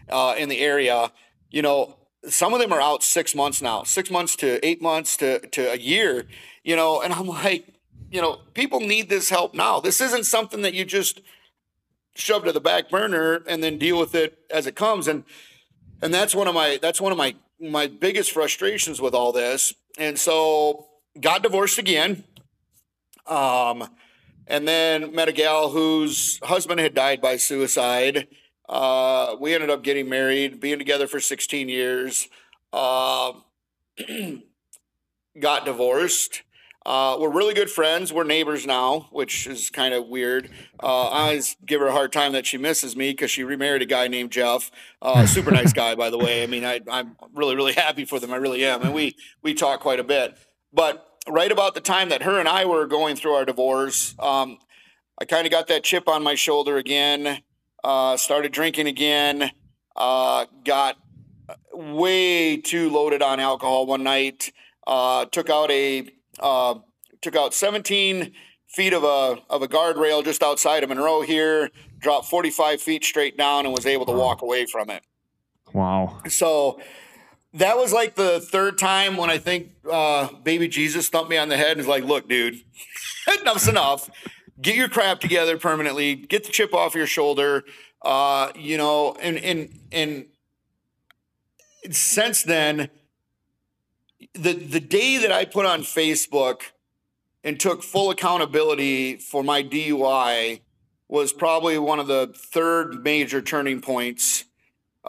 uh, 0.10 0.36
in 0.38 0.50
the 0.50 0.60
area, 0.60 1.12
you 1.50 1.62
know, 1.62 1.96
some 2.28 2.54
of 2.54 2.60
them 2.60 2.74
are 2.74 2.82
out 2.82 3.02
six 3.02 3.34
months 3.34 3.62
now, 3.62 3.84
six 3.84 4.12
months 4.12 4.36
to 4.38 4.64
eight 4.66 4.82
months 4.82 5.16
to, 5.18 5.40
to 5.48 5.72
a 5.72 5.78
year, 5.78 6.26
you 6.64 6.76
know, 6.76 7.02
and 7.02 7.14
I'm 7.14 7.28
like, 7.28 7.66
you 8.12 8.22
know, 8.22 8.40
people 8.54 8.80
need 8.80 9.10
this 9.10 9.30
help 9.30 9.54
now. 9.54 9.80
This 9.80 10.02
isn't 10.02 10.26
something 10.26 10.62
that 10.64 10.74
you 10.74 10.84
just 10.84 11.22
shove 12.16 12.44
to 12.44 12.52
the 12.52 12.60
back 12.60 12.90
burner 12.90 13.42
and 13.48 13.64
then 13.64 13.78
deal 13.78 13.98
with 13.98 14.16
it 14.16 14.40
as 14.50 14.68
it 14.68 14.76
comes. 14.76 15.08
And 15.08 15.24
and 16.02 16.14
that's 16.14 16.34
one 16.34 16.48
of 16.48 16.56
my 16.56 16.80
that's 16.82 17.00
one 17.00 17.12
of 17.12 17.18
my 17.18 17.36
my 17.60 17.88
biggest 17.88 18.32
frustrations 18.32 19.02
with 19.02 19.14
all 19.14 19.32
this. 19.32 19.74
And 19.98 20.18
so 20.18 20.89
got 21.20 21.44
divorced 21.44 21.78
again. 21.78 22.24
Um 23.26 23.90
and 24.48 24.68
then 24.68 25.14
met 25.14 25.30
a 25.30 25.32
gal 25.32 25.70
whose 25.70 26.40
husband 26.44 26.80
had 26.80 26.94
died 26.94 27.22
by 27.22 27.38
suicide 27.38 28.28
uh, 28.70 29.36
we 29.40 29.56
ended 29.56 29.72
up 29.72 29.84
getting 29.84 30.08
married, 30.08 30.60
being 30.60 30.78
together 30.78 31.08
for 31.08 31.20
16 31.20 31.68
years. 31.68 32.30
Uh, 32.72 33.34
got 35.40 35.66
divorced. 35.66 36.44
Uh, 36.86 37.18
we're 37.20 37.32
really 37.32 37.56
good 37.56 37.70
friends. 37.70 38.14
We're 38.14 38.24
neighbors 38.24 38.66
now, 38.66 39.08
which 39.12 39.48
is 39.48 39.70
kind 39.72 39.94
of 39.94 40.08
weird. 40.08 40.50
Uh, 40.82 41.08
I 41.08 41.22
always 41.22 41.58
give 41.66 41.82
her 41.82 41.88
a 41.88 41.92
hard 41.92 42.14
time 42.14 42.32
that 42.34 42.46
she 42.46 42.58
misses 42.58 42.96
me 42.96 43.12
because 43.12 43.32
she 43.32 43.44
remarried 43.44 43.82
a 43.82 43.86
guy 43.86 44.08
named 44.08 44.32
Jeff. 44.32 44.72
Uh, 45.02 45.26
super 45.26 45.52
nice 45.52 45.74
guy, 45.74 45.96
by 45.96 46.12
the 46.12 46.20
way. 46.20 46.44
I 46.44 46.48
mean, 46.48 46.64
I, 46.64 46.80
am 46.88 47.18
really, 47.34 47.56
really 47.56 47.74
happy 47.74 48.06
for 48.06 48.20
them. 48.20 48.32
I 48.32 48.38
really 48.38 48.64
am, 48.66 48.84
and 48.84 48.94
we 48.94 49.16
we 49.42 49.56
talk 49.56 49.80
quite 49.82 50.00
a 50.00 50.04
bit. 50.04 50.38
But 50.72 51.09
right 51.30 51.52
about 51.52 51.76
the 51.76 51.82
time 51.82 52.10
that 52.10 52.24
her 52.24 52.40
and 52.40 52.48
I 52.48 52.66
were 52.66 52.86
going 52.86 53.16
through 53.16 53.34
our 53.34 53.46
divorce, 53.46 54.16
um, 54.20 54.58
I 55.22 55.26
kind 55.26 55.46
of 55.46 55.52
got 55.52 55.68
that 55.68 55.84
chip 55.84 56.08
on 56.08 56.24
my 56.24 56.36
shoulder 56.36 56.78
again 56.78 57.42
uh, 57.84 58.18
started 58.18 58.52
drinking 58.52 58.88
again, 58.88 59.52
uh, 59.96 60.46
got 60.64 60.98
way 61.74 62.58
too 62.58 62.90
loaded 62.90 63.22
on 63.22 63.40
alcohol 63.40 63.86
one 63.86 64.04
night, 64.04 64.52
uh, 64.88 65.26
took 65.26 65.50
out 65.50 65.72
a 65.72 66.08
uh, 66.40 66.76
took 67.22 67.36
out 67.36 67.54
17 67.54 68.34
feet 68.68 68.94
of 68.94 69.04
a 69.04 69.38
of 69.50 69.62
a 69.62 69.68
guardrail 69.68 70.24
just 70.24 70.44
outside 70.44 70.84
of 70.84 70.90
Monroe 70.90 71.22
here, 71.22 71.70
dropped 72.00 72.28
45 72.28 72.82
feet 72.82 73.04
straight 73.04 73.38
down, 73.38 73.66
and 73.66 73.74
was 73.74 73.86
able 73.86 74.06
to 74.06 74.12
walk 74.14 74.42
away 74.42 74.66
from 74.66 74.90
it. 74.90 75.04
Wow. 75.74 76.22
So 76.28 76.80
that 77.54 77.78
was 77.78 77.92
like 77.92 78.16
the 78.16 78.40
third 78.40 78.78
time 78.78 79.18
when 79.18 79.30
I 79.30 79.38
think 79.38 79.72
uh, 79.90 80.32
baby 80.44 80.68
Jesus 80.68 81.10
thumped 81.10 81.30
me 81.30 81.38
on 81.38 81.50
the 81.50 81.58
head 81.58 81.72
and 81.72 81.80
was 81.80 81.88
like, 81.88 82.04
"Look, 82.04 82.30
dude, 82.30 82.62
enough's 83.42 83.68
enough. 83.68 84.10
Get 84.62 84.76
your 84.76 84.90
crap 84.90 85.20
together 85.20 85.58
permanently. 85.58 86.16
Get 86.16 86.44
the 86.44 86.52
chip 86.52 86.74
off 86.74 86.96
your 86.96 87.08
shoulder." 87.08 87.64
Uh, 88.02 88.52
you 88.56 88.78
know, 88.78 89.16
and 89.20 89.38
and 89.38 89.80
and 89.92 90.26
since 91.92 92.44
then, 92.44 92.90
the 94.34 94.54
the 94.54 94.80
day 94.80 95.18
that 95.18 95.32
I 95.32 95.46
put 95.46 95.66
on 95.66 95.82
Facebook 95.82 96.62
and 97.44 97.60
took 97.60 97.84
full 97.84 98.12
accountability 98.12 99.18
for 99.18 99.44
my 99.44 99.64
DUI 99.64 100.62
was 101.08 101.34
probably 101.34 101.78
one 101.80 102.00
of 102.00 102.08
the 102.08 102.32
third 102.36 103.04
major 103.04 103.42
turning 103.42 103.82
points 103.82 104.46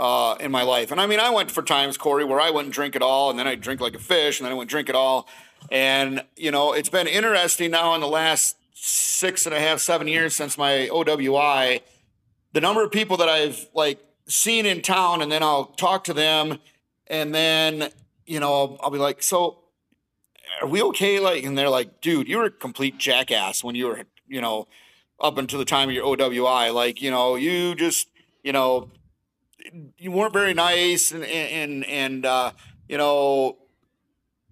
uh, 0.01 0.35
in 0.41 0.51
my 0.51 0.63
life. 0.63 0.91
And 0.91 0.99
I 0.99 1.07
mean, 1.07 1.21
I 1.21 1.29
went 1.29 1.51
for 1.51 1.63
times, 1.63 1.99
Corey, 1.99 2.25
where 2.25 2.41
I 2.41 2.51
wouldn't 2.51 2.73
drink 2.73 2.97
at 2.97 3.03
all, 3.03 3.29
and 3.29 3.39
then 3.39 3.47
I'd 3.47 3.61
drink 3.61 3.83
like 3.83 3.95
a 3.95 3.99
fish, 3.99 4.41
and 4.41 4.47
then 4.47 4.53
I 4.53 4.55
wouldn't 4.55 4.71
drink 4.71 4.89
at 4.89 4.95
all. 4.95 5.29
And 5.71 6.25
you 6.37 6.51
know, 6.51 6.73
it's 6.73 6.89
been 6.89 7.07
interesting 7.07 7.71
now 7.71 7.95
in 7.95 8.01
the 8.01 8.09
last 8.09 8.57
six 8.73 9.45
and 9.45 9.55
a 9.55 9.61
half, 9.61 9.79
seven 9.79 10.09
years 10.09 10.35
since 10.35 10.57
my 10.57 10.89
OWI, 10.91 11.83
the 12.55 12.61
number 12.63 12.83
of 12.83 12.91
people 12.91 13.19
that 13.19 13.29
I've 13.29 13.69
like 13.75 14.01
seen 14.27 14.65
in 14.65 14.81
town, 14.81 15.21
and 15.21 15.31
then 15.31 15.43
I'll 15.43 15.67
talk 15.67 16.05
to 16.05 16.15
them, 16.15 16.59
and 17.07 17.35
then 17.35 17.91
you 18.25 18.41
know, 18.41 18.55
I'll, 18.55 18.81
I'll 18.85 18.91
be 18.91 18.99
like, 18.99 19.23
so 19.23 19.59
are 20.63 20.67
we 20.69 20.81
okay? 20.83 21.21
Like, 21.21 21.45
and 21.45 21.59
they're 21.59 21.69
like, 21.69 22.01
dude, 22.01 22.27
you 22.27 22.39
were 22.39 22.47
a 22.47 22.51
complete 22.51 22.97
jackass 22.97 23.63
when 23.63 23.75
you 23.75 23.89
were, 23.89 24.05
you 24.27 24.41
know, 24.41 24.67
up 25.21 25.37
until 25.37 25.59
the 25.59 25.65
time 25.67 25.91
of 25.91 25.95
your 25.95 26.07
OWI. 26.07 26.73
Like, 26.73 27.03
you 27.03 27.11
know, 27.11 27.35
you 27.35 27.75
just, 27.75 28.09
you 28.43 28.53
know, 28.53 28.89
you 29.99 30.11
weren't 30.11 30.33
very 30.33 30.55
nice 30.55 31.13
and 31.13 31.25
and 31.25 31.85
and 31.87 32.27
uh, 32.27 32.53
you 32.89 32.99
know 32.99 33.57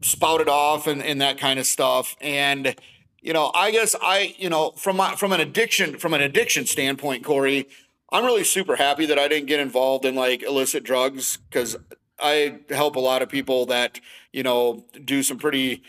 spouted 0.00 0.48
off 0.48 0.86
and, 0.86 1.02
and 1.02 1.20
that 1.20 1.38
kind 1.38 1.58
of 1.58 1.66
stuff. 1.66 2.14
And 2.20 2.76
you 3.20 3.32
know 3.32 3.50
i 3.54 3.70
guess 3.70 3.94
i 4.02 4.34
you 4.38 4.48
know 4.48 4.70
from 4.72 4.96
my 4.96 5.14
from 5.14 5.32
an 5.32 5.40
addiction 5.40 5.98
from 5.98 6.14
an 6.14 6.20
addiction 6.20 6.66
standpoint 6.66 7.24
corey 7.24 7.68
i'm 8.10 8.24
really 8.24 8.44
super 8.44 8.76
happy 8.76 9.06
that 9.06 9.18
i 9.18 9.28
didn't 9.28 9.46
get 9.46 9.60
involved 9.60 10.04
in 10.04 10.14
like 10.14 10.42
illicit 10.42 10.84
drugs 10.84 11.38
because 11.50 11.76
i 12.18 12.58
help 12.70 12.96
a 12.96 13.00
lot 13.00 13.22
of 13.22 13.28
people 13.28 13.66
that 13.66 14.00
you 14.32 14.42
know 14.42 14.84
do 15.04 15.22
some 15.22 15.38
pretty 15.38 15.82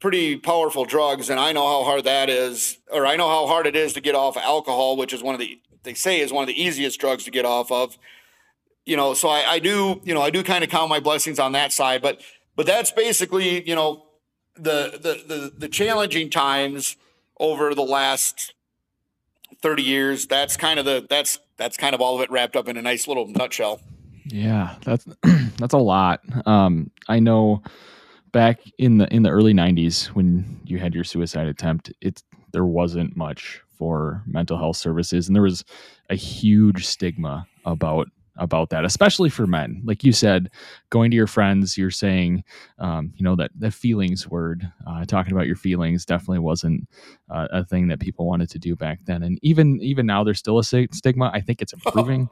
pretty 0.00 0.36
powerful 0.36 0.84
drugs. 0.84 1.28
And 1.28 1.40
i 1.40 1.52
know 1.52 1.66
how 1.66 1.84
hard 1.84 2.04
that 2.04 2.30
is 2.30 2.78
or 2.90 3.06
i 3.06 3.16
know 3.16 3.28
how 3.28 3.46
hard 3.46 3.66
it 3.66 3.74
is 3.76 3.92
to 3.94 4.00
get 4.00 4.14
off 4.14 4.36
alcohol 4.36 4.96
which 4.96 5.12
is 5.12 5.22
one 5.22 5.34
of 5.34 5.40
the 5.40 5.60
they 5.82 5.94
say 5.94 6.20
is 6.20 6.32
one 6.32 6.42
of 6.42 6.48
the 6.48 6.60
easiest 6.60 7.00
drugs 7.00 7.24
to 7.24 7.30
get 7.30 7.44
off 7.44 7.72
of 7.72 7.98
you 8.88 8.96
know, 8.96 9.12
so 9.12 9.28
I, 9.28 9.44
I 9.46 9.58
do, 9.58 10.00
you 10.02 10.14
know, 10.14 10.22
I 10.22 10.30
do 10.30 10.42
kind 10.42 10.64
of 10.64 10.70
count 10.70 10.88
my 10.88 10.98
blessings 10.98 11.38
on 11.38 11.52
that 11.52 11.72
side, 11.74 12.00
but 12.00 12.22
but 12.56 12.64
that's 12.64 12.90
basically, 12.90 13.68
you 13.68 13.74
know, 13.74 14.06
the 14.54 14.98
the 15.02 15.34
the, 15.34 15.52
the 15.58 15.68
challenging 15.68 16.30
times 16.30 16.96
over 17.38 17.74
the 17.74 17.82
last 17.82 18.54
30 19.60 19.82
years. 19.82 20.26
That's 20.26 20.56
kind 20.56 20.78
of 20.78 20.86
the 20.86 21.06
that's 21.08 21.38
that's 21.58 21.76
kind 21.76 21.94
of 21.94 22.00
all 22.00 22.16
of 22.16 22.22
it 22.22 22.30
wrapped 22.30 22.56
up 22.56 22.66
in 22.66 22.78
a 22.78 22.82
nice 22.82 23.06
little 23.06 23.26
nutshell. 23.28 23.80
Yeah, 24.24 24.76
that's 24.82 25.06
that's 25.58 25.74
a 25.74 25.78
lot. 25.78 26.20
Um, 26.46 26.90
I 27.08 27.18
know 27.18 27.62
back 28.32 28.60
in 28.78 28.96
the 28.96 29.14
in 29.14 29.22
the 29.22 29.30
early 29.30 29.52
90s 29.52 30.06
when 30.06 30.60
you 30.64 30.78
had 30.78 30.94
your 30.94 31.04
suicide 31.04 31.46
attempt, 31.46 31.92
it 32.00 32.22
there 32.52 32.64
wasn't 32.64 33.18
much 33.18 33.60
for 33.76 34.22
mental 34.26 34.56
health 34.56 34.78
services 34.78 35.28
and 35.28 35.36
there 35.36 35.42
was 35.42 35.62
a 36.08 36.14
huge 36.16 36.86
stigma 36.86 37.46
about 37.66 38.08
about 38.38 38.70
that, 38.70 38.84
especially 38.84 39.28
for 39.28 39.46
men. 39.46 39.82
Like 39.84 40.04
you 40.04 40.12
said, 40.12 40.50
going 40.90 41.10
to 41.10 41.16
your 41.16 41.26
friends, 41.26 41.76
you're 41.76 41.90
saying, 41.90 42.44
um, 42.78 43.12
you 43.16 43.24
know, 43.24 43.36
that 43.36 43.50
the 43.58 43.70
feelings 43.70 44.28
word, 44.28 44.70
uh, 44.86 45.04
talking 45.04 45.32
about 45.32 45.46
your 45.46 45.56
feelings 45.56 46.04
definitely 46.04 46.38
wasn't 46.38 46.88
uh, 47.30 47.48
a 47.50 47.64
thing 47.64 47.88
that 47.88 48.00
people 48.00 48.26
wanted 48.26 48.50
to 48.50 48.58
do 48.58 48.76
back 48.76 49.00
then. 49.04 49.22
And 49.22 49.38
even 49.42 49.80
even 49.82 50.06
now, 50.06 50.24
there's 50.24 50.38
still 50.38 50.58
a 50.58 50.64
stigma. 50.64 51.30
I 51.32 51.40
think 51.40 51.60
it's 51.60 51.72
improving, 51.84 52.28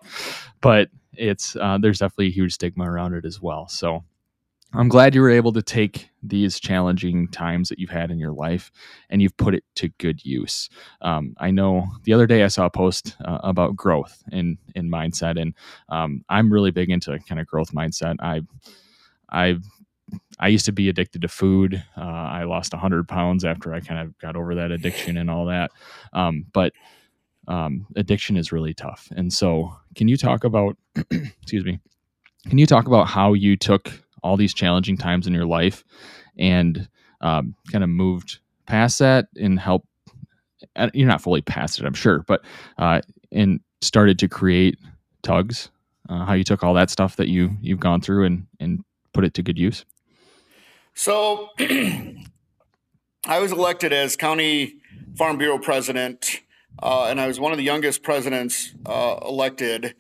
but 0.61 0.89
it's 1.13 1.57
uh, 1.57 1.79
there's 1.81 1.99
definitely 1.99 2.29
a 2.29 2.31
huge 2.31 2.55
stigma 2.55 2.91
around 2.91 3.15
it 3.15 3.25
as 3.25 3.41
well. 3.41 3.69
So 3.69 4.05
I'm 4.77 4.89
glad 4.89 5.15
you 5.15 5.23
were 5.23 5.31
able 5.31 5.53
to 5.55 5.63
take 5.63 6.11
these 6.23 6.61
challenging 6.61 7.29
times 7.29 7.71
that 7.71 7.79
you've 7.79 7.91
had 7.91 8.11
in 8.11 8.19
your 8.19 8.33
life 8.33 8.71
and 9.09 9.23
you've 9.23 9.37
put 9.37 9.55
it 9.55 9.65
to 9.77 9.89
good 9.99 10.25
use. 10.25 10.69
Um, 11.01 11.35
I 11.39 11.51
know 11.51 11.87
the 12.05 12.13
other 12.13 12.27
day 12.27 12.43
I 12.43 12.49
saw 12.49 12.67
a 12.67 12.71
post 12.71 13.17
uh, 13.25 13.39
about 13.43 13.75
growth 13.75 14.23
in 14.33 14.59
in 14.75 14.91
mindset, 14.91 15.41
and 15.41 15.55
um, 15.89 16.23
I'm 16.29 16.53
really 16.53 16.71
big 16.71 16.91
into 16.91 17.19
kind 17.21 17.41
of 17.41 17.47
growth 17.47 17.73
mindset. 17.73 18.17
I 18.21 18.43
I 19.31 19.57
I 20.39 20.49
used 20.49 20.67
to 20.67 20.73
be 20.73 20.89
addicted 20.89 21.23
to 21.23 21.29
food. 21.29 21.83
Uh, 21.97 22.03
I 22.03 22.45
lost 22.45 22.73
100 22.73 23.09
pounds 23.09 23.45
after 23.45 23.73
I 23.73 23.81
kind 23.81 24.01
of 24.01 24.19
got 24.19 24.37
over 24.37 24.55
that 24.57 24.71
addiction 24.71 25.17
and 25.17 25.31
all 25.31 25.47
that. 25.47 25.71
Um, 26.13 26.47
but 26.53 26.73
um, 27.49 27.87
addiction 27.97 28.37
is 28.37 28.53
really 28.53 28.75
tough. 28.75 29.09
And 29.17 29.33
so, 29.33 29.75
can 29.95 30.09
you 30.09 30.17
talk 30.17 30.45
about? 30.45 30.77
excuse 31.11 31.65
me. 31.65 31.81
Can 32.49 32.59
you 32.59 32.67
talk 32.67 32.87
about 32.87 33.09
how 33.09 33.33
you 33.33 33.57
took 33.57 34.06
all 34.27 34.37
these 34.37 34.55
challenging 34.55 34.97
times 34.97 35.27
in 35.27 35.33
your 35.33 35.47
life 35.47 35.85
and 36.39 36.89
um, 37.21 37.55
kind 37.71 37.85
of 37.85 37.91
moved 37.91 38.39
past 38.67 38.99
that 38.99 39.27
and 39.37 39.59
help 39.59 39.87
you're 40.93 41.09
not 41.09 41.23
fully 41.23 41.41
past 41.41 41.79
it 41.79 41.87
i'm 41.87 41.95
sure 41.95 42.25
but 42.27 42.45
uh, 42.79 43.01
and 43.33 43.61
started 43.81 44.19
to 44.19 44.29
create 44.29 44.79
tugs 45.23 45.71
uh, 46.09 46.25
how 46.25 46.35
you 46.35 46.45
took 46.45 46.63
all 46.63 46.75
that 46.75 46.91
stuff 46.91 47.17
that 47.17 47.29
you 47.29 47.57
you've 47.61 47.81
gone 47.81 48.01
through 48.01 48.25
and 48.25 48.47
and 48.61 48.85
put 49.13 49.25
it 49.25 49.35
to 49.35 49.43
good 49.43 49.59
use? 49.59 49.85
So 50.95 51.51
i 53.29 53.41
was 53.41 53.51
elected 53.53 53.93
as 53.93 54.17
county 54.17 54.77
farm 55.17 55.37
bureau 55.37 55.59
president 55.59 56.43
uh, 56.83 57.07
and 57.07 57.21
i 57.21 57.27
was 57.27 57.41
one 57.41 57.53
of 57.53 57.59
the 57.59 57.65
youngest 57.65 58.03
presidents 58.03 58.73
uh, 58.87 59.17
elected 59.23 59.95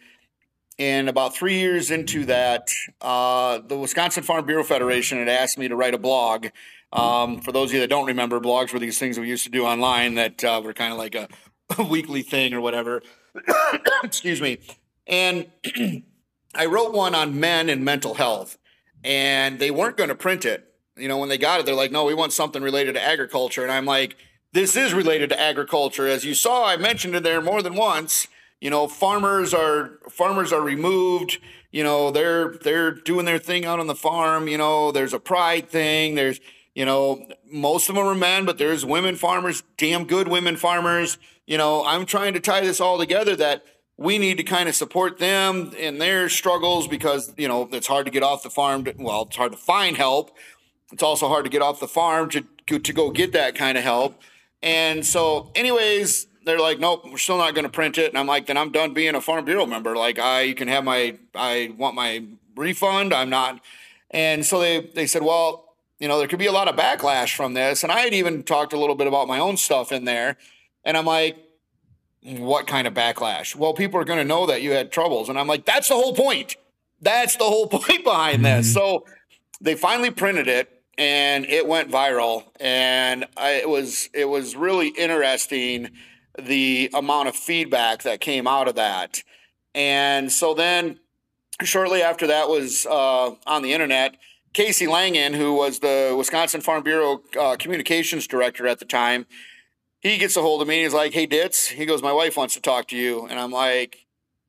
and 0.78 1.08
about 1.08 1.34
three 1.34 1.58
years 1.58 1.90
into 1.90 2.26
that, 2.26 2.68
uh, 3.00 3.60
the 3.66 3.78
Wisconsin 3.78 4.22
Farm 4.22 4.44
Bureau 4.44 4.64
Federation 4.64 5.18
had 5.18 5.28
asked 5.28 5.58
me 5.58 5.68
to 5.68 5.76
write 5.76 5.94
a 5.94 5.98
blog. 5.98 6.48
Um, 6.92 7.40
for 7.40 7.50
those 7.50 7.70
of 7.70 7.74
you 7.74 7.80
that 7.80 7.88
don't 7.88 8.06
remember, 8.06 8.40
blogs 8.40 8.72
were 8.72 8.78
these 8.78 8.98
things 8.98 9.18
we 9.18 9.28
used 9.28 9.44
to 9.44 9.50
do 9.50 9.64
online 9.64 10.14
that 10.14 10.44
uh, 10.44 10.60
were 10.62 10.74
kind 10.74 10.92
of 10.92 10.98
like 10.98 11.14
a, 11.14 11.28
a, 11.78 11.82
weekly 11.90 12.22
thing 12.22 12.52
or 12.52 12.60
whatever. 12.60 13.02
Excuse 14.04 14.40
me. 14.40 14.58
And 15.06 15.46
I 16.54 16.66
wrote 16.66 16.92
one 16.92 17.14
on 17.14 17.40
men 17.40 17.68
and 17.68 17.84
mental 17.84 18.14
health, 18.14 18.58
and 19.02 19.58
they 19.58 19.70
weren't 19.70 19.96
going 19.96 20.08
to 20.08 20.14
print 20.14 20.44
it. 20.44 20.74
You 20.96 21.08
know, 21.08 21.18
when 21.18 21.28
they 21.28 21.38
got 21.38 21.60
it, 21.60 21.66
they're 21.66 21.74
like, 21.74 21.92
no, 21.92 22.04
we 22.04 22.14
want 22.14 22.32
something 22.32 22.62
related 22.62 22.94
to 22.94 23.02
agriculture. 23.02 23.62
And 23.62 23.72
I'm 23.72 23.84
like, 23.84 24.16
this 24.52 24.76
is 24.76 24.94
related 24.94 25.28
to 25.30 25.40
agriculture. 25.40 26.06
As 26.06 26.24
you 26.24 26.34
saw, 26.34 26.66
I 26.66 26.76
mentioned 26.76 27.14
it 27.14 27.22
there 27.22 27.42
more 27.42 27.62
than 27.62 27.74
once 27.74 28.28
you 28.60 28.70
know 28.70 28.88
farmers 28.88 29.52
are 29.54 29.98
farmers 30.10 30.52
are 30.52 30.62
removed 30.62 31.38
you 31.70 31.84
know 31.84 32.10
they're 32.10 32.54
they're 32.62 32.90
doing 32.90 33.24
their 33.24 33.38
thing 33.38 33.64
out 33.64 33.80
on 33.80 33.86
the 33.86 33.94
farm 33.94 34.48
you 34.48 34.58
know 34.58 34.92
there's 34.92 35.12
a 35.12 35.20
pride 35.20 35.68
thing 35.68 36.14
there's 36.14 36.40
you 36.74 36.84
know 36.84 37.26
most 37.50 37.88
of 37.88 37.94
them 37.94 38.06
are 38.06 38.14
men 38.14 38.44
but 38.44 38.58
there's 38.58 38.84
women 38.84 39.16
farmers 39.16 39.62
damn 39.76 40.04
good 40.04 40.28
women 40.28 40.56
farmers. 40.56 41.18
You 41.46 41.58
know 41.58 41.84
i'm 41.84 42.06
trying 42.06 42.34
to 42.34 42.40
tie 42.40 42.62
this 42.62 42.80
all 42.80 42.98
together 42.98 43.36
that 43.36 43.64
we 43.98 44.18
need 44.18 44.36
to 44.36 44.42
kind 44.42 44.68
of 44.68 44.74
support 44.74 45.18
them 45.18 45.72
in 45.78 45.98
their 45.98 46.28
struggles 46.28 46.86
because 46.86 47.32
you 47.36 47.48
know 47.48 47.68
it's 47.72 47.86
hard 47.86 48.06
to 48.06 48.12
get 48.12 48.22
off 48.22 48.42
the 48.42 48.50
farm 48.50 48.84
to, 48.84 48.94
well 48.98 49.22
it's 49.22 49.36
hard 49.36 49.52
to 49.52 49.58
find 49.58 49.96
help. 49.96 50.36
It's 50.92 51.02
also 51.02 51.28
hard 51.28 51.44
to 51.44 51.50
get 51.50 51.62
off 51.62 51.80
the 51.80 51.88
farm 51.88 52.30
to 52.30 52.42
to 52.78 52.92
go 52.92 53.10
get 53.10 53.32
that 53.32 53.54
kind 53.54 53.78
of 53.78 53.84
help. 53.84 54.20
And 54.62 55.04
so 55.06 55.50
anyways 55.54 56.26
they're 56.46 56.60
like, 56.60 56.78
nope, 56.78 57.04
we're 57.04 57.18
still 57.18 57.38
not 57.38 57.54
going 57.54 57.64
to 57.64 57.70
print 57.70 57.98
it. 57.98 58.08
And 58.08 58.16
I'm 58.16 58.26
like, 58.26 58.46
then 58.46 58.56
I'm 58.56 58.72
done 58.72 58.94
being 58.94 59.14
a 59.14 59.20
Farm 59.20 59.44
Bureau 59.44 59.66
member. 59.66 59.96
Like, 59.96 60.18
I 60.18 60.42
you 60.42 60.54
can 60.54 60.68
have 60.68 60.84
my, 60.84 61.16
I 61.34 61.74
want 61.76 61.94
my 61.94 62.24
refund. 62.54 63.12
I'm 63.12 63.28
not. 63.28 63.60
And 64.10 64.46
so 64.46 64.60
they 64.60 64.80
they 64.80 65.06
said, 65.06 65.22
well, 65.22 65.74
you 65.98 66.08
know, 66.08 66.18
there 66.18 66.28
could 66.28 66.38
be 66.38 66.46
a 66.46 66.52
lot 66.52 66.68
of 66.68 66.76
backlash 66.76 67.34
from 67.34 67.54
this. 67.54 67.82
And 67.82 67.90
I 67.90 68.00
had 68.00 68.14
even 68.14 68.42
talked 68.44 68.72
a 68.72 68.78
little 68.78 68.94
bit 68.94 69.06
about 69.06 69.28
my 69.28 69.38
own 69.38 69.56
stuff 69.56 69.92
in 69.92 70.04
there. 70.04 70.36
And 70.84 70.96
I'm 70.96 71.04
like, 71.04 71.36
what 72.22 72.66
kind 72.66 72.86
of 72.86 72.94
backlash? 72.94 73.56
Well, 73.56 73.74
people 73.74 74.00
are 74.00 74.04
going 74.04 74.18
to 74.18 74.24
know 74.24 74.46
that 74.46 74.62
you 74.62 74.72
had 74.72 74.92
troubles. 74.92 75.28
And 75.28 75.38
I'm 75.38 75.46
like, 75.46 75.64
that's 75.64 75.88
the 75.88 75.94
whole 75.94 76.14
point. 76.14 76.56
That's 77.00 77.36
the 77.36 77.44
whole 77.44 77.66
point 77.68 78.04
behind 78.04 78.44
this. 78.44 78.68
Mm-hmm. 78.68 78.74
So 78.74 79.04
they 79.60 79.74
finally 79.74 80.10
printed 80.10 80.48
it 80.48 80.70
and 80.98 81.44
it 81.46 81.66
went 81.66 81.90
viral 81.90 82.44
and 82.58 83.26
I, 83.36 83.52
it 83.52 83.68
was 83.68 84.08
it 84.14 84.26
was 84.26 84.56
really 84.56 84.88
interesting 84.88 85.90
the 86.38 86.90
amount 86.94 87.28
of 87.28 87.36
feedback 87.36 88.02
that 88.02 88.20
came 88.20 88.46
out 88.46 88.68
of 88.68 88.74
that. 88.74 89.22
And 89.74 90.30
so 90.32 90.54
then 90.54 91.00
shortly 91.62 92.02
after 92.02 92.26
that 92.26 92.48
was 92.48 92.86
uh, 92.86 93.34
on 93.46 93.62
the 93.62 93.72
internet, 93.72 94.16
Casey 94.52 94.86
Langan, 94.86 95.34
who 95.34 95.54
was 95.54 95.80
the 95.80 96.14
Wisconsin 96.16 96.62
Farm 96.62 96.82
Bureau 96.82 97.22
uh, 97.38 97.56
communications 97.58 98.26
director 98.26 98.66
at 98.66 98.78
the 98.78 98.86
time, 98.86 99.26
he 100.00 100.18
gets 100.18 100.36
a 100.36 100.40
hold 100.40 100.62
of 100.62 100.68
me 100.68 100.76
and 100.76 100.84
he's 100.84 100.94
like, 100.94 101.12
"Hey, 101.12 101.26
Ditz," 101.26 101.68
he 101.68 101.84
goes, 101.84 102.02
"My 102.02 102.12
wife 102.12 102.36
wants 102.36 102.54
to 102.54 102.60
talk 102.60 102.88
to 102.88 102.96
you," 102.96 103.26
and 103.26 103.38
I'm 103.38 103.50
like, 103.50 104.06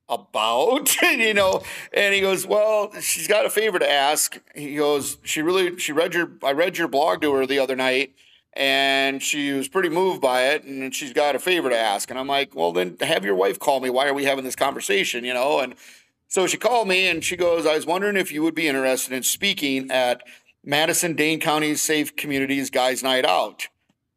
"About?" 0.07 1.01
you 1.01 1.33
know, 1.33 1.61
and 1.91 2.13
he 2.13 2.21
goes, 2.21 2.45
"Well, 2.45 2.93
she's 3.01 3.27
got 3.27 3.45
a 3.45 3.49
favor 3.49 3.79
to 3.79 3.91
ask." 3.91 4.39
He 4.55 4.75
goes, 4.75 5.17
"She 5.23 5.41
really, 5.41 5.77
she 5.77 5.91
read 5.91 6.13
your, 6.13 6.31
I 6.43 6.51
read 6.51 6.77
your 6.77 6.87
blog 6.87 7.21
to 7.21 7.33
her 7.33 7.45
the 7.45 7.59
other 7.59 7.75
night." 7.75 8.13
And 8.57 9.21
she 9.21 9.53
was 9.53 9.67
pretty 9.67 9.89
moved 9.89 10.19
by 10.19 10.47
it, 10.47 10.63
and 10.63 10.93
she's 10.93 11.13
got 11.13 11.35
a 11.35 11.39
favor 11.39 11.69
to 11.69 11.77
ask. 11.77 12.09
And 12.09 12.17
I'm 12.17 12.27
like, 12.27 12.55
well, 12.55 12.71
then 12.71 12.97
have 13.01 13.23
your 13.23 13.35
wife 13.35 13.59
call 13.59 13.79
me. 13.79 13.91
Why 13.91 14.07
are 14.07 14.15
we 14.15 14.25
having 14.25 14.43
this 14.43 14.55
conversation? 14.55 15.23
You 15.23 15.35
know, 15.35 15.59
and 15.59 15.75
so 16.27 16.45
she 16.47 16.57
called 16.57 16.87
me 16.87 17.07
and 17.07 17.23
she 17.23 17.37
goes, 17.37 17.65
I 17.65 17.75
was 17.75 17.85
wondering 17.85 18.17
if 18.17 18.31
you 18.31 18.43
would 18.43 18.55
be 18.55 18.67
interested 18.67 19.13
in 19.13 19.23
speaking 19.23 19.89
at 19.91 20.23
Madison 20.63 21.15
Dane 21.15 21.39
County's 21.39 21.81
Safe 21.81 22.15
Communities 22.15 22.69
Guys 22.69 23.01
Night 23.01 23.25
Out. 23.25 23.67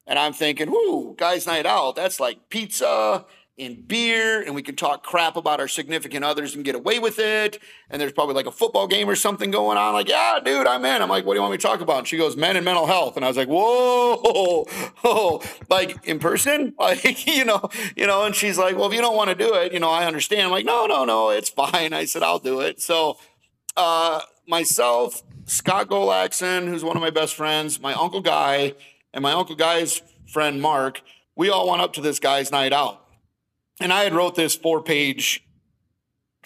And 0.06 0.18
I'm 0.18 0.32
thinking, 0.32 0.70
whoo, 0.70 1.14
Guys 1.16 1.46
Night 1.46 1.66
Out, 1.66 1.94
that's 1.94 2.18
like 2.18 2.48
pizza 2.48 3.26
and 3.60 3.86
beer, 3.86 4.42
and 4.42 4.54
we 4.54 4.62
can 4.62 4.74
talk 4.74 5.02
crap 5.02 5.36
about 5.36 5.60
our 5.60 5.68
significant 5.68 6.24
others 6.24 6.54
and 6.54 6.64
get 6.64 6.74
away 6.74 6.98
with 6.98 7.18
it. 7.18 7.58
And 7.90 8.00
there's 8.00 8.12
probably 8.12 8.34
like 8.34 8.46
a 8.46 8.52
football 8.52 8.86
game 8.86 9.08
or 9.08 9.14
something 9.14 9.50
going 9.50 9.76
on. 9.76 9.92
Like, 9.92 10.08
yeah, 10.08 10.38
dude, 10.42 10.66
I'm 10.66 10.84
in. 10.84 11.02
I'm 11.02 11.08
like, 11.08 11.26
what 11.26 11.34
do 11.34 11.38
you 11.38 11.42
want 11.42 11.52
me 11.52 11.58
to 11.58 11.62
talk 11.62 11.80
about? 11.80 11.98
And 11.98 12.08
she 12.08 12.16
goes, 12.16 12.36
men 12.36 12.56
and 12.56 12.64
mental 12.64 12.86
health. 12.86 13.16
And 13.16 13.24
I 13.24 13.28
was 13.28 13.36
like, 13.36 13.48
whoa, 13.48 14.64
whoa, 15.02 15.42
like 15.68 16.04
in 16.06 16.18
person, 16.18 16.74
like 16.78 17.26
you 17.26 17.44
know, 17.44 17.68
you 17.96 18.06
know. 18.06 18.24
And 18.24 18.34
she's 18.34 18.58
like, 18.58 18.76
well, 18.76 18.86
if 18.86 18.94
you 18.94 19.00
don't 19.00 19.16
want 19.16 19.28
to 19.30 19.36
do 19.36 19.54
it, 19.54 19.72
you 19.72 19.80
know, 19.80 19.90
I 19.90 20.06
understand. 20.06 20.42
I'm 20.42 20.50
like, 20.50 20.66
no, 20.66 20.86
no, 20.86 21.04
no, 21.04 21.30
it's 21.30 21.50
fine. 21.50 21.92
I 21.92 22.06
said, 22.06 22.22
I'll 22.22 22.38
do 22.38 22.60
it. 22.60 22.80
So, 22.80 23.18
uh, 23.76 24.20
myself, 24.46 25.22
Scott 25.44 25.88
Golaxon, 25.88 26.68
who's 26.68 26.84
one 26.84 26.96
of 26.96 27.02
my 27.02 27.10
best 27.10 27.34
friends, 27.34 27.80
my 27.80 27.92
uncle 27.94 28.20
Guy, 28.20 28.74
and 29.12 29.22
my 29.22 29.32
uncle 29.32 29.56
Guy's 29.56 30.02
friend 30.26 30.62
Mark, 30.62 31.02
we 31.36 31.50
all 31.50 31.68
went 31.68 31.82
up 31.82 31.92
to 31.94 32.00
this 32.00 32.18
guy's 32.18 32.52
night 32.52 32.72
out 32.72 32.99
and 33.80 33.92
I 33.92 34.04
had 34.04 34.14
wrote 34.14 34.34
this 34.34 34.54
four 34.54 34.82
page 34.82 35.44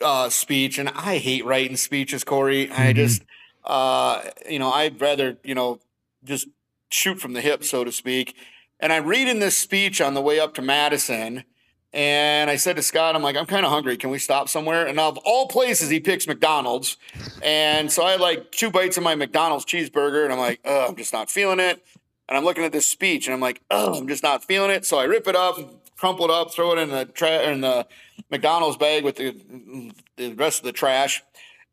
uh, 0.01 0.29
speech, 0.29 0.79
and 0.79 0.89
I 0.89 1.19
hate 1.19 1.45
writing 1.45 1.77
speeches, 1.77 2.25
Corey. 2.25 2.67
Mm-hmm. 2.67 2.81
I 2.81 2.93
just, 2.93 3.23
uh, 3.65 4.23
you 4.49 4.59
know, 4.59 4.73
I'd 4.73 5.01
rather, 5.01 5.37
you 5.45 5.55
know, 5.55 5.81
just 6.23 6.49
shoot 6.91 7.21
from 7.21 7.33
the 7.33 7.41
hip, 7.41 7.65
so 7.65 7.85
to 7.85 7.93
speak. 7.93 8.37
And 8.81 8.93
I'm 8.93 9.07
reading 9.07 9.39
this 9.39 9.57
speech 9.57 10.01
on 10.01 10.15
the 10.15 10.21
way 10.21 10.41
up 10.41 10.55
to 10.55 10.63
Madison. 10.63 11.45
And 11.93 12.51
I 12.51 12.57
said 12.57 12.75
to 12.75 12.83
Scott, 12.83 13.15
I'm 13.15 13.23
like, 13.23 13.37
I'm 13.37 13.47
kind 13.47 13.65
of 13.65 13.71
hungry. 13.71 13.97
Can 13.97 14.11
we 14.11 14.19
stop 14.19 14.49
somewhere? 14.49 14.85
And 14.85 14.99
of 14.99 15.17
all 15.19 15.47
places, 15.47 15.91
he 15.91 16.01
picks 16.01 16.27
McDonald's. 16.27 16.97
And 17.41 17.91
so 17.91 18.05
I 18.05 18.13
had 18.13 18.21
like 18.21 18.51
two 18.51 18.71
bites 18.73 18.97
of 18.97 19.05
my 19.05 19.15
McDonald's 19.15 19.65
cheeseburger, 19.65 20.25
and 20.25 20.33
I'm 20.33 20.41
like, 20.41 20.59
oh, 20.65 20.87
I'm 20.89 20.97
just 20.97 21.13
not 21.13 21.31
feeling 21.31 21.61
it. 21.61 21.85
And 22.29 22.37
I'm 22.37 22.45
looking 22.45 22.65
at 22.65 22.73
this 22.73 22.87
speech, 22.87 23.29
and 23.29 23.35
I'm 23.35 23.41
like, 23.41 23.61
oh, 23.71 23.95
I'm 23.95 24.09
just 24.09 24.25
not 24.25 24.43
feeling 24.43 24.71
it. 24.71 24.85
So 24.85 24.99
I 24.99 25.05
rip 25.05 25.29
it 25.29 25.37
up, 25.37 25.57
crumple 26.05 26.27
it 26.27 26.31
up, 26.31 26.53
throw 26.53 26.73
it 26.73 26.79
in 26.79 26.91
the 26.91 27.07
tra- 27.07 27.51
in 27.51 27.63
the 27.63 27.87
McDonald's 28.31 28.77
bag 28.77 29.05
with 29.05 29.17
the 29.17 29.91
the 30.17 30.35
rest 30.35 30.59
of 30.59 30.67
the 30.67 30.73
trash. 30.73 31.23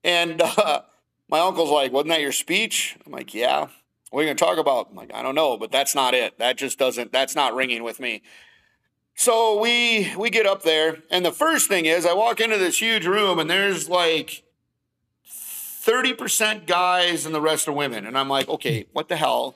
And 0.06 0.42
uh, 0.58 0.84
my 1.28 1.40
uncle's 1.40 1.70
like, 1.70 1.92
"Wasn't 1.92 2.10
that 2.12 2.22
your 2.22 2.32
speech?" 2.32 2.98
I'm 3.06 3.12
like, 3.12 3.34
"Yeah." 3.34 3.68
What 4.10 4.20
are 4.20 4.24
you 4.24 4.28
going 4.28 4.38
to 4.38 4.44
talk 4.44 4.58
about? 4.58 4.90
I'm 4.90 4.98
like, 4.98 5.14
I 5.14 5.22
don't 5.22 5.36
know, 5.36 5.56
but 5.56 5.72
that's 5.72 5.96
not 5.96 6.14
it. 6.14 6.38
That 6.38 6.58
just 6.58 6.78
doesn't. 6.78 7.14
That's 7.14 7.34
not 7.34 7.56
ringing 7.56 7.82
with 7.82 7.98
me. 7.98 8.24
So 9.16 9.58
we 9.60 10.14
we 10.18 10.30
get 10.30 10.46
up 10.46 10.64
there, 10.64 11.00
and 11.10 11.26
the 11.26 11.32
first 11.32 11.68
thing 11.68 11.86
is 11.86 12.06
I 12.06 12.14
walk 12.14 12.40
into 12.40 12.58
this 12.58 12.82
huge 12.82 13.06
room, 13.06 13.38
and 13.38 13.50
there's 13.50 13.90
like 13.90 14.44
30% 15.28 16.68
guys 16.68 17.26
and 17.26 17.34
the 17.36 17.42
rest 17.42 17.68
are 17.68 17.74
women. 17.74 18.06
And 18.06 18.18
I'm 18.18 18.30
like, 18.30 18.48
okay, 18.48 18.86
what 18.94 19.10
the 19.10 19.16
hell? 19.16 19.56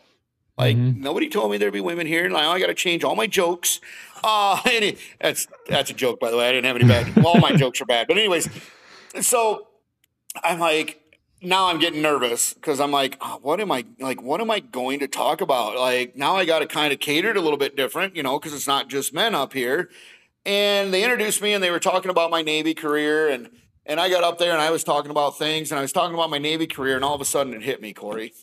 Like 0.57 0.77
mm-hmm. 0.77 1.01
nobody 1.01 1.27
told 1.29 1.51
me 1.51 1.57
there'd 1.57 1.73
be 1.73 1.81
women 1.81 2.07
here. 2.07 2.27
Now 2.29 2.51
I 2.51 2.59
got 2.59 2.67
to 2.67 2.73
change 2.73 3.03
all 3.03 3.15
my 3.15 3.27
jokes. 3.27 3.81
Uh, 4.23 4.61
any, 4.65 4.97
that's 5.19 5.47
that's 5.67 5.89
a 5.89 5.93
joke, 5.93 6.19
by 6.19 6.31
the 6.31 6.37
way. 6.37 6.47
I 6.47 6.51
didn't 6.51 6.65
have 6.65 6.75
any 6.75 6.87
bad. 6.87 7.15
Well, 7.15 7.27
all 7.27 7.39
my 7.39 7.55
jokes 7.55 7.81
are 7.81 7.85
bad, 7.85 8.07
but 8.07 8.17
anyways. 8.17 8.49
So 9.21 9.67
I'm 10.43 10.59
like, 10.59 11.01
now 11.41 11.67
I'm 11.67 11.79
getting 11.79 12.01
nervous 12.01 12.53
because 12.53 12.79
I'm 12.79 12.91
like, 12.91 13.17
oh, 13.21 13.39
what 13.41 13.59
am 13.59 13.71
I 13.71 13.85
like? 13.99 14.21
What 14.21 14.39
am 14.39 14.49
I 14.49 14.59
going 14.59 14.99
to 14.99 15.07
talk 15.07 15.41
about? 15.41 15.75
Like 15.75 16.15
now 16.15 16.35
I 16.35 16.45
got 16.45 16.59
to 16.59 16.67
kind 16.67 16.93
of 16.93 16.99
cater 16.99 17.29
it 17.29 17.37
a 17.37 17.41
little 17.41 17.57
bit 17.57 17.75
different, 17.75 18.15
you 18.15 18.23
know, 18.23 18.39
because 18.39 18.53
it's 18.53 18.67
not 18.67 18.87
just 18.89 19.13
men 19.13 19.35
up 19.35 19.53
here. 19.53 19.89
And 20.45 20.93
they 20.93 21.03
introduced 21.03 21.41
me, 21.41 21.53
and 21.53 21.63
they 21.63 21.71
were 21.71 21.79
talking 21.79 22.11
about 22.11 22.29
my 22.29 22.43
Navy 22.43 22.73
career, 22.73 23.29
and 23.29 23.49
and 23.85 23.99
I 23.99 24.09
got 24.09 24.23
up 24.23 24.37
there 24.37 24.51
and 24.51 24.61
I 24.61 24.71
was 24.71 24.83
talking 24.83 25.11
about 25.11 25.37
things, 25.37 25.71
and 25.71 25.79
I 25.79 25.81
was 25.81 25.91
talking 25.91 26.13
about 26.13 26.29
my 26.29 26.37
Navy 26.37 26.67
career, 26.67 26.95
and 26.95 27.03
all 27.03 27.15
of 27.15 27.21
a 27.21 27.25
sudden 27.25 27.53
it 27.53 27.61
hit 27.61 27.81
me, 27.81 27.93
Corey. 27.93 28.33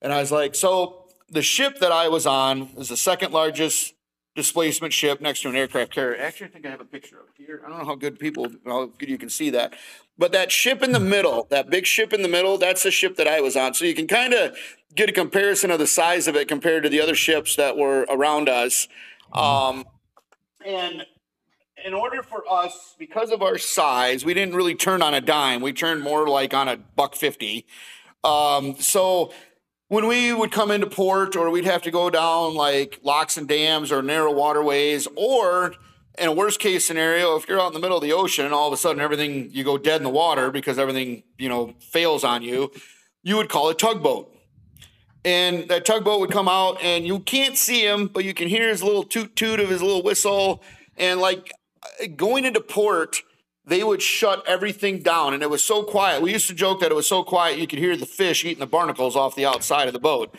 And 0.00 0.12
I 0.12 0.20
was 0.20 0.32
like, 0.32 0.54
so 0.54 1.05
the 1.28 1.42
ship 1.42 1.78
that 1.80 1.92
I 1.92 2.08
was 2.08 2.26
on 2.26 2.70
is 2.76 2.88
the 2.88 2.96
second 2.96 3.32
largest 3.32 3.94
displacement 4.34 4.92
ship 4.92 5.20
next 5.20 5.42
to 5.42 5.48
an 5.48 5.56
aircraft 5.56 5.92
carrier. 5.92 6.20
Actually, 6.20 6.48
I 6.48 6.50
think 6.50 6.66
I 6.66 6.70
have 6.70 6.80
a 6.80 6.84
picture 6.84 7.16
it 7.16 7.24
here. 7.36 7.62
I 7.64 7.70
don't 7.70 7.78
know 7.78 7.84
how 7.86 7.94
good 7.94 8.18
people, 8.18 8.48
how 8.66 8.86
good 8.86 9.08
you 9.08 9.18
can 9.18 9.30
see 9.30 9.50
that. 9.50 9.74
But 10.18 10.32
that 10.32 10.52
ship 10.52 10.82
in 10.82 10.92
the 10.92 11.00
middle, 11.00 11.46
that 11.50 11.70
big 11.70 11.86
ship 11.86 12.12
in 12.12 12.22
the 12.22 12.28
middle, 12.28 12.58
that's 12.58 12.82
the 12.82 12.90
ship 12.90 13.16
that 13.16 13.26
I 13.26 13.40
was 13.40 13.56
on. 13.56 13.74
So 13.74 13.84
you 13.84 13.94
can 13.94 14.06
kind 14.06 14.34
of 14.34 14.56
get 14.94 15.08
a 15.08 15.12
comparison 15.12 15.70
of 15.70 15.78
the 15.78 15.86
size 15.86 16.28
of 16.28 16.36
it 16.36 16.48
compared 16.48 16.82
to 16.82 16.88
the 16.88 17.00
other 17.00 17.14
ships 17.14 17.56
that 17.56 17.76
were 17.76 18.06
around 18.10 18.48
us. 18.48 18.88
Um, 19.32 19.84
and 20.64 21.04
in 21.84 21.94
order 21.94 22.22
for 22.22 22.44
us, 22.50 22.94
because 22.98 23.30
of 23.30 23.42
our 23.42 23.58
size, 23.58 24.24
we 24.24 24.34
didn't 24.34 24.54
really 24.54 24.74
turn 24.74 25.02
on 25.02 25.14
a 25.14 25.20
dime. 25.20 25.60
We 25.62 25.72
turned 25.72 26.02
more 26.02 26.28
like 26.28 26.52
on 26.54 26.68
a 26.68 26.76
buck 26.76 27.14
fifty. 27.14 27.66
Um, 28.24 28.76
so 28.76 29.32
when 29.88 30.06
we 30.06 30.32
would 30.32 30.50
come 30.50 30.70
into 30.70 30.86
port 30.86 31.36
or 31.36 31.50
we'd 31.50 31.64
have 31.64 31.82
to 31.82 31.90
go 31.90 32.10
down 32.10 32.54
like 32.54 32.98
locks 33.02 33.36
and 33.36 33.46
dams 33.46 33.92
or 33.92 34.02
narrow 34.02 34.32
waterways 34.32 35.06
or 35.16 35.74
in 36.18 36.28
a 36.28 36.32
worst 36.32 36.58
case 36.58 36.84
scenario 36.84 37.36
if 37.36 37.48
you're 37.48 37.60
out 37.60 37.68
in 37.68 37.74
the 37.74 37.80
middle 37.80 37.96
of 37.96 38.02
the 38.02 38.12
ocean 38.12 38.44
and 38.44 38.54
all 38.54 38.66
of 38.66 38.72
a 38.72 38.76
sudden 38.76 39.00
everything 39.00 39.50
you 39.52 39.62
go 39.62 39.78
dead 39.78 39.96
in 39.96 40.02
the 40.02 40.10
water 40.10 40.50
because 40.50 40.78
everything 40.78 41.22
you 41.38 41.48
know 41.48 41.74
fails 41.78 42.24
on 42.24 42.42
you 42.42 42.70
you 43.22 43.36
would 43.36 43.48
call 43.48 43.68
a 43.68 43.74
tugboat. 43.74 44.32
And 45.24 45.68
that 45.68 45.84
tugboat 45.84 46.20
would 46.20 46.30
come 46.30 46.48
out 46.48 46.80
and 46.80 47.04
you 47.04 47.18
can't 47.18 47.56
see 47.56 47.84
him 47.84 48.06
but 48.06 48.24
you 48.24 48.32
can 48.32 48.46
hear 48.46 48.68
his 48.68 48.84
little 48.84 49.02
toot 49.02 49.34
toot 49.34 49.58
of 49.58 49.68
his 49.68 49.82
little 49.82 50.02
whistle. 50.02 50.62
And 50.96 51.20
like 51.20 51.52
uh, 51.82 52.06
going 52.14 52.44
into 52.44 52.60
port 52.60 53.22
they 53.66 53.82
would 53.82 54.00
shut 54.00 54.44
everything 54.46 55.00
down 55.00 55.34
and 55.34 55.42
it 55.42 55.50
was 55.50 55.62
so 55.62 55.82
quiet. 55.82 56.22
We 56.22 56.32
used 56.32 56.46
to 56.46 56.54
joke 56.54 56.80
that 56.80 56.92
it 56.92 56.94
was 56.94 57.08
so 57.08 57.24
quiet 57.24 57.58
you 57.58 57.66
could 57.66 57.80
hear 57.80 57.96
the 57.96 58.06
fish 58.06 58.44
eating 58.44 58.60
the 58.60 58.66
barnacles 58.66 59.16
off 59.16 59.34
the 59.34 59.44
outside 59.44 59.88
of 59.88 59.92
the 59.92 59.98
boat. 60.00 60.34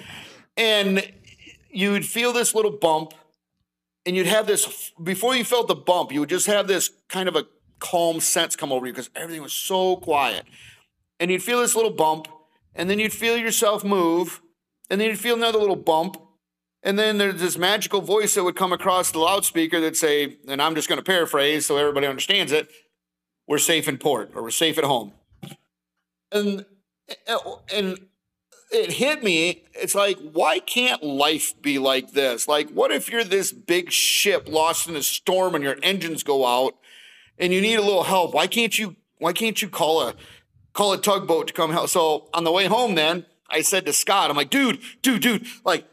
And 0.55 1.11
you'd 1.69 2.05
feel 2.05 2.31
this 2.31 2.55
little 2.55 2.71
bump 2.71 3.13
and 4.05 4.15
you'd 4.15 4.27
have 4.27 4.47
this 4.47 4.93
before 5.03 5.35
you 5.35 5.43
felt 5.43 5.67
the 5.67 5.75
bump, 5.75 6.13
you 6.13 6.21
would 6.21 6.29
just 6.29 6.47
have 6.47 6.67
this 6.67 6.89
kind 7.09 7.27
of 7.27 7.35
a 7.35 7.45
calm 7.79 8.21
sense 8.21 8.55
come 8.55 8.71
over 8.71 8.87
you 8.87 8.93
because 8.93 9.09
everything 9.13 9.41
was 9.41 9.53
so 9.53 9.97
quiet. 9.97 10.45
And 11.19 11.29
you'd 11.29 11.43
feel 11.43 11.59
this 11.59 11.75
little 11.75 11.91
bump 11.91 12.29
and 12.73 12.89
then 12.89 12.97
you'd 12.97 13.13
feel 13.13 13.35
yourself 13.35 13.83
move 13.83 14.41
and 14.89 15.01
then 15.01 15.09
you'd 15.09 15.19
feel 15.19 15.35
another 15.35 15.59
little 15.59 15.75
bump 15.75 16.15
and 16.81 16.97
then 16.97 17.17
there's 17.17 17.41
this 17.41 17.57
magical 17.57 17.99
voice 17.99 18.35
that 18.35 18.45
would 18.45 18.55
come 18.55 18.71
across 18.71 19.11
the 19.11 19.19
loudspeaker 19.19 19.81
that'd 19.81 19.97
say, 19.97 20.37
and 20.47 20.61
I'm 20.61 20.75
just 20.75 20.87
going 20.87 20.99
to 20.99 21.03
paraphrase 21.03 21.65
so 21.65 21.75
everybody 21.75 22.07
understands 22.07 22.53
it 22.53 22.69
we're 23.47 23.57
safe 23.57 23.87
in 23.87 23.97
port 23.97 24.31
or 24.35 24.43
we're 24.43 24.51
safe 24.51 24.77
at 24.77 24.83
home. 24.83 25.13
And 26.31 26.65
and 27.73 27.99
it 28.71 28.91
hit 28.93 29.23
me. 29.23 29.63
It's 29.73 29.95
like, 29.95 30.17
why 30.19 30.59
can't 30.59 31.01
life 31.01 31.53
be 31.61 31.79
like 31.79 32.11
this? 32.11 32.47
Like, 32.47 32.69
what 32.69 32.91
if 32.91 33.09
you're 33.09 33.23
this 33.23 33.51
big 33.51 33.91
ship 33.91 34.47
lost 34.49 34.89
in 34.89 34.95
a 34.95 35.03
storm 35.03 35.55
and 35.55 35.63
your 35.63 35.77
engines 35.81 36.23
go 36.23 36.45
out 36.45 36.75
and 37.37 37.53
you 37.53 37.61
need 37.61 37.75
a 37.75 37.81
little 37.81 38.03
help? 38.03 38.33
Why 38.33 38.47
can't 38.47 38.77
you 38.77 38.95
why 39.19 39.33
can't 39.33 39.61
you 39.61 39.69
call 39.69 40.01
a 40.01 40.15
call 40.73 40.93
a 40.93 40.97
tugboat 40.97 41.47
to 41.47 41.53
come 41.53 41.71
help? 41.71 41.89
So 41.89 42.29
on 42.33 42.43
the 42.43 42.51
way 42.51 42.65
home 42.65 42.95
then, 42.95 43.25
I 43.49 43.61
said 43.61 43.85
to 43.85 43.93
Scott, 43.93 44.29
I'm 44.29 44.35
like, 44.35 44.49
dude, 44.49 44.79
dude, 45.01 45.21
dude, 45.21 45.47
like 45.63 45.85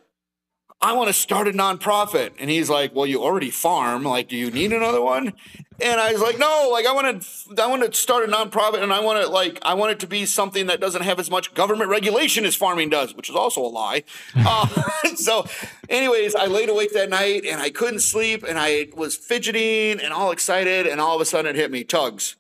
I 0.85 0.93
want 0.93 1.09
to 1.09 1.15
start 1.15 1.49
a 1.49 1.53
nonprofit. 1.53 2.33
And 2.39 2.51
he's 2.51 2.69
like, 2.69 2.95
Well, 2.95 3.07
you 3.07 3.23
already 3.23 3.51
farm. 3.51 4.05
Like, 4.05 4.29
do 4.29 4.37
you 4.37 4.51
need 4.51 4.71
another 4.71 5.01
one? 5.01 5.33
And 5.81 5.99
I 5.99 6.13
was 6.13 6.21
like, 6.21 6.39
No, 6.39 6.69
like 6.71 6.85
I 6.85 6.93
want 6.93 7.23
to 7.23 7.63
I 7.63 7.67
want 7.69 7.91
to 7.91 7.99
start 7.99 8.29
a 8.29 8.31
nonprofit 8.31 8.83
and 8.83 8.93
I 8.93 9.01
want 9.01 9.25
to 9.25 9.29
like 9.31 9.59
I 9.63 9.73
want 9.73 9.93
it 9.93 10.01
to 10.01 10.07
be 10.07 10.27
something 10.27 10.67
that 10.67 10.83
doesn't 10.83 11.01
have 11.01 11.19
as 11.19 11.31
much 11.31 11.55
government 11.55 11.89
regulation 11.89 12.45
as 12.45 12.55
farming 12.55 12.91
does, 12.91 13.15
which 13.15 13.31
is 13.31 13.35
also 13.35 13.63
a 13.63 13.73
lie. 13.73 14.05
uh, 14.37 14.67
so, 15.17 15.47
anyways, 15.89 16.35
I 16.35 16.47
laid 16.47 16.69
awake 16.69 16.93
that 16.93 17.09
night 17.09 17.47
and 17.47 17.63
I 17.63 17.71
couldn't 17.71 18.01
sleep 18.01 18.45
and 18.47 18.59
I 18.59 18.89
was 18.95 19.17
fidgeting 19.17 20.05
and 20.05 20.13
all 20.13 20.33
excited, 20.33 20.87
and 20.87 21.01
all 21.01 21.15
of 21.15 21.23
a 21.23 21.25
sudden 21.25 21.51
it 21.51 21.57
hit 21.57 21.71
me 21.71 21.85
tugs. 21.85 22.37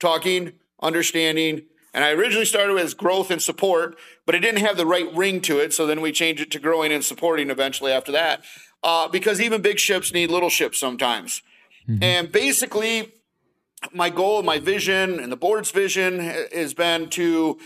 Talking, 0.00 0.52
understanding, 0.82 1.62
and 1.94 2.04
I 2.04 2.10
originally 2.10 2.44
started 2.44 2.74
with 2.74 2.96
growth 2.96 3.30
and 3.30 3.40
support, 3.40 3.96
but 4.26 4.34
it 4.34 4.40
didn't 4.40 4.60
have 4.60 4.76
the 4.76 4.86
right 4.86 5.12
ring 5.14 5.40
to 5.42 5.58
it. 5.58 5.72
So 5.72 5.86
then 5.86 6.00
we 6.00 6.12
changed 6.12 6.42
it 6.42 6.50
to 6.52 6.58
growing 6.58 6.92
and 6.92 7.04
supporting 7.04 7.50
eventually 7.50 7.92
after 7.92 8.12
that. 8.12 8.42
Uh, 8.82 9.08
because 9.08 9.40
even 9.40 9.62
big 9.62 9.78
ships 9.78 10.12
need 10.12 10.30
little 10.30 10.50
ships 10.50 10.78
sometimes. 10.78 11.42
Mm-hmm. 11.88 12.02
And 12.02 12.32
basically, 12.32 13.12
my 13.92 14.10
goal, 14.10 14.42
my 14.42 14.58
vision, 14.58 15.18
and 15.18 15.32
the 15.32 15.36
board's 15.36 15.70
vision 15.70 16.18
has 16.20 16.74
been 16.74 17.08
to 17.10 17.58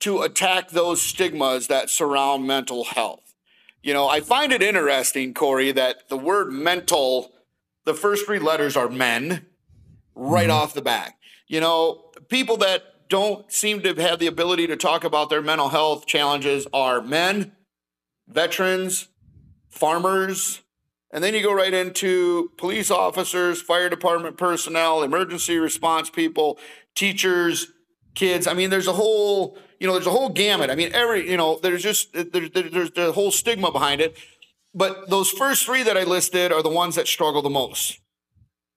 to 0.00 0.22
attack 0.22 0.70
those 0.70 1.02
stigmas 1.02 1.66
that 1.66 1.90
surround 1.90 2.46
mental 2.46 2.84
health. 2.84 3.34
You 3.82 3.92
know, 3.92 4.08
I 4.08 4.20
find 4.20 4.50
it 4.50 4.62
interesting, 4.62 5.34
Corey, 5.34 5.72
that 5.72 6.08
the 6.08 6.16
word 6.16 6.50
mental, 6.50 7.32
the 7.84 7.92
first 7.92 8.24
three 8.24 8.38
letters 8.38 8.76
are 8.76 8.88
men 8.88 9.46
right 10.14 10.48
mm-hmm. 10.48 10.56
off 10.56 10.74
the 10.74 10.82
bat. 10.82 11.12
You 11.48 11.60
know, 11.60 12.12
people 12.28 12.56
that 12.58 12.82
don't 13.10 13.52
seem 13.52 13.82
to 13.82 13.94
have 14.00 14.20
the 14.20 14.28
ability 14.28 14.66
to 14.68 14.76
talk 14.76 15.04
about 15.04 15.28
their 15.28 15.42
mental 15.42 15.68
health 15.68 16.06
challenges 16.06 16.66
are 16.72 17.02
men, 17.02 17.52
veterans, 18.28 19.08
farmers, 19.68 20.62
and 21.12 21.24
then 21.24 21.34
you 21.34 21.42
go 21.42 21.52
right 21.52 21.74
into 21.74 22.52
police 22.56 22.90
officers, 22.90 23.60
fire 23.60 23.88
department 23.88 24.38
personnel, 24.38 25.02
emergency 25.02 25.58
response 25.58 26.08
people, 26.08 26.56
teachers, 26.94 27.72
kids. 28.14 28.46
I 28.46 28.54
mean, 28.54 28.70
there's 28.70 28.86
a 28.86 28.92
whole, 28.92 29.58
you 29.80 29.88
know, 29.88 29.94
there's 29.94 30.06
a 30.06 30.12
whole 30.12 30.28
gamut. 30.28 30.70
I 30.70 30.76
mean, 30.76 30.92
every, 30.92 31.28
you 31.28 31.36
know, 31.36 31.58
there's 31.60 31.82
just, 31.82 32.12
there's, 32.12 32.50
there's 32.52 32.92
the 32.92 33.10
whole 33.12 33.32
stigma 33.32 33.72
behind 33.72 34.00
it. 34.00 34.16
But 34.72 35.10
those 35.10 35.30
first 35.30 35.66
three 35.66 35.82
that 35.82 35.96
I 35.96 36.04
listed 36.04 36.52
are 36.52 36.62
the 36.62 36.68
ones 36.68 36.94
that 36.94 37.08
struggle 37.08 37.42
the 37.42 37.50
most, 37.50 38.00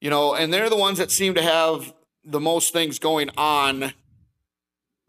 you 0.01 0.09
know, 0.09 0.33
and 0.33 0.51
they're 0.51 0.71
the 0.71 0.75
ones 0.75 0.97
that 0.97 1.11
seem 1.11 1.35
to 1.35 1.41
have 1.43 1.93
the 2.25 2.39
most 2.39 2.73
things 2.73 2.97
going 2.97 3.29
on 3.37 3.93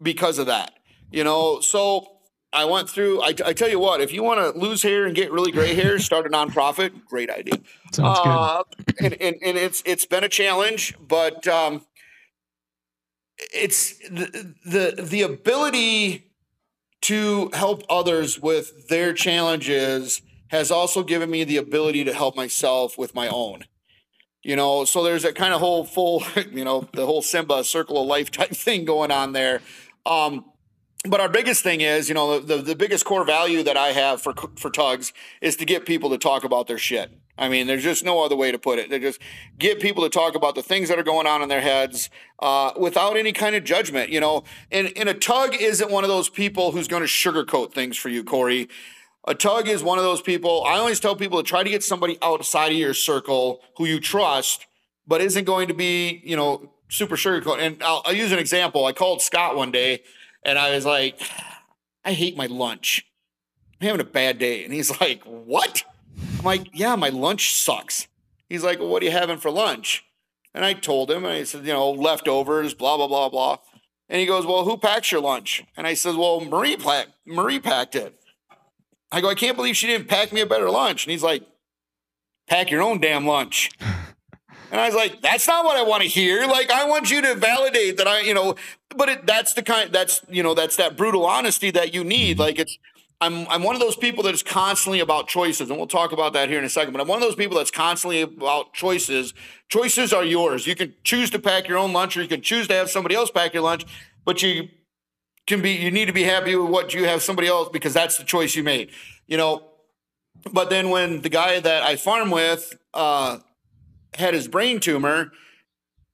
because 0.01 0.37
of 0.37 0.47
that, 0.47 0.73
you 1.11 1.23
know. 1.23 1.59
So 1.59 2.07
I 2.53 2.65
went 2.65 2.89
through. 2.89 3.21
I, 3.21 3.33
I 3.45 3.53
tell 3.53 3.69
you 3.69 3.79
what, 3.79 4.01
if 4.01 4.13
you 4.13 4.23
want 4.23 4.39
to 4.39 4.59
lose 4.59 4.81
hair 4.81 5.05
and 5.05 5.15
get 5.15 5.31
really 5.31 5.51
gray 5.51 5.75
hair, 5.75 5.99
start 5.99 6.25
a 6.25 6.29
nonprofit. 6.29 7.05
Great 7.05 7.29
idea. 7.29 7.59
Sounds 7.91 8.19
uh, 8.23 8.63
good. 8.77 8.95
And, 9.01 9.21
and, 9.21 9.35
and, 9.43 9.57
it's 9.57 9.83
it's 9.85 10.05
been 10.05 10.23
a 10.23 10.29
challenge, 10.29 10.95
but 10.99 11.47
um, 11.47 11.85
it's 13.37 13.97
the, 14.09 14.55
the 14.65 15.01
the 15.01 15.21
ability 15.21 16.31
to 17.01 17.51
help 17.53 17.83
others 17.89 18.39
with 18.39 18.87
their 18.87 19.13
challenges 19.13 20.21
has 20.47 20.71
also 20.71 21.03
given 21.03 21.29
me 21.29 21.43
the 21.43 21.57
ability 21.57 22.03
to 22.03 22.13
help 22.13 22.35
myself 22.35 22.97
with 22.97 23.13
my 23.13 23.27
own. 23.27 23.65
You 24.43 24.55
know, 24.55 24.85
so 24.85 25.03
there's 25.03 25.25
a 25.25 25.33
kind 25.33 25.53
of 25.53 25.59
whole 25.59 25.85
full, 25.85 26.23
you 26.51 26.63
know, 26.63 26.87
the 26.93 27.05
whole 27.05 27.21
Simba 27.21 27.63
circle 27.63 28.01
of 28.01 28.07
life 28.07 28.31
type 28.31 28.51
thing 28.51 28.85
going 28.85 29.11
on 29.11 29.33
there. 29.33 29.61
Um, 30.05 30.45
but 31.07 31.19
our 31.19 31.29
biggest 31.29 31.63
thing 31.63 31.81
is, 31.81 32.09
you 32.09 32.15
know, 32.15 32.39
the, 32.39 32.57
the 32.57 32.75
biggest 32.75 33.05
core 33.05 33.25
value 33.25 33.63
that 33.63 33.77
I 33.77 33.89
have 33.89 34.21
for 34.21 34.33
for 34.57 34.69
tugs 34.69 35.13
is 35.41 35.55
to 35.57 35.65
get 35.65 35.85
people 35.85 36.09
to 36.09 36.17
talk 36.17 36.43
about 36.43 36.67
their 36.67 36.77
shit. 36.77 37.11
I 37.37 37.49
mean, 37.49 37.67
there's 37.67 37.83
just 37.83 38.05
no 38.05 38.23
other 38.23 38.35
way 38.35 38.51
to 38.51 38.57
put 38.57 38.79
it. 38.79 38.89
They 38.89 38.99
just 38.99 39.19
get 39.59 39.81
people 39.81 40.03
to 40.03 40.09
talk 40.09 40.35
about 40.35 40.55
the 40.55 40.63
things 40.63 40.87
that 40.87 40.97
are 40.97 41.03
going 41.03 41.27
on 41.27 41.41
in 41.41 41.49
their 41.49 41.61
heads 41.61 42.09
uh, 42.39 42.71
without 42.79 43.17
any 43.17 43.33
kind 43.33 43.55
of 43.55 43.65
judgment, 43.65 44.09
you 44.09 44.21
know. 44.21 44.45
And, 44.71 44.93
and 44.95 45.09
a 45.09 45.13
tug 45.13 45.53
isn't 45.53 45.91
one 45.91 46.05
of 46.05 46.09
those 46.09 46.29
people 46.29 46.71
who's 46.71 46.87
going 46.87 47.01
to 47.01 47.09
sugarcoat 47.09 47.73
things 47.73 47.97
for 47.97 48.07
you, 48.07 48.23
Corey. 48.23 48.69
A 49.27 49.35
tug 49.35 49.67
is 49.67 49.83
one 49.83 49.97
of 49.97 50.05
those 50.05 50.21
people. 50.21 50.63
I 50.63 50.77
always 50.77 50.99
tell 50.99 51.15
people 51.15 51.41
to 51.41 51.47
try 51.47 51.63
to 51.63 51.69
get 51.69 51.83
somebody 51.83 52.17
outside 52.21 52.71
of 52.71 52.77
your 52.77 52.93
circle 52.93 53.61
who 53.75 53.85
you 53.85 53.99
trust, 53.99 54.65
but 55.05 55.19
isn't 55.19 55.45
going 55.45 55.67
to 55.67 55.73
be, 55.73 56.21
you 56.23 56.37
know, 56.37 56.71
super 56.89 57.15
sugarcoat. 57.15 57.59
And 57.59 57.81
I'll, 57.83 58.01
I'll 58.05 58.15
use 58.15 58.31
an 58.31 58.39
example. 58.39 58.85
I 58.85 58.93
called 58.93 59.21
Scott 59.21 59.55
one 59.55 59.71
day 59.71 60.03
and 60.43 60.57
I 60.59 60.75
was 60.75 60.85
like, 60.85 61.19
I 62.03 62.13
hate 62.13 62.37
my 62.37 62.45
lunch. 62.45 63.05
I'm 63.81 63.87
having 63.87 64.01
a 64.01 64.09
bad 64.09 64.37
day. 64.37 64.63
And 64.63 64.73
he's 64.73 64.99
like, 65.01 65.23
What? 65.23 65.83
I'm 66.39 66.45
like, 66.45 66.69
Yeah, 66.73 66.95
my 66.95 67.09
lunch 67.09 67.55
sucks. 67.55 68.07
He's 68.49 68.63
like, 68.63 68.79
well, 68.79 68.89
What 68.89 69.01
are 69.01 69.05
you 69.05 69.11
having 69.11 69.37
for 69.37 69.51
lunch? 69.51 70.03
And 70.53 70.63
I 70.63 70.73
told 70.73 71.11
him, 71.11 71.25
and 71.25 71.33
I 71.33 71.43
said, 71.43 71.65
You 71.65 71.73
know, 71.73 71.91
leftovers, 71.91 72.73
blah, 72.73 72.97
blah, 72.97 73.07
blah, 73.07 73.29
blah. 73.29 73.57
And 74.07 74.19
he 74.19 74.25
goes, 74.25 74.45
Well, 74.45 74.63
who 74.63 74.77
packs 74.77 75.11
your 75.11 75.21
lunch? 75.21 75.63
And 75.75 75.87
I 75.87 75.95
said, 75.95 76.15
Well, 76.15 76.41
Marie, 76.41 76.77
pack, 76.77 77.07
Marie 77.25 77.59
packed 77.59 77.95
it. 77.95 78.15
I 79.11 79.21
go, 79.21 79.29
I 79.29 79.35
can't 79.35 79.57
believe 79.57 79.75
she 79.77 79.87
didn't 79.87 80.07
pack 80.07 80.31
me 80.31 80.41
a 80.41 80.45
better 80.45 80.69
lunch. 80.69 81.05
And 81.05 81.11
he's 81.11 81.23
like, 81.23 81.43
Pack 82.47 82.69
your 82.69 82.81
own 82.81 82.99
damn 83.01 83.25
lunch. 83.25 83.71
And 84.71 84.81
I 84.81 84.87
was 84.87 84.95
like, 84.95 85.21
that's 85.21 85.47
not 85.47 85.63
what 85.63 85.77
I 85.77 85.83
want 85.83 86.03
to 86.03 86.09
hear. 86.09 86.45
Like, 86.47 86.71
I 86.71 86.85
want 86.85 87.11
you 87.11 87.21
to 87.21 87.35
validate 87.35 87.97
that 87.97 88.07
I, 88.07 88.21
you 88.21 88.33
know, 88.33 88.55
but 88.95 89.09
it, 89.09 89.27
that's 89.27 89.53
the 89.53 89.63
kind, 89.63 89.91
that's, 89.91 90.21
you 90.29 90.43
know, 90.43 90.53
that's 90.53 90.75
that 90.77 90.97
brutal 90.97 91.25
honesty 91.25 91.71
that 91.71 91.93
you 91.93 92.03
need. 92.03 92.39
Like, 92.39 92.59
it's, 92.59 92.77
I'm, 93.21 93.47
I'm 93.47 93.63
one 93.63 93.75
of 93.75 93.81
those 93.81 93.95
people 93.95 94.23
that 94.23 94.33
is 94.33 94.43
constantly 94.43 94.99
about 94.99 95.27
choices, 95.27 95.69
and 95.69 95.77
we'll 95.77 95.87
talk 95.87 96.11
about 96.11 96.33
that 96.33 96.49
here 96.49 96.59
in 96.59 96.65
a 96.65 96.69
second. 96.69 96.91
But 96.91 97.01
I'm 97.01 97.07
one 97.07 97.17
of 97.17 97.21
those 97.21 97.35
people 97.35 97.57
that's 97.57 97.71
constantly 97.71 98.21
about 98.21 98.73
choices. 98.73 99.33
Choices 99.69 100.11
are 100.11 100.25
yours. 100.25 100.67
You 100.67 100.75
can 100.75 100.93
choose 101.03 101.29
to 101.31 101.39
pack 101.39 101.67
your 101.67 101.77
own 101.77 101.93
lunch, 101.93 102.17
or 102.17 102.21
you 102.21 102.27
can 102.27 102.41
choose 102.41 102.67
to 102.67 102.73
have 102.73 102.89
somebody 102.89 103.15
else 103.15 103.31
pack 103.31 103.53
your 103.53 103.63
lunch. 103.63 103.85
But 104.25 104.43
you 104.43 104.69
can 105.47 105.61
be, 105.61 105.71
you 105.71 105.91
need 105.91 106.05
to 106.05 106.13
be 106.13 106.23
happy 106.23 106.55
with 106.55 106.69
what 106.69 106.93
you 106.93 107.05
have 107.05 107.21
somebody 107.21 107.47
else 107.47 107.69
because 107.71 107.93
that's 107.93 108.17
the 108.17 108.23
choice 108.23 108.55
you 108.55 108.63
made. 108.63 108.91
You 109.27 109.37
know. 109.37 109.63
But 110.51 110.69
then 110.69 110.89
when 110.89 111.21
the 111.21 111.29
guy 111.29 111.59
that 111.59 111.83
I 111.83 111.95
farm 111.95 112.29
with, 112.29 112.77
uh, 112.93 113.39
had 114.15 114.33
his 114.33 114.47
brain 114.47 114.79
tumor 114.79 115.31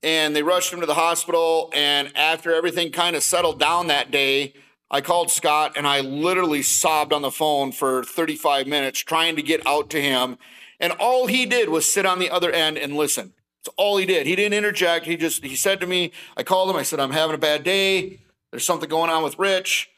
and 0.03 0.35
they 0.35 0.43
rushed 0.43 0.73
him 0.73 0.79
to 0.79 0.85
the 0.85 0.95
hospital. 0.95 1.69
And 1.73 2.15
after 2.15 2.53
everything 2.53 2.91
kind 2.91 3.15
of 3.15 3.23
settled 3.23 3.59
down 3.59 3.87
that 3.87 4.11
day, 4.11 4.53
I 4.89 5.01
called 5.01 5.31
Scott 5.31 5.73
and 5.75 5.87
I 5.87 6.01
literally 6.01 6.61
sobbed 6.61 7.13
on 7.13 7.21
the 7.21 7.31
phone 7.31 7.71
for 7.71 8.03
35 8.03 8.67
minutes 8.67 8.99
trying 8.99 9.35
to 9.35 9.41
get 9.41 9.65
out 9.65 9.89
to 9.91 10.01
him. 10.01 10.37
And 10.79 10.93
all 10.93 11.27
he 11.27 11.45
did 11.45 11.69
was 11.69 11.91
sit 11.91 12.05
on 12.05 12.19
the 12.19 12.29
other 12.29 12.51
end 12.51 12.77
and 12.77 12.95
listen. 12.95 13.33
That's 13.63 13.75
all 13.77 13.97
he 13.97 14.05
did. 14.05 14.25
He 14.25 14.35
didn't 14.35 14.57
interject. 14.57 15.05
He 15.05 15.15
just 15.15 15.43
he 15.43 15.55
said 15.55 15.79
to 15.81 15.87
me, 15.87 16.11
I 16.35 16.43
called 16.43 16.69
him, 16.69 16.75
I 16.75 16.83
said, 16.83 16.99
I'm 16.99 17.11
having 17.11 17.35
a 17.35 17.39
bad 17.39 17.63
day. 17.63 18.21
There's 18.49 18.65
something 18.65 18.89
going 18.89 19.11
on 19.11 19.23
with 19.23 19.37
Rich. 19.37 19.89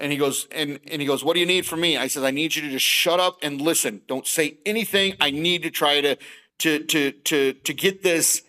And 0.00 0.12
he 0.12 0.18
goes, 0.18 0.46
and, 0.52 0.78
and 0.86 1.02
he 1.02 1.06
goes, 1.06 1.24
What 1.24 1.34
do 1.34 1.40
you 1.40 1.46
need 1.46 1.66
from 1.66 1.80
me? 1.80 1.96
I 1.96 2.06
said, 2.06 2.22
I 2.22 2.30
need 2.30 2.54
you 2.54 2.62
to 2.62 2.70
just 2.70 2.84
shut 2.84 3.18
up 3.18 3.38
and 3.42 3.60
listen. 3.60 4.02
Don't 4.06 4.26
say 4.26 4.58
anything. 4.64 5.16
I 5.20 5.32
need 5.32 5.64
to 5.64 5.70
try 5.70 6.00
to 6.00 6.16
to 6.58 6.80
to 6.84 7.12
to 7.12 7.52
to 7.52 7.74
get 7.74 8.02
this 8.02 8.42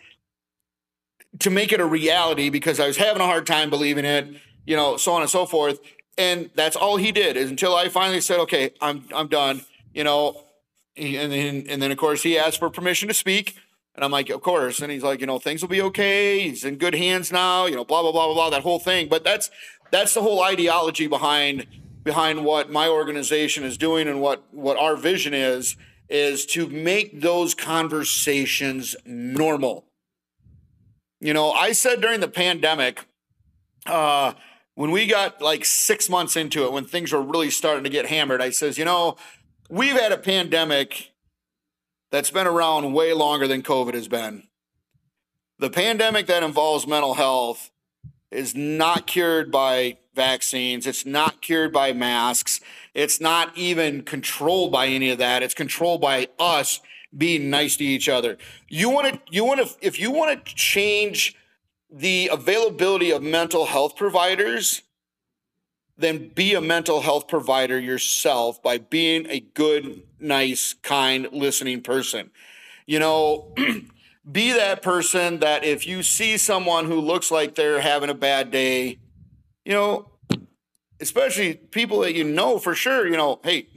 to 1.40 1.50
make 1.50 1.72
it 1.72 1.80
a 1.80 1.86
reality 1.86 2.50
because 2.50 2.80
I 2.80 2.88
was 2.88 2.98
having 2.98 3.22
a 3.22 3.26
hard 3.26 3.46
time 3.46 3.70
believing 3.70 4.06
it, 4.06 4.28
you 4.66 4.76
know, 4.76 4.98
so 4.98 5.14
on 5.14 5.22
and 5.22 5.30
so 5.30 5.46
forth. 5.46 5.80
And 6.18 6.50
that's 6.56 6.76
all 6.76 6.98
he 6.98 7.12
did 7.12 7.38
is 7.38 7.50
until 7.50 7.76
I 7.76 7.88
finally 7.90 8.22
said, 8.22 8.40
"Okay, 8.42 8.72
I'm 8.82 9.06
I'm 9.14 9.28
done," 9.28 9.62
you 9.94 10.04
know. 10.04 10.44
And 10.98 11.32
then 11.32 11.66
and 11.70 11.82
then 11.82 11.92
of 11.92 11.98
course 11.98 12.24
he 12.24 12.38
asked 12.38 12.60
for 12.60 12.70
permission 12.70 13.08
to 13.08 13.14
speak, 13.14 13.56
and 13.96 14.04
I'm 14.04 14.12
like, 14.12 14.30
"Of 14.30 14.42
course." 14.42 14.82
And 14.82 14.92
he's 14.92 15.04
like, 15.04 15.22
"You 15.22 15.28
know, 15.28 15.40
things 15.40 15.62
will 15.62 15.70
be 15.70 15.82
okay. 15.84 16.42
He's 16.42 16.66
in 16.66 16.76
good 16.76 16.96
hands 16.96 17.32
now." 17.32 17.68
You 17.68 17.76
know, 17.76 17.86
blah 17.86 18.02
blah 18.02 18.12
blah 18.12 18.26
blah 18.26 18.34
blah. 18.34 18.50
That 18.50 18.64
whole 18.64 18.80
thing. 18.80 19.08
But 19.08 19.24
that's 19.24 19.50
that's 19.92 20.14
the 20.14 20.22
whole 20.22 20.44
ideology 20.44 21.08
behind 21.08 21.68
behind 22.04 22.44
what 22.44 22.70
my 22.70 22.90
organization 22.90 23.64
is 23.64 23.78
doing 23.78 24.10
and 24.10 24.20
what 24.20 24.44
what 24.52 24.78
our 24.78 24.98
vision 24.98 25.34
is 25.34 25.78
is 26.10 26.46
to 26.48 26.68
make 26.68 27.22
those 27.22 27.54
conversations 27.54 28.96
normal. 29.06 29.86
You 31.22 31.34
know, 31.34 31.52
I 31.52 31.74
said 31.74 32.02
during 32.02 32.20
the 32.20 32.28
pandemic, 32.28 33.06
uh, 33.86 34.34
when 34.76 34.92
we 34.92 35.06
got 35.08 35.42
like 35.42 35.66
six 35.66 36.10
months 36.10 36.36
into 36.36 36.64
it, 36.64 36.72
when 36.72 36.86
things 36.86 37.12
were 37.12 37.22
really 37.22 37.50
starting 37.50 37.84
to 37.84 37.90
get 37.90 38.06
hammered, 38.06 38.42
I 38.42 38.50
says, 38.50 38.78
you 38.78 38.86
know, 38.86 39.18
we've 39.70 40.00
had 40.00 40.12
a 40.12 40.18
pandemic 40.18 41.12
that's 42.12 42.32
been 42.32 42.48
around 42.48 42.94
way 42.94 43.14
longer 43.14 43.48
than 43.48 43.62
COVID 43.62 43.94
has 43.94 44.08
been. 44.08 44.44
The 45.60 45.70
pandemic 45.70 46.28
that 46.28 46.42
involves 46.44 46.88
mental 46.88 47.16
health 47.16 47.70
is 48.32 48.56
not 48.56 49.06
cured 49.06 49.52
by 49.52 49.98
vaccines. 50.20 50.86
It's 50.86 51.06
not 51.06 51.42
cured 51.42 51.72
by 51.72 51.94
masks. 51.94 52.60
It's 52.94 53.22
not 53.22 53.58
even 53.58 54.02
controlled 54.04 54.72
by 54.72 54.88
any 54.88 55.10
of 55.12 55.18
that. 55.20 55.44
It's 55.44 55.54
controlled 55.54 56.02
by 56.02 56.28
us 56.38 56.82
being 57.18 57.50
nice 57.50 57.78
to 57.78 57.86
each 57.86 58.10
other. 58.10 58.38
You 58.68 58.90
want 58.90 59.14
to 59.14 59.22
you 59.32 59.46
want 59.46 59.62
to 59.62 59.76
if 59.82 59.98
you 59.98 60.12
want 60.12 60.46
to 60.46 60.56
change 60.56 61.36
the 61.90 62.30
availability 62.32 63.12
of 63.12 63.24
mental 63.24 63.66
health 63.66 63.96
providers, 63.96 64.82
then 65.98 66.30
be 66.36 66.54
a 66.54 66.62
mental 66.62 67.02
health 67.02 67.28
provider 67.28 67.80
yourself 67.80 68.62
by 68.62 68.78
being 68.78 69.26
a 69.30 69.40
good, 69.40 70.04
nice, 70.20 70.74
kind, 70.74 71.30
listening 71.32 71.82
person. 71.82 72.30
You 72.86 73.00
know, 73.00 73.56
be 74.32 74.52
that 74.52 74.82
person 74.82 75.40
that 75.40 75.64
if 75.64 75.88
you 75.88 76.04
see 76.04 76.38
someone 76.38 76.86
who 76.86 77.00
looks 77.00 77.32
like 77.32 77.56
they're 77.56 77.82
having 77.82 78.10
a 78.10 78.14
bad 78.14 78.52
day, 78.52 79.00
you 79.66 79.74
know, 79.74 80.09
especially 81.00 81.56
people 81.56 82.00
that 82.02 82.14
you 82.14 82.24
know 82.24 82.60
for 82.60 82.76
sure, 82.76 83.08
you 83.08 83.18
know, 83.18 83.40
hey, 83.44 83.68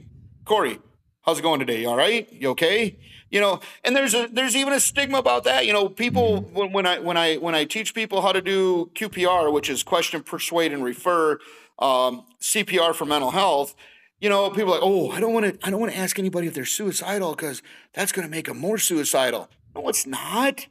Corey, 0.45 0.79
how's 1.21 1.39
it 1.39 1.41
going 1.41 1.59
today? 1.59 1.81
You 1.81 1.89
all 1.89 1.97
right? 1.97 2.31
You 2.31 2.49
okay? 2.49 2.97
You 3.29 3.39
know, 3.39 3.61
and 3.83 3.95
there's 3.95 4.13
a 4.13 4.27
there's 4.31 4.55
even 4.55 4.73
a 4.73 4.79
stigma 4.79 5.17
about 5.17 5.43
that. 5.45 5.65
You 5.65 5.73
know, 5.73 5.89
people 5.89 6.43
mm-hmm. 6.43 6.55
when, 6.55 6.71
when 6.71 6.85
I 6.85 6.99
when 6.99 7.17
I 7.17 7.37
when 7.37 7.55
I 7.55 7.65
teach 7.65 7.93
people 7.93 8.21
how 8.21 8.31
to 8.31 8.41
do 8.41 8.91
QPR, 8.93 9.51
which 9.51 9.69
is 9.69 9.81
question, 9.81 10.21
persuade, 10.21 10.71
and 10.71 10.83
refer, 10.83 11.39
um, 11.79 12.25
CPR 12.39 12.93
for 12.93 13.05
mental 13.05 13.31
health. 13.31 13.75
You 14.19 14.29
know, 14.29 14.49
people 14.51 14.69
are 14.69 14.79
like, 14.79 14.83
oh, 14.83 15.09
I 15.11 15.19
don't 15.19 15.33
want 15.33 15.45
to 15.45 15.67
I 15.67 15.71
don't 15.71 15.79
want 15.79 15.91
to 15.91 15.97
ask 15.97 16.19
anybody 16.19 16.47
if 16.47 16.53
they're 16.53 16.63
suicidal 16.65 17.31
because 17.31 17.61
that's 17.93 18.11
going 18.11 18.27
to 18.27 18.31
make 18.31 18.45
them 18.45 18.57
more 18.57 18.77
suicidal. 18.77 19.49
No, 19.75 19.89
it's 19.89 20.05
not. 20.05 20.67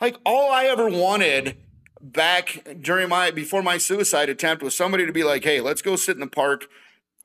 Like 0.00 0.16
all 0.24 0.50
I 0.50 0.64
ever 0.64 0.88
wanted 0.88 1.58
back 2.00 2.66
during 2.80 3.08
my 3.08 3.30
before 3.30 3.62
my 3.62 3.78
suicide 3.78 4.28
attempt 4.28 4.62
was 4.62 4.76
somebody 4.76 5.06
to 5.06 5.12
be 5.12 5.24
like, 5.24 5.44
"Hey, 5.44 5.60
let's 5.60 5.82
go 5.82 5.96
sit 5.96 6.16
in 6.16 6.20
the 6.20 6.26
park, 6.26 6.68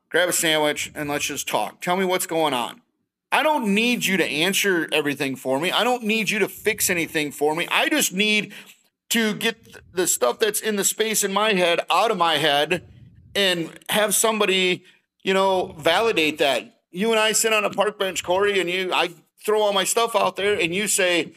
grab 0.10 0.30
a 0.30 0.34
sandwich, 0.34 0.92
and 0.96 1.10
let's 1.10 1.26
just 1.26 1.48
talk. 1.48 1.82
Tell 1.82 1.96
me 1.96 2.06
what's 2.06 2.28
going 2.28 2.54
on." 2.54 2.82
I 3.32 3.44
don't 3.44 3.74
need 3.74 4.06
you 4.06 4.18
to 4.18 4.26
answer 4.26 4.88
everything 4.92 5.36
for 5.36 5.60
me. 5.60 5.72
I 5.72 5.84
don't 5.84 6.04
need 6.04 6.30
you 6.30 6.40
to 6.40 6.48
fix 6.48 6.90
anything 6.90 7.32
for 7.32 7.56
me. 7.56 7.68
I 7.70 7.90
just 7.90 8.14
need 8.14 8.54
to 9.10 9.34
get 9.34 9.94
the 9.94 10.08
stuff 10.08 10.40
that's 10.40 10.62
in 10.62 10.78
the 10.78 10.84
space 10.84 11.24
in 11.24 11.34
my 11.34 11.54
head 11.54 11.82
out 11.90 12.12
of 12.12 12.18
my 12.18 12.38
head 12.38 12.88
and 13.36 13.72
have 13.90 14.16
somebody, 14.16 14.84
you 15.24 15.34
know, 15.34 15.76
validate 15.78 16.38
that. 16.38 16.80
You 16.92 17.12
and 17.12 17.20
I 17.20 17.34
sit 17.34 17.52
on 17.52 17.66
a 17.66 17.70
park 17.70 18.00
bench, 18.00 18.24
Corey, 18.24 18.60
and 18.60 18.70
you, 18.70 18.94
I 18.94 19.10
throw 19.46 19.62
all 19.62 19.74
my 19.74 19.84
stuff 19.84 20.16
out 20.16 20.38
there, 20.38 20.58
and 20.58 20.74
you 20.74 20.88
say, 20.88 21.34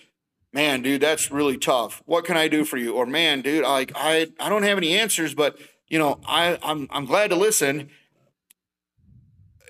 "Man, 0.53 0.83
dude, 0.83 1.01
that's 1.01 1.31
really 1.31 1.57
tough. 1.57 2.03
What 2.07 2.25
can 2.25 2.37
I 2.37 2.49
do 2.49 2.65
for 2.65 2.77
you?" 2.77 2.95
Or, 2.95 3.07
"Man, 3.07 3.43
dude, 3.43 3.65
like 3.65 3.93
I, 3.95 4.29
I 4.41 4.49
don't 4.49 4.63
have 4.63 4.79
any 4.79 4.99
answers, 4.99 5.35
but 5.35 5.59
you 5.89 5.99
know, 5.99 6.21
I, 6.27 6.59
I'm, 6.63 6.89
I'm 6.91 7.05
glad 7.05 7.31
to 7.31 7.37
listen." 7.37 7.91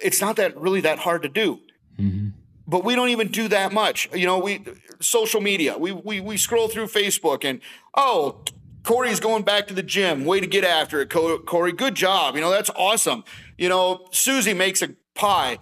It's 0.02 0.20
not 0.20 0.36
that 0.36 0.56
really 0.56 0.80
that 0.82 1.00
hard 1.00 1.22
to 1.22 1.28
do. 1.28 1.60
Mm-hmm. 1.98 2.28
But 2.68 2.84
we 2.84 2.94
don't 2.94 3.08
even 3.08 3.28
do 3.28 3.48
that 3.48 3.72
much. 3.72 4.08
You 4.14 4.26
know, 4.26 4.38
we 4.38 4.64
social 5.00 5.40
media. 5.40 5.76
We 5.76 5.92
we 5.92 6.20
we 6.20 6.36
scroll 6.36 6.68
through 6.68 6.86
Facebook 6.86 7.44
and 7.44 7.60
oh, 7.96 8.42
Corey's 8.88 9.20
going 9.20 9.42
back 9.42 9.66
to 9.68 9.74
the 9.74 9.82
gym. 9.82 10.24
Way 10.24 10.40
to 10.40 10.46
get 10.46 10.64
after 10.64 11.00
it, 11.00 11.10
Corey. 11.10 11.72
Good 11.72 11.94
job. 11.94 12.34
You 12.34 12.40
know, 12.40 12.50
that's 12.50 12.70
awesome. 12.70 13.24
You 13.56 13.68
know, 13.68 14.06
Susie 14.12 14.54
makes 14.54 14.82
a 14.82 14.94
pie. 15.14 15.58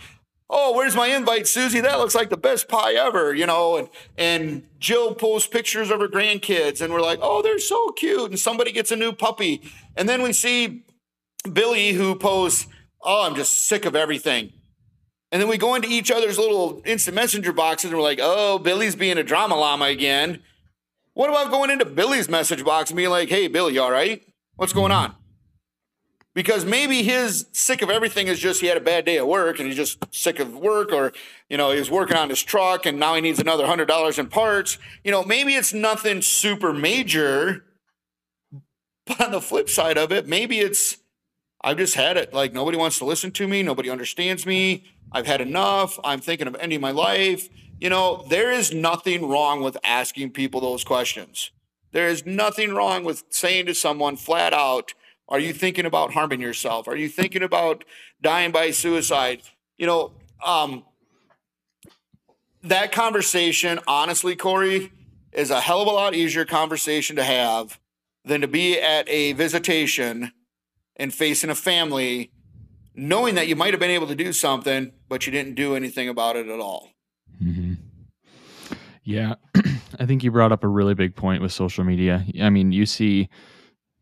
Oh, 0.49 0.77
where's 0.77 0.95
my 0.95 1.09
invite, 1.09 1.49
Susie? 1.49 1.81
That 1.81 1.99
looks 1.99 2.15
like 2.15 2.31
the 2.31 2.37
best 2.37 2.69
pie 2.69 2.95
ever, 2.95 3.35
you 3.35 3.47
know. 3.47 3.77
And 3.77 3.89
and 4.17 4.63
Jill 4.79 5.15
posts 5.15 5.49
pictures 5.49 5.91
of 5.91 6.01
her 6.01 6.09
grandkids, 6.09 6.81
and 6.81 6.93
we're 6.93 7.01
like, 7.01 7.19
oh, 7.21 7.43
they're 7.43 7.59
so 7.59 7.91
cute. 7.93 8.31
And 8.31 8.39
somebody 8.39 8.71
gets 8.71 8.93
a 8.93 8.97
new 8.97 9.13
puppy, 9.13 9.63
and 9.97 10.09
then 10.09 10.23
we 10.23 10.33
see 10.33 10.85
Billy 11.53 11.93
who 11.93 12.15
posts, 12.15 12.69
oh, 13.03 13.27
I'm 13.27 13.35
just 13.35 13.65
sick 13.67 13.85
of 13.85 13.97
everything. 13.97 14.53
And 15.33 15.43
then 15.43 15.49
we 15.49 15.59
go 15.59 15.75
into 15.75 15.89
each 15.89 16.13
other's 16.13 16.39
little 16.39 16.81
instant 16.85 17.17
messenger 17.17 17.53
boxes, 17.53 17.91
and 17.91 17.99
we're 17.99 18.05
like, 18.05 18.21
oh, 18.23 18.59
Billy's 18.59 18.95
being 18.95 19.19
a 19.19 19.25
drama 19.25 19.57
llama 19.57 19.87
again. 19.87 20.43
What 21.15 21.31
about 21.31 21.51
going 21.51 21.71
into 21.71 21.85
Billy's 21.85 22.29
message 22.29 22.65
box 22.65 22.91
and 22.91 22.97
being 22.97 23.11
like, 23.11 23.29
hey, 23.29 23.49
Billy, 23.49 23.79
all 23.79 23.91
right? 23.91 24.23
What's 24.55 24.73
going 24.73 24.93
on? 24.93 25.15
Because 26.37 26.67
maybe 26.67 27.03
his 27.03 27.47
sick 27.53 27.81
of 27.81 27.89
everything 27.89 28.27
is 28.27 28.39
just 28.39 28.61
he 28.61 28.67
had 28.67 28.77
a 28.77 28.81
bad 28.81 29.07
day 29.07 29.17
at 29.17 29.27
work 29.27 29.59
and 29.59 29.67
he's 29.67 29.77
just 29.77 30.05
sick 30.15 30.39
of 30.39 30.55
work, 30.55 30.93
or, 30.93 31.15
you 31.49 31.57
know, 31.57 31.71
he's 31.71 31.91
working 31.91 32.19
on 32.19 32.29
his 32.29 32.43
truck 32.43 32.85
and 32.85 33.01
now 33.01 33.15
he 33.15 33.23
needs 33.23 33.39
another 33.39 33.65
$100 33.65 34.19
in 34.19 34.27
parts. 34.27 34.77
You 35.03 35.13
know, 35.13 35.25
maybe 35.25 35.55
it's 35.55 35.73
nothing 35.73 36.21
super 36.21 36.75
major. 36.75 37.65
But 39.07 39.19
on 39.23 39.31
the 39.31 39.41
flip 39.41 39.71
side 39.71 39.97
of 39.97 40.13
it, 40.13 40.29
maybe 40.29 40.59
it's, 40.59 40.99
I've 41.65 41.79
just 41.79 41.95
had 41.95 42.19
it. 42.19 42.35
Like, 42.35 42.53
nobody 42.53 42.77
wants 42.77 42.99
to 42.99 43.07
listen 43.07 43.31
to 43.31 43.49
me. 43.49 43.63
Nobody 43.63 43.89
understands 43.89 44.45
me. 44.45 44.85
I've 45.13 45.27
had 45.27 45.41
enough. 45.41 45.99
I'm 46.05 46.21
thinking 46.21 46.49
of 46.49 46.57
ending 46.57 46.83
my 46.83 46.91
life. 46.91 47.49
You 47.81 47.89
know, 47.89 48.27
there 48.29 48.53
is 48.53 48.75
nothing 48.75 49.27
wrong 49.27 49.63
with 49.63 49.79
asking 49.83 50.33
people 50.33 50.61
those 50.61 50.85
questions. 50.85 51.51
There 51.93 52.09
is 52.09 52.27
nothing 52.27 52.75
wrong 52.75 53.05
with 53.05 53.25
saying 53.31 53.65
to 53.67 53.75
someone 53.75 54.17
flat 54.17 54.53
out, 54.53 54.93
Are 55.29 55.41
you 55.41 55.53
thinking 55.53 55.87
about 55.87 56.13
harming 56.13 56.41
yourself? 56.41 56.87
Are 56.89 56.97
you 56.97 57.09
thinking 57.09 57.43
about 57.43 57.85
dying 58.23 58.53
by 58.53 58.71
suicide? 58.71 59.43
You 59.77 59.87
know, 59.87 60.13
um, 60.45 60.85
that 62.63 62.93
conversation, 62.93 63.81
honestly, 63.87 64.37
Corey, 64.37 64.93
is 65.33 65.51
a 65.51 65.61
hell 65.61 65.83
of 65.83 65.89
a 65.89 65.91
lot 65.91 66.15
easier 66.15 66.45
conversation 66.45 67.17
to 67.17 67.25
have 67.25 67.79
than 68.25 68.41
to 68.41 68.49
be 68.49 68.81
at 68.81 69.09
a 69.09 69.33
visitation 69.33 70.33
and 70.97 71.13
facing 71.13 71.51
a 71.51 71.55
family 71.55 72.31
knowing 72.97 73.35
that 73.35 73.47
you 73.47 73.55
might 73.55 73.73
have 73.73 73.81
been 73.81 73.91
able 73.91 74.07
to 74.07 74.15
do 74.15 74.33
something, 74.33 74.91
but 75.09 75.27
you 75.27 75.33
didn't 75.33 75.55
do 75.55 75.77
anything 75.77 76.09
about 76.09 76.35
it 76.37 76.49
at 76.49 76.59
all. 76.59 76.91
Mm-hmm. 77.43 77.75
Yeah, 79.05 79.35
I 80.01 80.07
think 80.07 80.25
you 80.25 80.31
brought 80.31 80.51
up 80.51 80.65
a 80.65 80.69
really 80.69 80.95
big 80.95 81.15
point 81.15 81.43
with 81.43 81.53
social 81.53 81.85
media. 81.85 82.25
I 82.41 82.51
mean, 82.51 82.73
you 82.73 82.87
see, 82.87 83.29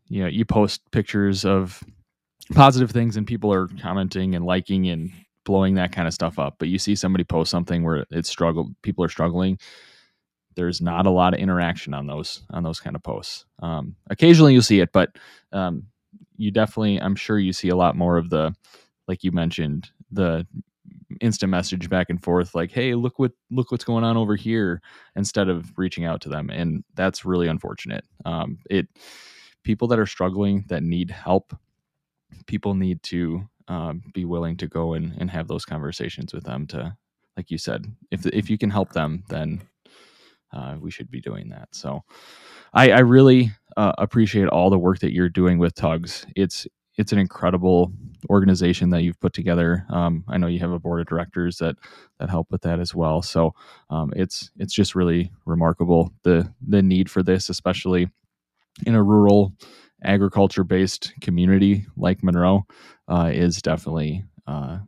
you 0.07 0.21
know, 0.21 0.27
you 0.29 0.45
post 0.45 0.81
pictures 0.91 1.45
of 1.45 1.83
positive 2.53 2.91
things 2.91 3.17
and 3.17 3.25
people 3.25 3.51
are 3.51 3.67
commenting 3.81 4.35
and 4.35 4.45
liking 4.45 4.87
and 4.89 5.11
blowing 5.45 5.75
that 5.75 5.91
kind 5.91 6.07
of 6.07 6.13
stuff 6.13 6.39
up. 6.39 6.55
But 6.59 6.69
you 6.69 6.79
see 6.79 6.95
somebody 6.95 7.23
post 7.23 7.51
something 7.51 7.83
where 7.83 8.05
it's 8.11 8.29
struggle, 8.29 8.69
people 8.81 9.03
are 9.03 9.09
struggling. 9.09 9.59
There's 10.55 10.81
not 10.81 11.05
a 11.05 11.11
lot 11.11 11.33
of 11.33 11.39
interaction 11.39 11.93
on 11.93 12.07
those 12.07 12.43
on 12.51 12.63
those 12.63 12.79
kind 12.79 12.95
of 12.95 13.03
posts. 13.03 13.45
Um, 13.61 13.95
occasionally 14.09 14.53
you'll 14.53 14.61
see 14.61 14.79
it, 14.79 14.91
but 14.93 15.09
um, 15.51 15.87
you 16.37 16.51
definitely, 16.51 16.99
I'm 17.01 17.15
sure 17.15 17.37
you 17.37 17.51
see 17.53 17.69
a 17.69 17.75
lot 17.75 17.97
more 17.97 18.17
of 18.17 18.29
the, 18.29 18.53
like 19.07 19.23
you 19.23 19.31
mentioned, 19.31 19.89
the 20.11 20.47
instant 21.21 21.49
message 21.49 21.89
back 21.89 22.09
and 22.09 22.21
forth 22.21 22.55
like 22.55 22.71
hey 22.71 22.95
look 22.95 23.19
what 23.19 23.31
look 23.51 23.71
what's 23.71 23.83
going 23.83 24.03
on 24.03 24.17
over 24.17 24.35
here 24.35 24.81
instead 25.15 25.49
of 25.49 25.71
reaching 25.77 26.03
out 26.03 26.19
to 26.21 26.29
them 26.29 26.49
and 26.49 26.83
that's 26.95 27.25
really 27.25 27.47
unfortunate 27.47 28.03
um, 28.25 28.57
it 28.69 28.87
people 29.65 29.89
that 29.89 29.99
are 29.99 30.05
struggling 30.05 30.65
that 30.69 30.83
need 30.83 31.11
help 31.11 31.53
people 32.47 32.75
need 32.75 33.03
to 33.03 33.47
um, 33.67 34.03
be 34.13 34.25
willing 34.25 34.57
to 34.57 34.67
go 34.67 34.93
and, 34.93 35.13
and 35.19 35.31
have 35.31 35.47
those 35.47 35.65
conversations 35.65 36.33
with 36.33 36.45
them 36.45 36.67
to 36.67 36.95
like 37.35 37.51
you 37.51 37.57
said 37.57 37.85
if 38.11 38.25
if 38.27 38.49
you 38.49 38.57
can 38.57 38.69
help 38.69 38.93
them 38.93 39.23
then 39.29 39.61
uh, 40.53 40.75
we 40.79 40.91
should 40.91 41.11
be 41.11 41.19
doing 41.19 41.49
that 41.49 41.67
so 41.71 42.01
i 42.73 42.91
i 42.91 42.99
really 42.99 43.51
uh, 43.77 43.93
appreciate 43.97 44.47
all 44.47 44.69
the 44.69 44.79
work 44.79 44.99
that 44.99 45.13
you're 45.13 45.29
doing 45.29 45.59
with 45.59 45.75
tugs 45.75 46.25
it's 46.35 46.67
it's 46.97 47.11
an 47.11 47.19
incredible 47.19 47.91
organization 48.29 48.89
that 48.89 49.03
you've 49.03 49.19
put 49.19 49.33
together. 49.33 49.85
Um, 49.89 50.23
I 50.27 50.37
know 50.37 50.47
you 50.47 50.59
have 50.59 50.71
a 50.71 50.79
board 50.79 51.01
of 51.01 51.07
directors 51.07 51.57
that 51.57 51.75
that 52.19 52.29
help 52.29 52.51
with 52.51 52.61
that 52.61 52.79
as 52.79 52.95
well. 52.95 53.21
So 53.21 53.53
um, 53.89 54.13
it's 54.15 54.51
it's 54.57 54.73
just 54.73 54.95
really 54.95 55.31
remarkable 55.45 56.13
the 56.23 56.51
the 56.65 56.81
need 56.81 57.09
for 57.09 57.23
this, 57.23 57.49
especially 57.49 58.09
in 58.85 58.95
a 58.95 59.03
rural 59.03 59.53
agriculture 60.03 60.63
based 60.63 61.13
community 61.21 61.85
like 61.97 62.23
Monroe, 62.23 62.65
uh, 63.07 63.31
is 63.33 63.61
definitely 63.61 64.23
uh, 64.47 64.79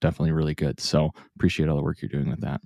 definitely 0.00 0.32
really 0.32 0.54
good. 0.54 0.80
So 0.80 1.10
appreciate 1.36 1.68
all 1.68 1.76
the 1.76 1.82
work 1.82 2.02
you're 2.02 2.08
doing 2.08 2.28
with 2.28 2.40
that. 2.40 2.60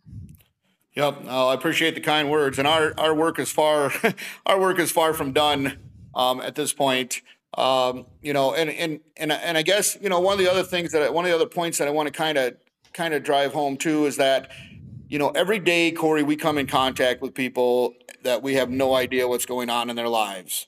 Yep, 0.95 1.27
uh, 1.27 1.49
I 1.49 1.55
appreciate 1.55 1.95
the 1.95 2.01
kind 2.01 2.31
words, 2.31 2.59
and 2.59 2.67
our 2.67 2.95
our 2.99 3.15
work 3.15 3.39
is 3.39 3.53
far 3.53 3.93
our 4.47 4.59
work 4.59 4.79
is 4.79 4.91
far 4.91 5.13
from 5.13 5.33
done 5.33 5.79
um, 6.15 6.41
at 6.41 6.55
this 6.55 6.73
point. 6.73 7.21
Um, 7.57 8.07
you 8.23 8.33
know, 8.33 8.55
and 8.55 8.71
and 8.71 9.01
and 9.17 9.33
and 9.33 9.59
I 9.59 9.63
guess 9.63 9.97
you 10.01 10.09
know 10.09 10.21
one 10.21 10.33
of 10.33 10.39
the 10.39 10.51
other 10.51 10.63
things 10.63 10.93
that 10.93 11.03
I, 11.03 11.11
one 11.11 11.25
of 11.25 11.31
the 11.31 11.35
other 11.35 11.47
points 11.47 11.79
that 11.79 11.87
I 11.87 11.91
want 11.91 12.07
to 12.07 12.13
kind 12.13 12.39
of 12.39 12.57
kind 12.95 13.13
of 13.13 13.23
drive 13.23 13.53
home 13.53 13.77
too 13.77 14.07
is 14.07 14.17
that 14.17 14.51
you 15.09 15.19
know 15.19 15.31
every 15.31 15.59
day, 15.59 15.91
Corey, 15.93 16.23
we 16.23 16.37
come 16.37 16.59
in 16.59 16.67
contact 16.67 17.23
with 17.23 17.35
people 17.35 17.95
that 18.23 18.43
we 18.43 18.55
have 18.55 18.71
no 18.71 18.95
idea 18.95 19.29
what's 19.29 19.47
going 19.47 19.71
on 19.71 19.91
in 19.91 19.97
their 19.97 20.09
lives. 20.09 20.67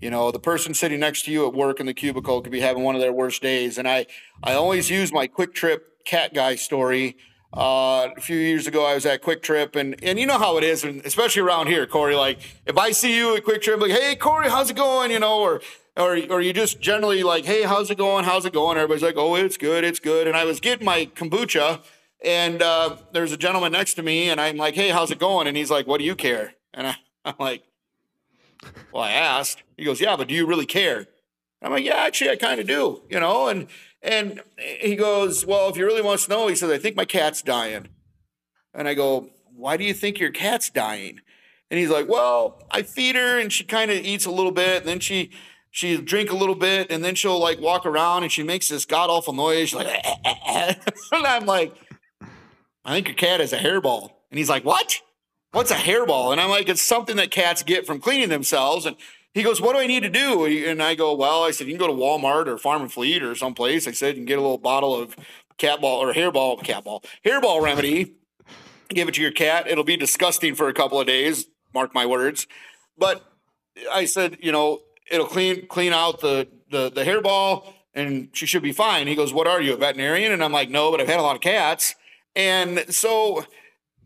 You 0.00 0.10
know, 0.10 0.30
the 0.30 0.40
person 0.40 0.74
sitting 0.74 1.00
next 1.00 1.24
to 1.26 1.32
you 1.32 1.46
at 1.46 1.54
work 1.54 1.78
in 1.78 1.86
the 1.86 1.94
cubicle 1.94 2.42
could 2.42 2.52
be 2.52 2.60
having 2.60 2.82
one 2.82 2.94
of 2.94 3.00
their 3.00 3.12
worst 3.12 3.40
days, 3.42 3.78
and 3.78 3.88
I 3.88 4.06
I 4.42 4.54
always 4.54 4.90
use 4.90 5.12
my 5.12 5.26
Kwik 5.26 5.54
Trip 5.54 6.04
cat 6.04 6.34
guy 6.34 6.56
story. 6.56 7.16
Uh, 7.54 8.08
a 8.16 8.20
few 8.20 8.36
years 8.36 8.66
ago, 8.66 8.84
I 8.86 8.94
was 8.94 9.04
at 9.04 9.22
Kwik 9.22 9.42
Trip, 9.42 9.76
and 9.76 10.02
and 10.02 10.18
you 10.18 10.26
know 10.26 10.38
how 10.38 10.56
it 10.58 10.64
is, 10.64 10.84
and 10.84 11.04
especially 11.04 11.42
around 11.42 11.68
here, 11.68 11.86
Corey. 11.86 12.14
Like 12.14 12.40
if 12.66 12.76
I 12.76 12.92
see 12.92 13.16
you 13.16 13.36
at 13.36 13.44
Kwik 13.44 13.62
Trip, 13.62 13.80
like, 13.80 13.90
hey, 13.90 14.16
Corey, 14.16 14.48
how's 14.48 14.70
it 14.70 14.76
going? 14.76 15.10
You 15.10 15.20
know, 15.20 15.40
or 15.40 15.60
or 15.96 16.18
or 16.30 16.40
you 16.40 16.52
just 16.52 16.80
generally 16.80 17.22
like, 17.22 17.44
hey, 17.44 17.62
how's 17.62 17.90
it 17.90 17.98
going? 17.98 18.24
How's 18.24 18.44
it 18.44 18.52
going? 18.52 18.78
Everybody's 18.78 19.02
like, 19.02 19.16
oh, 19.16 19.34
it's 19.34 19.56
good, 19.56 19.84
it's 19.84 19.98
good. 19.98 20.26
And 20.26 20.36
I 20.36 20.44
was 20.44 20.60
getting 20.60 20.84
my 20.84 21.06
kombucha, 21.14 21.82
and 22.24 22.62
uh, 22.62 22.96
there's 23.12 23.32
a 23.32 23.36
gentleman 23.36 23.72
next 23.72 23.94
to 23.94 24.02
me, 24.02 24.28
and 24.28 24.40
I'm 24.40 24.56
like, 24.56 24.74
hey, 24.74 24.90
how's 24.90 25.10
it 25.10 25.18
going? 25.18 25.46
And 25.46 25.56
he's 25.56 25.70
like, 25.70 25.86
what 25.86 25.98
do 25.98 26.04
you 26.04 26.14
care? 26.14 26.54
And 26.72 26.86
I, 26.86 26.96
I'm 27.24 27.34
like, 27.38 27.62
well, 28.92 29.02
I 29.02 29.12
asked. 29.12 29.62
He 29.76 29.84
goes, 29.84 30.00
yeah, 30.00 30.16
but 30.16 30.28
do 30.28 30.34
you 30.34 30.46
really 30.46 30.66
care? 30.66 31.06
I'm 31.60 31.72
like, 31.72 31.84
yeah, 31.84 31.96
actually, 31.96 32.30
I 32.30 32.36
kind 32.36 32.60
of 32.60 32.66
do, 32.66 33.02
you 33.08 33.20
know. 33.20 33.48
And 33.48 33.68
and 34.02 34.40
he 34.56 34.96
goes, 34.96 35.46
well, 35.46 35.68
if 35.68 35.76
you 35.76 35.84
really 35.84 36.02
want 36.02 36.20
to 36.20 36.30
know, 36.30 36.48
he 36.48 36.56
says, 36.56 36.70
I 36.70 36.78
think 36.78 36.96
my 36.96 37.04
cat's 37.04 37.40
dying. 37.40 37.88
And 38.74 38.88
I 38.88 38.94
go, 38.94 39.30
why 39.54 39.76
do 39.76 39.84
you 39.84 39.94
think 39.94 40.18
your 40.18 40.32
cat's 40.32 40.70
dying? 40.70 41.20
And 41.70 41.78
he's 41.78 41.90
like, 41.90 42.08
well, 42.08 42.62
I 42.70 42.82
feed 42.82 43.14
her 43.14 43.38
and 43.38 43.52
she 43.52 43.64
kind 43.64 43.90
of 43.90 43.98
eats 43.98 44.26
a 44.26 44.30
little 44.30 44.50
bit, 44.50 44.78
and 44.78 44.88
then 44.88 45.00
she 45.00 45.30
she 45.70 45.96
drink 45.96 46.30
a 46.30 46.36
little 46.36 46.54
bit 46.54 46.92
and 46.92 47.02
then 47.02 47.14
she'll 47.14 47.38
like 47.38 47.58
walk 47.58 47.86
around 47.86 48.22
and 48.22 48.30
she 48.30 48.42
makes 48.42 48.68
this 48.68 48.84
god 48.84 49.08
awful 49.08 49.32
noise. 49.32 49.70
She's 49.70 49.78
like, 49.78 49.88
and 50.46 50.76
I'm 51.12 51.46
like, 51.46 51.74
I 52.84 52.94
think 52.94 53.08
your 53.08 53.16
cat 53.16 53.40
has 53.40 53.52
a 53.52 53.58
hairball. 53.58 54.10
And 54.30 54.38
he's 54.38 54.48
like, 54.48 54.64
What? 54.64 55.00
What's 55.52 55.70
a 55.70 55.76
hairball? 55.76 56.32
And 56.32 56.40
I'm 56.40 56.50
like, 56.50 56.68
It's 56.68 56.82
something 56.82 57.16
that 57.16 57.30
cats 57.30 57.62
get 57.62 57.86
from 57.86 58.00
cleaning 58.00 58.28
themselves. 58.28 58.86
And 58.86 58.96
he 59.34 59.42
goes, 59.42 59.60
What 59.60 59.74
do 59.74 59.78
I 59.78 59.86
need 59.86 60.02
to 60.02 60.10
do? 60.10 60.44
And 60.46 60.82
I 60.82 60.94
go, 60.94 61.14
Well, 61.14 61.44
I 61.44 61.50
said, 61.50 61.66
You 61.66 61.74
can 61.74 61.80
go 61.80 61.86
to 61.86 61.92
Walmart 61.92 62.46
or 62.46 62.58
Farm 62.58 62.82
and 62.82 62.92
Fleet 62.92 63.22
or 63.22 63.34
someplace. 63.34 63.86
I 63.86 63.92
said, 63.92 64.14
You 64.14 64.20
can 64.20 64.24
get 64.26 64.38
a 64.38 64.42
little 64.42 64.58
bottle 64.58 64.94
of 64.94 65.16
cat 65.58 65.80
ball 65.80 66.02
or 66.02 66.12
hairball, 66.12 66.62
cat 66.62 66.84
ball, 66.84 67.02
hairball 67.24 67.62
remedy. 67.62 68.14
Give 68.88 69.08
it 69.08 69.14
to 69.14 69.22
your 69.22 69.32
cat. 69.32 69.66
It'll 69.68 69.84
be 69.84 69.96
disgusting 69.96 70.54
for 70.54 70.68
a 70.68 70.74
couple 70.74 71.00
of 71.00 71.06
days. 71.06 71.46
Mark 71.72 71.94
my 71.94 72.04
words. 72.04 72.46
But 72.98 73.24
I 73.90 74.04
said, 74.04 74.36
you 74.40 74.52
know, 74.52 74.80
it'll 75.10 75.26
clean 75.26 75.66
clean 75.66 75.92
out 75.92 76.20
the 76.20 76.48
the 76.70 76.90
the 76.90 77.04
hairball 77.04 77.72
and 77.94 78.28
she 78.32 78.46
should 78.46 78.62
be 78.62 78.72
fine. 78.72 79.06
He 79.06 79.14
goes, 79.14 79.32
"What 79.32 79.46
are 79.46 79.60
you, 79.60 79.74
a 79.74 79.76
veterinarian?" 79.76 80.32
And 80.32 80.42
I'm 80.42 80.52
like, 80.52 80.70
"No, 80.70 80.90
but 80.90 81.00
I've 81.00 81.08
had 81.08 81.20
a 81.20 81.22
lot 81.22 81.36
of 81.36 81.42
cats." 81.42 81.94
And 82.34 82.84
so 82.92 83.44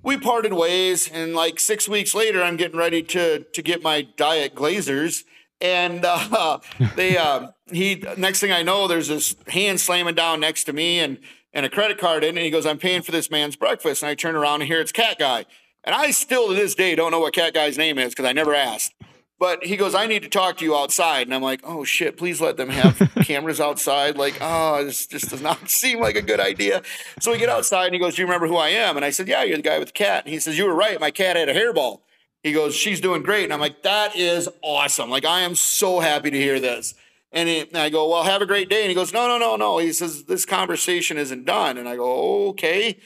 we 0.03 0.17
parted 0.17 0.53
ways 0.53 1.11
and 1.11 1.35
like 1.35 1.59
6 1.61 1.89
weeks 1.89 2.15
later 2.15 2.43
I'm 2.43 2.57
getting 2.57 2.79
ready 2.79 3.03
to 3.03 3.45
to 3.53 3.63
get 3.63 3.83
my 3.83 4.03
diet 4.03 4.55
glazers. 4.55 5.25
And 5.61 6.05
uh, 6.05 6.59
they 6.97 7.17
uh, 7.17 7.49
he 7.71 8.03
next 8.17 8.41
thing 8.41 8.53
I 8.53 8.63
know 8.63 8.89
there's 8.89 9.09
this 9.09 9.37
hand 9.49 9.81
slamming 9.81 10.15
down 10.15 10.41
next 10.41 10.65
to 10.65 10.73
me 10.73 11.01
and 11.01 11.19
and 11.53 11.65
a 11.65 11.71
credit 11.71 11.99
card 11.99 12.23
in 12.25 12.31
and 12.37 12.45
he 12.45 12.51
goes 12.51 12.67
I'm 12.67 12.79
paying 12.79 13.03
for 13.03 13.13
this 13.13 13.31
man's 13.31 13.57
breakfast. 13.57 14.03
And 14.03 14.11
I 14.11 14.15
turn 14.15 14.37
around 14.37 14.63
and 14.63 14.69
here 14.69 14.81
it's 14.81 14.93
cat 14.93 15.19
guy. 15.19 15.45
And 15.85 15.95
I 15.95 16.11
still 16.11 16.49
to 16.49 16.55
this 16.55 16.75
day 16.75 16.95
don't 16.97 17.13
know 17.13 17.21
what 17.21 17.35
cat 17.35 17.55
guy's 17.55 17.79
name 17.79 17.99
is 17.99 18.11
because 18.11 18.25
I 18.25 18.33
never 18.33 18.55
asked 18.55 18.93
but 19.39 19.65
he 19.65 19.77
goes, 19.77 19.95
I 19.95 20.07
need 20.07 20.23
to 20.23 20.31
talk 20.31 20.57
to 20.59 20.65
you 20.65 20.75
outside. 20.75 21.27
And 21.27 21.35
I'm 21.35 21.43
like, 21.43 21.61
oh 21.63 21.85
shit, 21.85 22.17
please 22.17 22.41
let 22.41 22.57
them 22.57 22.71
have 22.71 23.13
cameras 23.25 23.61
outside. 23.61 24.17
Like, 24.17 24.39
oh, 24.41 24.83
this 24.83 25.07
just 25.07 25.29
does 25.29 25.43
not 25.43 25.69
seem 25.71 26.01
like 26.01 26.17
a 26.17 26.23
good 26.23 26.41
idea. 26.41 26.83
So 27.21 27.33
we 27.33 27.39
get 27.39 27.51
outside 27.51 27.87
and 27.87 27.95
he 27.95 28.01
goes, 28.01 28.15
Do 28.15 28.23
you 28.23 28.27
remember 28.27 28.47
who 28.47 28.57
I 28.57 28.69
am? 28.69 28.97
And 28.97 29.05
I 29.05 29.11
said, 29.11 29.29
Yeah, 29.29 29.43
you're 29.43 29.59
the 29.59 29.63
guy 29.63 29.79
with 29.79 29.89
the 29.89 29.93
cat. 29.93 30.25
And 30.25 30.33
he 30.33 30.41
says, 30.41 30.57
You 30.57 30.65
were 30.65 30.75
right. 30.75 30.99
My 30.99 31.11
cat 31.11 31.37
had 31.37 31.51
a 31.51 31.55
hairball. 31.55 32.01
He 32.43 32.53
goes, 32.53 32.75
She's 32.75 33.01
doing 33.01 33.23
great. 33.23 33.45
And 33.45 33.53
I'm 33.53 33.61
like, 33.61 33.83
That 33.83 34.17
is 34.17 34.49
awesome. 34.63 35.11
Like, 35.11 35.27
I 35.27 35.41
am 35.41 35.55
so 35.55 36.01
happy 36.01 36.31
to 36.31 36.39
hear 36.39 36.59
this. 36.59 36.95
And, 37.31 37.47
he, 37.49 37.61
and 37.61 37.77
I 37.77 37.91
go, 37.91 38.09
Well, 38.09 38.25
have 38.25 38.41
a 38.41 38.47
great 38.47 38.71
day. 38.71 38.83
And 38.83 38.89
he 38.89 38.95
goes, 38.95 39.13
No, 39.13 39.29
no, 39.29 39.37
no, 39.37 39.57
no. 39.57 39.79
He 39.79 39.93
says, 39.93 40.25
This 40.25 40.47
conversation 40.47 41.19
isn't 41.19 41.45
done. 41.45 41.77
And 41.77 41.87
I 41.87 41.97
go, 41.97 42.49
Okay. 42.49 42.99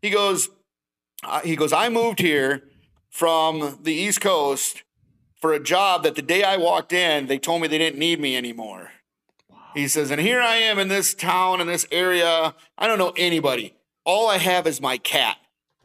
He 0.00 0.08
goes, 0.08 0.48
uh, 1.24 1.40
He 1.40 1.56
goes, 1.56 1.74
I 1.74 1.90
moved 1.90 2.20
here 2.20 2.62
from 3.10 3.80
the 3.82 3.92
East 3.92 4.22
Coast 4.22 4.83
for 5.44 5.52
a 5.52 5.60
job 5.60 6.04
that 6.04 6.14
the 6.14 6.22
day 6.22 6.42
I 6.42 6.56
walked 6.56 6.90
in, 6.90 7.26
they 7.26 7.38
told 7.38 7.60
me 7.60 7.68
they 7.68 7.76
didn't 7.76 7.98
need 7.98 8.18
me 8.18 8.34
anymore. 8.34 8.92
Wow. 9.50 9.58
He 9.74 9.88
says, 9.88 10.10
and 10.10 10.18
here 10.18 10.40
I 10.40 10.56
am 10.56 10.78
in 10.78 10.88
this 10.88 11.12
town, 11.12 11.60
in 11.60 11.66
this 11.66 11.86
area. 11.92 12.54
I 12.78 12.86
don't 12.86 12.98
know 12.98 13.12
anybody. 13.14 13.74
All 14.06 14.26
I 14.30 14.38
have 14.38 14.66
is 14.66 14.80
my 14.80 14.96
cat. 14.96 15.36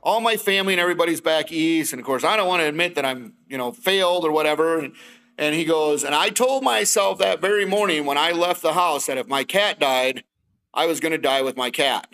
All 0.01 0.21
my 0.21 0.37
family 0.37 0.75
and 0.75 0.79
everybody's 0.79 1.19
back 1.19 1.51
east. 1.51 1.91
And 1.91 1.99
of 1.99 2.05
course, 2.05 2.23
I 2.23 2.37
don't 2.37 2.47
want 2.47 2.61
to 2.61 2.69
admit 2.69 2.95
that 2.95 3.03
I'm, 3.03 3.33
you 3.49 3.57
know, 3.57 3.73
failed 3.73 4.23
or 4.23 4.31
whatever. 4.31 4.79
And, 4.79 4.93
and 5.37 5.53
he 5.53 5.65
goes, 5.65 6.05
and 6.05 6.15
I 6.15 6.29
told 6.29 6.63
myself 6.63 7.19
that 7.19 7.41
very 7.41 7.65
morning 7.65 8.05
when 8.05 8.17
I 8.17 8.31
left 8.31 8.61
the 8.61 8.71
house 8.71 9.07
that 9.07 9.17
if 9.17 9.27
my 9.27 9.43
cat 9.43 9.77
died, 9.77 10.23
I 10.73 10.85
was 10.85 11.01
going 11.01 11.11
to 11.11 11.17
die 11.17 11.41
with 11.41 11.57
my 11.57 11.69
cat. 11.69 12.07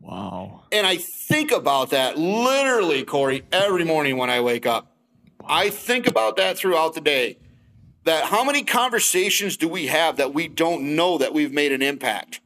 Wow. 0.00 0.64
And 0.70 0.86
I 0.86 0.98
think 0.98 1.50
about 1.50 1.88
that 1.92 2.18
literally, 2.18 3.04
Corey, 3.04 3.42
every 3.52 3.84
morning 3.84 4.18
when 4.18 4.28
I 4.28 4.42
wake 4.42 4.66
up. 4.66 4.93
I 5.48 5.70
think 5.70 6.06
about 6.06 6.36
that 6.36 6.56
throughout 6.56 6.94
the 6.94 7.00
day. 7.00 7.38
That 8.04 8.24
how 8.24 8.44
many 8.44 8.62
conversations 8.62 9.56
do 9.56 9.66
we 9.66 9.86
have 9.86 10.18
that 10.18 10.34
we 10.34 10.46
don't 10.46 10.94
know 10.94 11.16
that 11.18 11.32
we've 11.32 11.52
made 11.52 11.72
an 11.72 11.80
impact? 11.80 12.40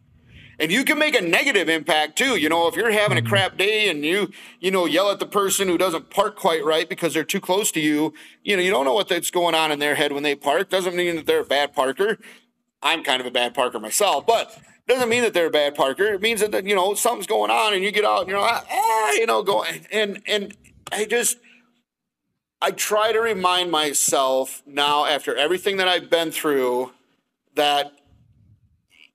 And 0.61 0.73
you 0.73 0.85
can 0.85 0.99
make 0.99 1.17
a 1.17 1.21
negative 1.21 1.69
impact 1.69 2.19
too. 2.19 2.37
You 2.37 2.49
know, 2.49 2.67
if 2.67 2.75
you're 2.75 2.91
having 2.91 3.17
a 3.17 3.21
mm-hmm. 3.21 3.29
crap 3.29 3.57
day 3.57 3.89
and 3.89 4.05
you, 4.05 4.31
you 4.61 4.71
know, 4.71 4.87
yell 4.87 5.11
at 5.11 5.21
the 5.21 5.27
person 5.27 5.69
who 5.69 5.79
doesn't 5.79 6.11
park 6.11 6.37
quite 6.37 6.65
right 6.65 6.89
because 6.89 7.15
they're 7.15 7.25
too 7.25 7.41
close 7.41 7.71
to 7.73 7.81
you, 7.81 8.13
you 8.43 8.57
know, 8.57 8.63
you 8.63 8.71
don't 8.71 8.85
know 8.85 8.95
what 8.95 9.09
that's 9.09 9.31
going 9.31 9.55
on 9.55 9.71
in 9.71 9.79
their 9.79 9.95
head 9.95 10.13
when 10.13 10.25
they 10.25 10.35
park. 10.35 10.69
Doesn't 10.69 10.97
mean 10.97 11.17
that 11.17 11.27
they're 11.27 11.41
a 11.41 11.45
bad 11.45 11.73
parker. 11.73 12.19
I'm 12.83 13.05
kind 13.05 13.21
of 13.21 13.27
a 13.27 13.31
bad 13.31 13.55
parker 13.55 13.79
myself, 13.79 14.27
but 14.27 14.57
doesn't 14.89 15.09
mean 15.09 15.23
that 15.23 15.35
they're 15.35 15.47
a 15.47 15.51
bad 15.51 15.75
parker. 15.75 16.15
It 16.15 16.23
means 16.23 16.41
that, 16.41 16.65
you 16.65 16.75
know, 16.75 16.95
something's 16.95 17.27
going 17.27 17.51
on 17.51 17.75
and 17.75 17.85
you 17.85 17.93
get 17.93 18.05
out 18.05 18.23
and 18.23 18.29
you're 18.29 18.41
like, 18.41 18.65
ah, 18.71 19.13
you 19.13 19.27
know, 19.27 19.43
going 19.43 19.87
and 19.93 20.23
and 20.27 20.57
I 20.91 21.05
just 21.05 21.39
I 22.61 22.73
try 22.73 23.13
to 23.13 23.21
remind 23.21 23.71
myself 23.71 24.63
now, 24.67 25.05
after 25.05 25.35
everything 25.37 25.77
that 25.77 25.87
I've 25.87 26.11
been 26.11 26.33
through, 26.33 26.93
that 27.55 27.93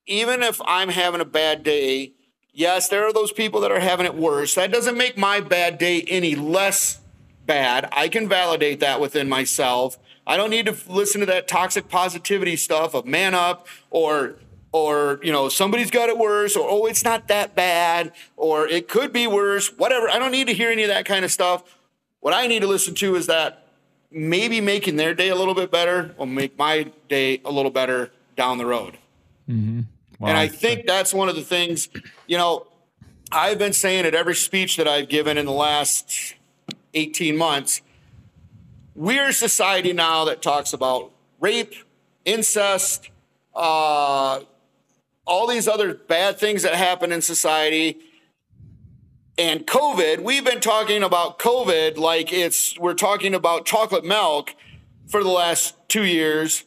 even 0.05 0.41
if 0.41 0.61
I'm 0.65 0.89
having 0.89 1.19
a 1.19 1.25
bad 1.25 1.63
day, 1.63 2.13
yes, 2.53 2.87
there 2.87 3.05
are 3.05 3.11
those 3.11 3.33
people 3.33 3.59
that 3.61 3.71
are 3.71 3.81
having 3.81 4.05
it 4.05 4.15
worse. 4.15 4.55
That 4.55 4.71
doesn't 4.71 4.97
make 4.97 5.17
my 5.17 5.41
bad 5.41 5.77
day 5.77 6.03
any 6.07 6.35
less 6.35 7.01
bad. 7.45 7.89
I 7.91 8.07
can 8.07 8.29
validate 8.29 8.79
that 8.79 9.01
within 9.01 9.27
myself. 9.27 9.97
I 10.25 10.37
don't 10.37 10.49
need 10.49 10.67
to 10.67 10.77
listen 10.87 11.19
to 11.19 11.25
that 11.27 11.49
toxic 11.49 11.89
positivity 11.89 12.55
stuff 12.55 12.93
of 12.93 13.05
man 13.05 13.33
up 13.33 13.67
or 13.89 14.35
or 14.71 15.19
you 15.21 15.33
know 15.33 15.49
somebody's 15.49 15.91
got 15.91 16.07
it 16.07 16.17
worse 16.17 16.55
or 16.55 16.67
oh 16.67 16.85
it's 16.85 17.03
not 17.03 17.27
that 17.27 17.55
bad 17.55 18.13
or 18.37 18.67
it 18.67 18.87
could 18.87 19.13
be 19.13 19.27
worse 19.27 19.67
whatever 19.77 20.09
i 20.09 20.17
don't 20.17 20.31
need 20.31 20.47
to 20.47 20.53
hear 20.53 20.71
any 20.71 20.81
of 20.81 20.87
that 20.87 21.05
kind 21.05 21.23
of 21.23 21.31
stuff 21.31 21.63
what 22.23 22.33
I 22.33 22.47
need 22.47 22.61
to 22.61 22.67
listen 22.67 22.95
to 22.95 23.17
is 23.17 23.27
that 23.27 23.67
maybe 24.09 24.61
making 24.61 24.95
their 24.95 25.13
day 25.13 25.27
a 25.27 25.35
little 25.35 25.53
bit 25.53 25.69
better 25.69 26.15
will 26.17 26.25
make 26.25 26.57
my 26.57 26.89
day 27.09 27.41
a 27.43 27.51
little 27.51 27.69
better 27.69 28.11
down 28.37 28.57
the 28.57 28.65
road. 28.65 28.97
Mm-hmm. 29.49 29.81
Wow. 30.19 30.29
And 30.29 30.37
I 30.37 30.47
think 30.47 30.85
that's 30.85 31.13
one 31.13 31.27
of 31.27 31.35
the 31.35 31.41
things, 31.41 31.89
you 32.25 32.37
know, 32.37 32.65
I've 33.29 33.59
been 33.59 33.73
saying 33.73 34.05
at 34.05 34.15
every 34.15 34.35
speech 34.35 34.77
that 34.77 34.87
I've 34.87 35.09
given 35.09 35.37
in 35.37 35.45
the 35.45 35.51
last 35.51 36.35
18 36.93 37.35
months. 37.35 37.81
We're 38.95 39.27
a 39.27 39.33
society 39.33 39.91
now 39.91 40.23
that 40.23 40.41
talks 40.41 40.71
about 40.71 41.11
rape, 41.41 41.73
incest, 42.23 43.09
uh, 43.53 44.39
all 45.27 45.47
these 45.47 45.67
other 45.67 45.93
bad 45.93 46.39
things 46.39 46.63
that 46.63 46.75
happen 46.75 47.11
in 47.11 47.21
society 47.21 47.97
and 49.37 49.65
COVID, 49.65 50.19
we've 50.19 50.45
been 50.45 50.59
talking 50.59 51.01
about 51.01 51.39
COVID 51.39 51.97
like 51.97 52.31
it's 52.31 52.77
we're 52.77 52.93
talking 52.93 53.33
about 53.33 53.65
chocolate 53.65 54.05
milk 54.05 54.53
for 55.07 55.23
the 55.23 55.29
last 55.29 55.75
two 55.87 56.05
years. 56.05 56.65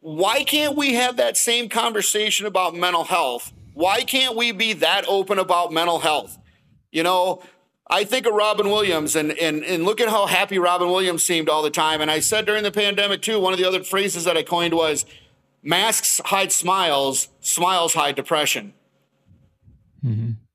Why 0.00 0.42
can't 0.44 0.76
we 0.76 0.94
have 0.94 1.16
that 1.18 1.36
same 1.36 1.68
conversation 1.68 2.46
about 2.46 2.74
mental 2.74 3.04
health? 3.04 3.52
Why 3.74 4.02
can't 4.02 4.34
we 4.34 4.52
be 4.52 4.72
that 4.74 5.04
open 5.06 5.38
about 5.38 5.72
mental 5.72 5.98
health? 5.98 6.38
You 6.90 7.02
know, 7.02 7.42
I 7.86 8.04
think 8.04 8.24
of 8.26 8.32
Robin 8.32 8.70
Williams 8.70 9.14
and, 9.14 9.32
and, 9.32 9.62
and 9.62 9.84
look 9.84 10.00
at 10.00 10.08
how 10.08 10.26
happy 10.26 10.58
Robin 10.58 10.88
Williams 10.88 11.22
seemed 11.22 11.50
all 11.50 11.62
the 11.62 11.70
time. 11.70 12.00
And 12.00 12.10
I 12.10 12.20
said 12.20 12.46
during 12.46 12.62
the 12.62 12.72
pandemic, 12.72 13.20
too, 13.20 13.38
one 13.38 13.52
of 13.52 13.58
the 13.58 13.66
other 13.66 13.82
phrases 13.82 14.24
that 14.24 14.36
I 14.36 14.42
coined 14.42 14.72
was 14.72 15.04
masks 15.62 16.20
hide 16.24 16.52
smiles, 16.52 17.28
smiles 17.40 17.92
hide 17.92 18.14
depression. 18.14 18.72
Mm-hmm 20.02 20.45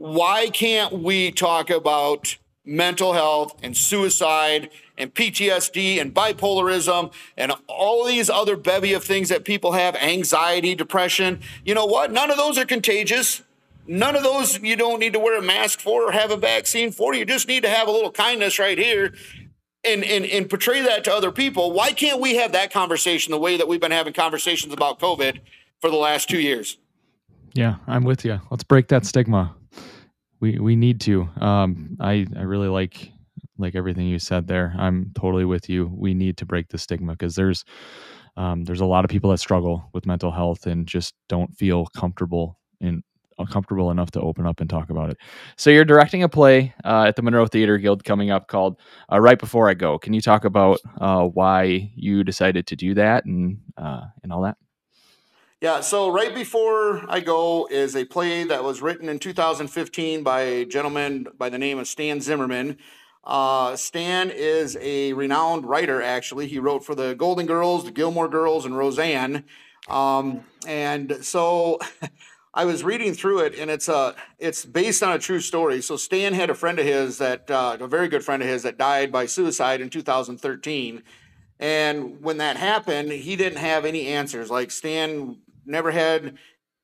why 0.00 0.48
can't 0.48 1.02
we 1.02 1.30
talk 1.30 1.68
about 1.68 2.38
mental 2.64 3.12
health 3.12 3.54
and 3.62 3.76
suicide 3.76 4.70
and 4.96 5.12
PTSD 5.12 6.00
and 6.00 6.14
bipolarism 6.14 7.12
and 7.36 7.52
all 7.66 8.06
these 8.06 8.30
other 8.30 8.56
bevy 8.56 8.94
of 8.94 9.04
things 9.04 9.28
that 9.28 9.44
people 9.44 9.72
have 9.72 9.94
anxiety, 9.96 10.74
depression? 10.74 11.40
You 11.66 11.74
know 11.74 11.84
what? 11.84 12.10
None 12.12 12.30
of 12.30 12.38
those 12.38 12.56
are 12.56 12.64
contagious. 12.64 13.42
None 13.86 14.16
of 14.16 14.22
those 14.22 14.58
you 14.62 14.74
don't 14.74 15.00
need 15.00 15.12
to 15.12 15.18
wear 15.18 15.38
a 15.38 15.42
mask 15.42 15.80
for 15.80 16.08
or 16.08 16.12
have 16.12 16.30
a 16.30 16.36
vaccine 16.38 16.92
for. 16.92 17.14
You 17.14 17.26
just 17.26 17.46
need 17.46 17.64
to 17.64 17.68
have 17.68 17.86
a 17.86 17.90
little 17.90 18.10
kindness 18.10 18.58
right 18.58 18.78
here 18.78 19.12
and, 19.84 20.02
and, 20.02 20.24
and 20.24 20.48
portray 20.48 20.80
that 20.80 21.04
to 21.04 21.12
other 21.12 21.30
people. 21.30 21.72
Why 21.72 21.92
can't 21.92 22.22
we 22.22 22.36
have 22.36 22.52
that 22.52 22.72
conversation 22.72 23.32
the 23.32 23.38
way 23.38 23.58
that 23.58 23.68
we've 23.68 23.82
been 23.82 23.90
having 23.90 24.14
conversations 24.14 24.72
about 24.72 24.98
COVID 24.98 25.40
for 25.78 25.90
the 25.90 25.96
last 25.96 26.30
two 26.30 26.40
years? 26.40 26.78
Yeah, 27.52 27.74
I'm 27.86 28.04
with 28.04 28.24
you. 28.24 28.40
Let's 28.50 28.64
break 28.64 28.88
that 28.88 29.04
stigma 29.04 29.56
we 30.40 30.58
we 30.58 30.76
need 30.76 31.00
to. 31.02 31.28
Um, 31.40 31.96
I 32.00 32.26
I 32.36 32.42
really 32.42 32.68
like 32.68 33.10
like 33.58 33.74
everything 33.74 34.06
you 34.06 34.18
said 34.18 34.46
there. 34.46 34.74
I'm 34.78 35.12
totally 35.14 35.44
with 35.44 35.68
you. 35.68 35.92
We 35.94 36.14
need 36.14 36.36
to 36.38 36.46
break 36.46 36.68
the 36.68 36.78
stigma 36.78 37.12
because 37.12 37.34
there's 37.34 37.64
um, 38.36 38.64
there's 38.64 38.80
a 38.80 38.86
lot 38.86 39.04
of 39.04 39.10
people 39.10 39.30
that 39.30 39.38
struggle 39.38 39.88
with 39.92 40.06
mental 40.06 40.30
health 40.30 40.66
and 40.66 40.86
just 40.86 41.14
don't 41.28 41.54
feel 41.56 41.86
comfortable 41.86 42.58
in 42.80 43.02
comfortable 43.50 43.90
enough 43.90 44.10
to 44.10 44.20
open 44.20 44.46
up 44.46 44.60
and 44.60 44.68
talk 44.68 44.90
about 44.90 45.10
it. 45.10 45.16
So 45.56 45.70
you're 45.70 45.84
directing 45.84 46.22
a 46.22 46.28
play 46.28 46.74
uh, 46.84 47.04
at 47.08 47.16
the 47.16 47.22
Monroe 47.22 47.46
Theater 47.46 47.78
Guild 47.78 48.04
coming 48.04 48.30
up 48.30 48.48
called 48.48 48.78
uh, 49.12 49.20
"Right 49.20 49.38
Before 49.38 49.68
I 49.68 49.74
Go." 49.74 49.98
Can 49.98 50.12
you 50.12 50.20
talk 50.20 50.44
about 50.44 50.78
uh, 51.00 51.24
why 51.24 51.90
you 51.94 52.24
decided 52.24 52.66
to 52.68 52.76
do 52.76 52.94
that 52.94 53.24
and 53.24 53.58
uh, 53.76 54.02
and 54.22 54.32
all 54.32 54.42
that? 54.42 54.56
Yeah, 55.60 55.80
so 55.80 56.10
right 56.10 56.34
before 56.34 57.04
I 57.06 57.20
go 57.20 57.68
is 57.70 57.94
a 57.94 58.06
play 58.06 58.44
that 58.44 58.64
was 58.64 58.80
written 58.80 59.10
in 59.10 59.18
2015 59.18 60.22
by 60.22 60.40
a 60.40 60.64
gentleman 60.64 61.26
by 61.36 61.50
the 61.50 61.58
name 61.58 61.78
of 61.78 61.86
Stan 61.86 62.22
Zimmerman. 62.22 62.78
Uh, 63.24 63.76
Stan 63.76 64.30
is 64.30 64.78
a 64.80 65.12
renowned 65.12 65.66
writer, 65.66 66.00
actually. 66.00 66.46
He 66.46 66.58
wrote 66.58 66.82
for 66.82 66.94
the 66.94 67.14
Golden 67.14 67.44
Girls, 67.44 67.84
the 67.84 67.90
Gilmore 67.90 68.26
Girls, 68.26 68.64
and 68.64 68.74
Roseanne. 68.74 69.44
Um, 69.86 70.44
and 70.66 71.18
so 71.20 71.78
I 72.54 72.64
was 72.64 72.82
reading 72.82 73.12
through 73.12 73.40
it, 73.40 73.54
and 73.54 73.70
it's 73.70 73.90
a 73.90 74.14
it's 74.38 74.64
based 74.64 75.02
on 75.02 75.12
a 75.12 75.18
true 75.18 75.40
story. 75.40 75.82
So 75.82 75.98
Stan 75.98 76.32
had 76.32 76.48
a 76.48 76.54
friend 76.54 76.78
of 76.78 76.86
his 76.86 77.18
that 77.18 77.50
uh, 77.50 77.76
a 77.78 77.86
very 77.86 78.08
good 78.08 78.24
friend 78.24 78.42
of 78.42 78.48
his 78.48 78.62
that 78.62 78.78
died 78.78 79.12
by 79.12 79.26
suicide 79.26 79.82
in 79.82 79.90
2013. 79.90 81.02
And 81.58 82.22
when 82.22 82.38
that 82.38 82.56
happened, 82.56 83.12
he 83.12 83.36
didn't 83.36 83.58
have 83.58 83.84
any 83.84 84.06
answers. 84.06 84.50
Like 84.50 84.70
Stan 84.70 85.36
never 85.70 85.90
had 85.90 86.36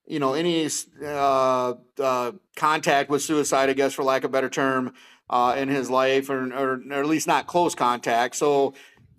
you 0.07 0.18
know 0.18 0.34
any 0.34 0.68
uh, 1.05 1.74
uh, 1.99 2.32
contact 2.55 3.11
with 3.11 3.22
suicide, 3.22 3.68
I 3.68 3.74
guess, 3.74 3.93
for 3.93 4.05
lack 4.05 4.24
of 4.24 4.30
a 4.30 4.32
better 4.32 4.49
term, 4.49 4.95
uh, 5.28 5.55
in 5.59 5.68
his 5.68 5.91
life, 5.91 6.30
or, 6.30 6.53
or, 6.53 6.80
or, 6.91 7.01
at 7.01 7.07
least 7.07 7.26
not 7.26 7.47
close 7.47 7.74
contact. 7.74 8.37
So 8.37 8.74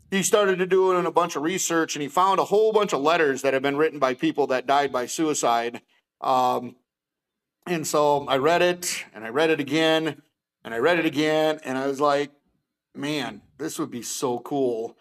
he 0.09 0.24
started 0.24 0.59
to 0.59 0.65
doing 0.65 1.05
a 1.05 1.11
bunch 1.11 1.36
of 1.36 1.43
research 1.43 1.95
and 1.95 2.01
he 2.01 2.07
found 2.07 2.39
a 2.39 2.45
whole 2.45 2.72
bunch 2.72 2.93
of 2.93 3.01
letters 3.01 3.41
that 3.41 3.53
had 3.53 3.61
been 3.61 3.76
written 3.76 3.99
by 3.99 4.13
people 4.13 4.47
that 4.47 4.65
died 4.65 4.91
by 4.91 5.05
suicide. 5.05 5.82
Um, 6.22 6.78
and 7.65 7.86
so 7.86 8.26
I 8.28 8.38
read 8.38 8.61
it 8.61 9.05
and 9.13 9.26
I 9.26 9.30
read 9.30 9.49
it 9.49 9.59
again 9.59 10.22
and 10.63 10.74
I 10.74 10.78
read 10.78 10.99
it 10.99 11.05
again 11.05 11.59
and 11.65 11.78
I 11.78 11.88
was 11.88 11.99
like, 11.99 12.32
man, 12.95 13.41
this 13.57 13.78
would 13.78 13.91
be 13.91 14.01
so 14.01 14.39
cool 14.39 14.97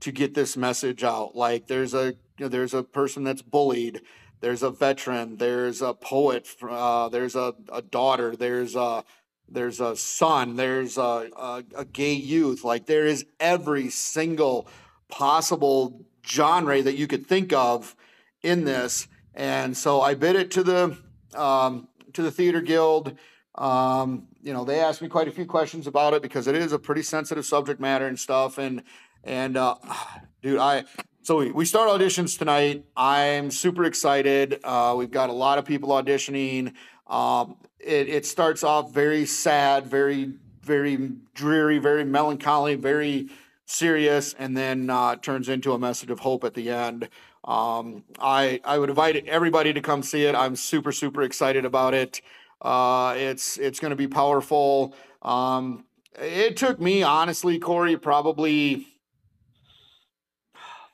to 0.00 0.10
get 0.10 0.34
this 0.34 0.56
message 0.56 1.04
out. 1.04 1.36
Like 1.36 1.66
there's 1.66 1.92
a 1.92 2.14
you 2.38 2.44
know, 2.44 2.48
there's 2.48 2.74
a 2.74 2.82
person 2.82 3.24
that's 3.24 3.42
bullied, 3.42 4.02
there's 4.40 4.62
a 4.62 4.70
veteran, 4.70 5.36
there's 5.36 5.82
a 5.82 5.94
poet, 5.94 6.48
uh, 6.62 7.08
there's 7.08 7.34
a, 7.34 7.54
a 7.72 7.82
daughter, 7.82 8.36
there's 8.36 8.74
a 8.76 9.04
there's 9.48 9.80
a 9.80 9.94
son, 9.94 10.56
there's 10.56 10.98
a, 10.98 11.30
a, 11.36 11.64
a 11.76 11.84
gay 11.84 12.14
youth. 12.14 12.64
Like 12.64 12.86
there 12.86 13.06
is 13.06 13.24
every 13.38 13.90
single 13.90 14.66
possible 15.08 16.04
genre 16.26 16.82
that 16.82 16.96
you 16.96 17.06
could 17.06 17.26
think 17.26 17.52
of 17.52 17.94
in 18.42 18.64
this. 18.64 19.06
And 19.34 19.76
so 19.76 20.00
I 20.00 20.14
bid 20.14 20.36
it 20.36 20.50
to 20.52 20.62
the 20.62 20.98
um, 21.34 21.88
to 22.14 22.22
the 22.22 22.30
theater 22.30 22.60
guild. 22.60 23.16
Um, 23.54 24.28
you 24.42 24.52
know, 24.52 24.64
they 24.64 24.80
asked 24.80 25.00
me 25.00 25.08
quite 25.08 25.28
a 25.28 25.32
few 25.32 25.46
questions 25.46 25.86
about 25.86 26.14
it 26.14 26.22
because 26.22 26.46
it 26.46 26.54
is 26.54 26.72
a 26.72 26.78
pretty 26.78 27.02
sensitive 27.02 27.44
subject 27.46 27.80
matter 27.80 28.06
and 28.06 28.18
stuff. 28.18 28.58
And 28.58 28.82
and 29.22 29.56
uh, 29.56 29.76
dude, 30.42 30.58
I 30.58 30.84
so 31.26 31.38
we, 31.38 31.50
we 31.50 31.64
start 31.64 31.88
auditions 31.88 32.38
tonight. 32.38 32.84
I'm 32.96 33.50
super 33.50 33.82
excited. 33.82 34.60
Uh, 34.62 34.94
we've 34.96 35.10
got 35.10 35.28
a 35.28 35.32
lot 35.32 35.58
of 35.58 35.64
people 35.64 35.88
auditioning. 35.88 36.72
Um, 37.08 37.56
it, 37.80 38.08
it 38.08 38.26
starts 38.26 38.62
off 38.62 38.92
very 38.92 39.26
sad, 39.26 39.88
very, 39.88 40.34
very 40.62 41.10
dreary, 41.34 41.78
very 41.78 42.04
melancholy, 42.04 42.76
very 42.76 43.28
serious, 43.64 44.34
and 44.38 44.56
then 44.56 44.88
uh, 44.88 45.16
turns 45.16 45.48
into 45.48 45.72
a 45.72 45.78
message 45.80 46.10
of 46.10 46.20
hope 46.20 46.44
at 46.44 46.54
the 46.54 46.70
end. 46.70 47.08
Um, 47.42 48.04
I 48.20 48.60
I 48.64 48.78
would 48.78 48.90
invite 48.90 49.26
everybody 49.26 49.72
to 49.72 49.80
come 49.80 50.04
see 50.04 50.26
it. 50.26 50.36
I'm 50.36 50.54
super 50.54 50.92
super 50.92 51.22
excited 51.22 51.64
about 51.64 51.92
it. 51.92 52.20
Uh, 52.62 53.14
it's 53.16 53.58
it's 53.58 53.80
going 53.80 53.90
to 53.90 53.96
be 53.96 54.06
powerful. 54.06 54.94
Um, 55.22 55.86
it 56.20 56.56
took 56.56 56.80
me 56.80 57.02
honestly, 57.02 57.58
Corey, 57.58 57.96
probably 57.96 58.86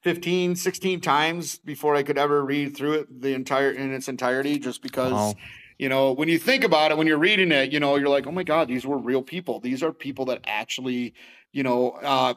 15, 0.02 0.56
16 0.56 1.00
times 1.00 1.58
before 1.58 1.94
I 1.94 2.02
could 2.02 2.18
ever 2.18 2.44
read 2.44 2.76
through 2.76 2.92
it 2.94 3.22
the 3.22 3.34
entire 3.34 3.70
in 3.70 3.92
its 3.92 4.08
entirety, 4.08 4.58
just 4.58 4.82
because. 4.82 5.12
Wow 5.12 5.34
you 5.82 5.88
know, 5.88 6.12
when 6.12 6.28
you 6.28 6.38
think 6.38 6.62
about 6.62 6.92
it, 6.92 6.96
when 6.96 7.08
you're 7.08 7.18
reading 7.18 7.50
it, 7.50 7.72
you 7.72 7.80
know, 7.80 7.96
you're 7.96 8.08
like, 8.08 8.28
oh 8.28 8.30
my 8.30 8.44
God, 8.44 8.68
these 8.68 8.86
were 8.86 8.98
real 8.98 9.20
people. 9.20 9.58
These 9.58 9.82
are 9.82 9.92
people 9.92 10.26
that 10.26 10.40
actually, 10.44 11.12
you 11.50 11.64
know, 11.64 11.90
uh, 12.02 12.34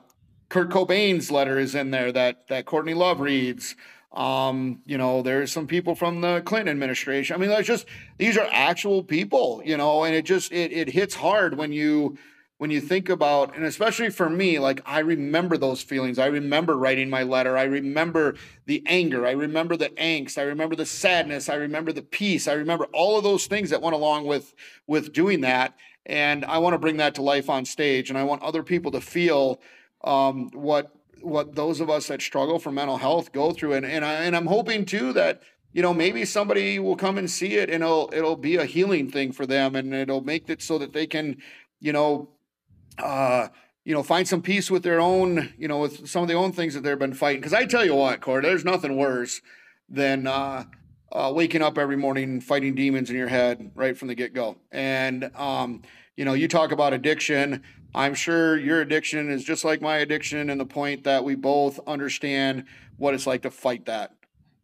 Kurt 0.50 0.70
Cobain's 0.70 1.30
letter 1.30 1.60
is 1.60 1.76
in 1.76 1.92
there 1.92 2.12
that 2.12 2.48
that 2.48 2.66
Courtney 2.66 2.96
Love 2.96 3.20
reads. 3.20 3.76
Um, 4.14 4.82
you 4.86 4.98
know, 4.98 5.22
there's 5.22 5.52
some 5.52 5.68
people 5.68 5.94
from 5.94 6.22
the 6.22 6.42
Clinton 6.42 6.70
administration. 6.70 7.36
I 7.36 7.38
mean, 7.38 7.50
there's 7.50 7.68
just 7.68 7.86
these 8.18 8.36
are 8.36 8.48
actual 8.52 9.04
people, 9.04 9.62
you 9.64 9.78
know, 9.78 10.06
and 10.06 10.16
it 10.16 10.26
just 10.26 10.52
it 10.52 10.72
it 10.72 10.90
hits 10.90 11.14
hard 11.14 11.56
when 11.56 11.72
you 11.72 12.18
when 12.58 12.72
you 12.72 12.80
think 12.80 13.10
about, 13.10 13.56
and 13.56 13.66
especially 13.66 14.10
for 14.10 14.30
me, 14.30 14.60
like 14.60 14.82
I 14.86 15.00
remember 15.00 15.58
those 15.58 15.82
feelings. 15.82 16.18
I 16.18 16.28
remember 16.28 16.78
writing 16.78 17.10
my 17.10 17.24
letter. 17.24 17.58
I 17.58 17.64
remember 17.64 18.36
the 18.66 18.82
anger. 18.86 19.26
I 19.28 19.32
remember 19.32 19.76
the 19.76 19.90
angst. 19.90 20.38
I 20.38 20.44
remember 20.44 20.76
the 20.76 20.86
sadness. 20.86 21.50
I 21.50 21.56
remember 21.56 21.92
the 21.92 22.02
peace. 22.02 22.48
I 22.48 22.54
remember 22.54 22.86
all 22.94 23.18
of 23.18 23.24
those 23.24 23.48
things 23.48 23.70
that 23.72 23.82
went 23.82 23.96
along 23.96 24.26
with 24.26 24.54
with 24.88 25.12
doing 25.12 25.42
that. 25.42 25.76
And 26.06 26.46
I 26.46 26.60
want 26.60 26.74
to 26.74 26.78
bring 26.78 26.98
that 26.98 27.16
to 27.16 27.22
life 27.22 27.50
on 27.50 27.66
stage. 27.66 28.10
And 28.10 28.18
I 28.18 28.24
want 28.24 28.42
other 28.42 28.64
people 28.64 28.92
to 28.92 29.02
feel 29.02 29.60
um, 30.04 30.50
what 30.54 30.96
what 31.22 31.56
those 31.56 31.82
of 31.82 31.90
us 31.90 32.08
that 32.08 32.22
struggle 32.22 32.60
for 32.60 32.72
mental 32.72 32.98
health 32.98 33.34
go 33.34 33.52
through. 33.52 33.74
And 33.74 33.86
and 33.86 34.06
I 34.06 34.14
and 34.14 34.34
I'm 34.34 34.46
hoping 34.46 34.86
too 34.86 35.12
that 35.12 35.42
you 35.74 35.82
know 35.82 35.94
maybe 35.94 36.24
somebody 36.24 36.80
will 36.80 36.96
come 36.96 37.18
and 37.18 37.30
see 37.30 37.56
it 37.56 37.70
and 37.70 37.84
it'll 37.84 38.10
it'll 38.14 38.38
be 38.38 38.56
a 38.56 38.64
healing 38.64 39.12
thing 39.12 39.34
for 39.34 39.46
them 39.46 39.76
and 39.76 39.94
it'll 39.94 40.24
make 40.24 40.50
it 40.50 40.62
so 40.62 40.78
that 40.78 40.94
they 40.94 41.06
can 41.06 41.36
you 41.82 41.92
know 41.92 42.30
uh, 42.98 43.48
you 43.84 43.94
know, 43.94 44.04
find 44.04 44.28
some 44.28 44.42
peace 44.42 44.72
with 44.72 44.84
their 44.84 45.00
own, 45.00 45.54
you 45.58 45.68
know, 45.68 45.80
with 45.80 46.08
some 46.10 46.24
of 46.24 46.28
the 46.28 46.34
own 46.34 46.52
things 46.52 46.74
that 46.74 46.82
they've 46.82 46.98
been 46.98 47.14
fighting. 47.14 47.40
Because 47.40 47.54
I 47.54 47.66
tell 47.66 47.86
you 47.86 47.96
what, 47.96 48.20
Cord, 48.20 48.44
there's 48.44 48.66
nothing 48.66 48.98
worse 48.98 49.42
than 49.88 50.26
uh, 50.26 50.64
uh, 51.12 51.32
waking 51.34 51.62
up 51.62 51.78
every 51.78 51.96
morning 51.96 52.42
fighting 52.42 52.74
demons 52.76 53.10
in 53.10 53.16
your 53.16 53.28
head 53.28 53.72
right 53.76 53.98
from 53.98 54.08
the 54.08 54.16
get 54.16 54.34
go. 54.34 54.58
And 54.72 55.32
um, 55.36 55.84
you 56.16 56.26
know, 56.26 56.34
you 56.34 56.48
talk 56.48 56.72
about 56.72 56.94
addiction. 56.94 57.64
I'm 57.94 58.14
sure 58.14 58.58
your 58.58 58.82
addiction 58.82 59.30
is 59.30 59.44
just 59.44 59.64
like 59.64 59.82
my 59.82 59.98
addiction, 59.98 60.50
and 60.50 60.60
the 60.60 60.66
point 60.66 61.04
that 61.06 61.24
we 61.24 61.36
both 61.36 61.80
understand 61.88 62.66
what 62.98 63.14
it's 63.14 63.28
like 63.28 63.44
to 63.44 63.52
fight 63.52 63.86
that. 63.86 64.14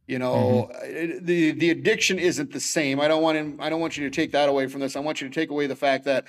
You 0.07 0.19
know, 0.19 0.69
mm-hmm. 0.73 1.25
the 1.25 1.51
the 1.51 1.69
addiction 1.69 2.19
isn't 2.19 2.51
the 2.51 2.59
same. 2.59 2.99
I 2.99 3.07
don't 3.07 3.21
want 3.21 3.37
him, 3.37 3.57
I 3.61 3.69
don't 3.69 3.79
want 3.79 3.97
you 3.97 4.09
to 4.09 4.13
take 4.13 4.31
that 4.31 4.49
away 4.49 4.67
from 4.67 4.81
this. 4.81 4.95
I 4.95 4.99
want 4.99 5.21
you 5.21 5.29
to 5.29 5.33
take 5.33 5.51
away 5.51 5.67
the 5.67 5.75
fact 5.75 6.05
that 6.05 6.25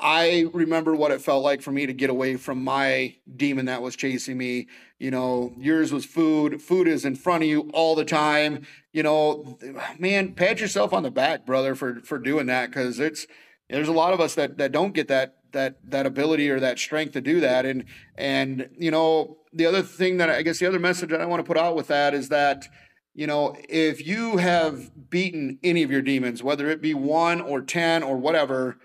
I 0.00 0.46
remember 0.52 0.94
what 0.94 1.10
it 1.10 1.20
felt 1.20 1.42
like 1.42 1.60
for 1.60 1.72
me 1.72 1.86
to 1.86 1.92
get 1.92 2.08
away 2.08 2.36
from 2.36 2.62
my 2.62 3.16
demon 3.34 3.66
that 3.66 3.82
was 3.82 3.96
chasing 3.96 4.38
me. 4.38 4.68
You 4.98 5.10
know, 5.10 5.52
yours 5.58 5.92
was 5.92 6.04
food. 6.04 6.62
Food 6.62 6.86
is 6.86 7.04
in 7.04 7.16
front 7.16 7.42
of 7.42 7.48
you 7.48 7.70
all 7.72 7.94
the 7.94 8.04
time. 8.04 8.64
You 8.92 9.02
know, 9.02 9.58
man, 9.98 10.34
pat 10.34 10.60
yourself 10.60 10.92
on 10.92 11.02
the 11.02 11.10
back, 11.10 11.44
brother, 11.44 11.74
for 11.74 12.00
for 12.00 12.18
doing 12.18 12.46
that 12.46 12.70
because 12.70 13.00
it's 13.00 13.26
there's 13.68 13.88
a 13.88 13.92
lot 13.92 14.12
of 14.12 14.20
us 14.20 14.34
that 14.36 14.58
that 14.58 14.72
don't 14.72 14.94
get 14.94 15.08
that 15.08 15.36
that 15.52 15.78
that 15.90 16.06
ability 16.06 16.48
or 16.48 16.60
that 16.60 16.78
strength 16.78 17.12
to 17.12 17.20
do 17.20 17.40
that. 17.40 17.66
And 17.66 17.84
and 18.16 18.68
you 18.78 18.90
know, 18.90 19.38
the 19.52 19.66
other 19.66 19.82
thing 19.82 20.18
that 20.18 20.30
I 20.30 20.42
guess 20.42 20.58
the 20.60 20.66
other 20.66 20.78
message 20.78 21.10
that 21.10 21.20
I 21.20 21.26
want 21.26 21.40
to 21.40 21.46
put 21.46 21.58
out 21.58 21.74
with 21.74 21.88
that 21.88 22.14
is 22.14 22.28
that 22.28 22.68
you 23.14 23.26
know, 23.26 23.56
if 23.68 24.06
you 24.06 24.36
have 24.36 25.10
beaten 25.10 25.58
any 25.64 25.82
of 25.82 25.90
your 25.90 26.02
demons, 26.02 26.40
whether 26.40 26.70
it 26.70 26.80
be 26.80 26.94
one 26.94 27.40
or 27.40 27.60
ten 27.60 28.04
or 28.04 28.16
whatever 28.16 28.78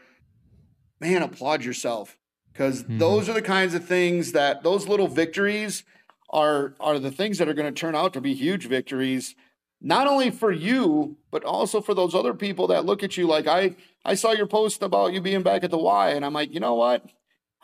man, 1.03 1.21
applaud 1.21 1.63
yourself. 1.63 2.17
Because 2.51 2.83
mm-hmm. 2.83 2.97
those 2.97 3.27
are 3.27 3.33
the 3.33 3.41
kinds 3.41 3.73
of 3.73 3.85
things 3.85 4.31
that 4.31 4.63
those 4.63 4.87
little 4.87 5.07
victories 5.07 5.83
are 6.29 6.73
are 6.79 6.97
the 6.97 7.11
things 7.11 7.37
that 7.37 7.47
are 7.47 7.53
going 7.53 7.71
to 7.71 7.79
turn 7.79 7.95
out 7.95 8.13
to 8.13 8.21
be 8.21 8.33
huge 8.33 8.67
victories 8.67 9.35
not 9.79 10.07
only 10.07 10.31
for 10.31 10.51
you 10.51 11.15
but 11.29 11.43
also 11.43 11.79
for 11.79 11.93
those 11.93 12.15
other 12.15 12.33
people 12.33 12.65
that 12.67 12.85
look 12.85 13.03
at 13.03 13.15
you 13.17 13.27
like 13.27 13.45
i 13.47 13.75
i 14.03 14.15
saw 14.15 14.31
your 14.31 14.47
post 14.47 14.81
about 14.81 15.13
you 15.13 15.21
being 15.21 15.43
back 15.43 15.63
at 15.63 15.69
the 15.69 15.77
y 15.77 16.09
and 16.09 16.25
i'm 16.25 16.33
like 16.33 16.51
you 16.51 16.59
know 16.59 16.73
what? 16.73 17.05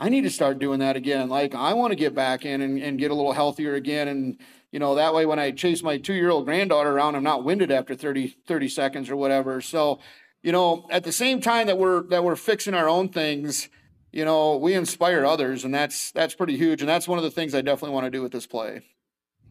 I 0.01 0.07
need 0.07 0.21
to 0.21 0.29
start 0.29 0.59
doing 0.59 0.79
that 0.79 0.95
again. 0.95 1.27
Like 1.27 1.55
i 1.55 1.73
want 1.73 1.91
to 1.91 1.95
get 1.95 2.13
back 2.13 2.45
in 2.45 2.61
and, 2.61 2.79
and 2.79 2.99
get 2.99 3.11
a 3.11 3.15
little 3.15 3.33
healthier 3.33 3.73
again 3.73 4.07
and 4.07 4.39
you 4.71 4.79
know 4.79 4.93
that 4.95 5.15
way 5.15 5.25
when 5.25 5.39
i 5.39 5.49
chase 5.49 5.81
my 5.81 5.97
two 5.97 6.13
year 6.13 6.29
old 6.29 6.45
granddaughter 6.45 6.91
around 6.91 7.15
i'm 7.15 7.23
not 7.23 7.43
winded 7.43 7.71
after 7.71 7.95
30 7.95 8.35
30 8.47 8.69
seconds 8.69 9.09
or 9.09 9.15
whatever. 9.15 9.61
So 9.61 9.99
you 10.41 10.51
know, 10.51 10.87
at 10.89 11.03
the 11.03 11.11
same 11.11 11.41
time 11.41 11.67
that 11.67 11.77
we're 11.77 12.03
that 12.03 12.23
we're 12.23 12.35
fixing 12.35 12.73
our 12.73 12.87
own 12.87 13.09
things, 13.09 13.69
you 14.11 14.25
know, 14.25 14.57
we 14.57 14.73
inspire 14.73 15.25
others, 15.25 15.63
and 15.63 15.73
that's 15.73 16.11
that's 16.11 16.35
pretty 16.35 16.57
huge, 16.57 16.81
and 16.81 16.89
that's 16.89 17.07
one 17.07 17.17
of 17.17 17.23
the 17.23 17.31
things 17.31 17.53
I 17.53 17.61
definitely 17.61 17.93
want 17.93 18.05
to 18.05 18.11
do 18.11 18.21
with 18.21 18.31
this 18.31 18.47
play. 18.47 18.81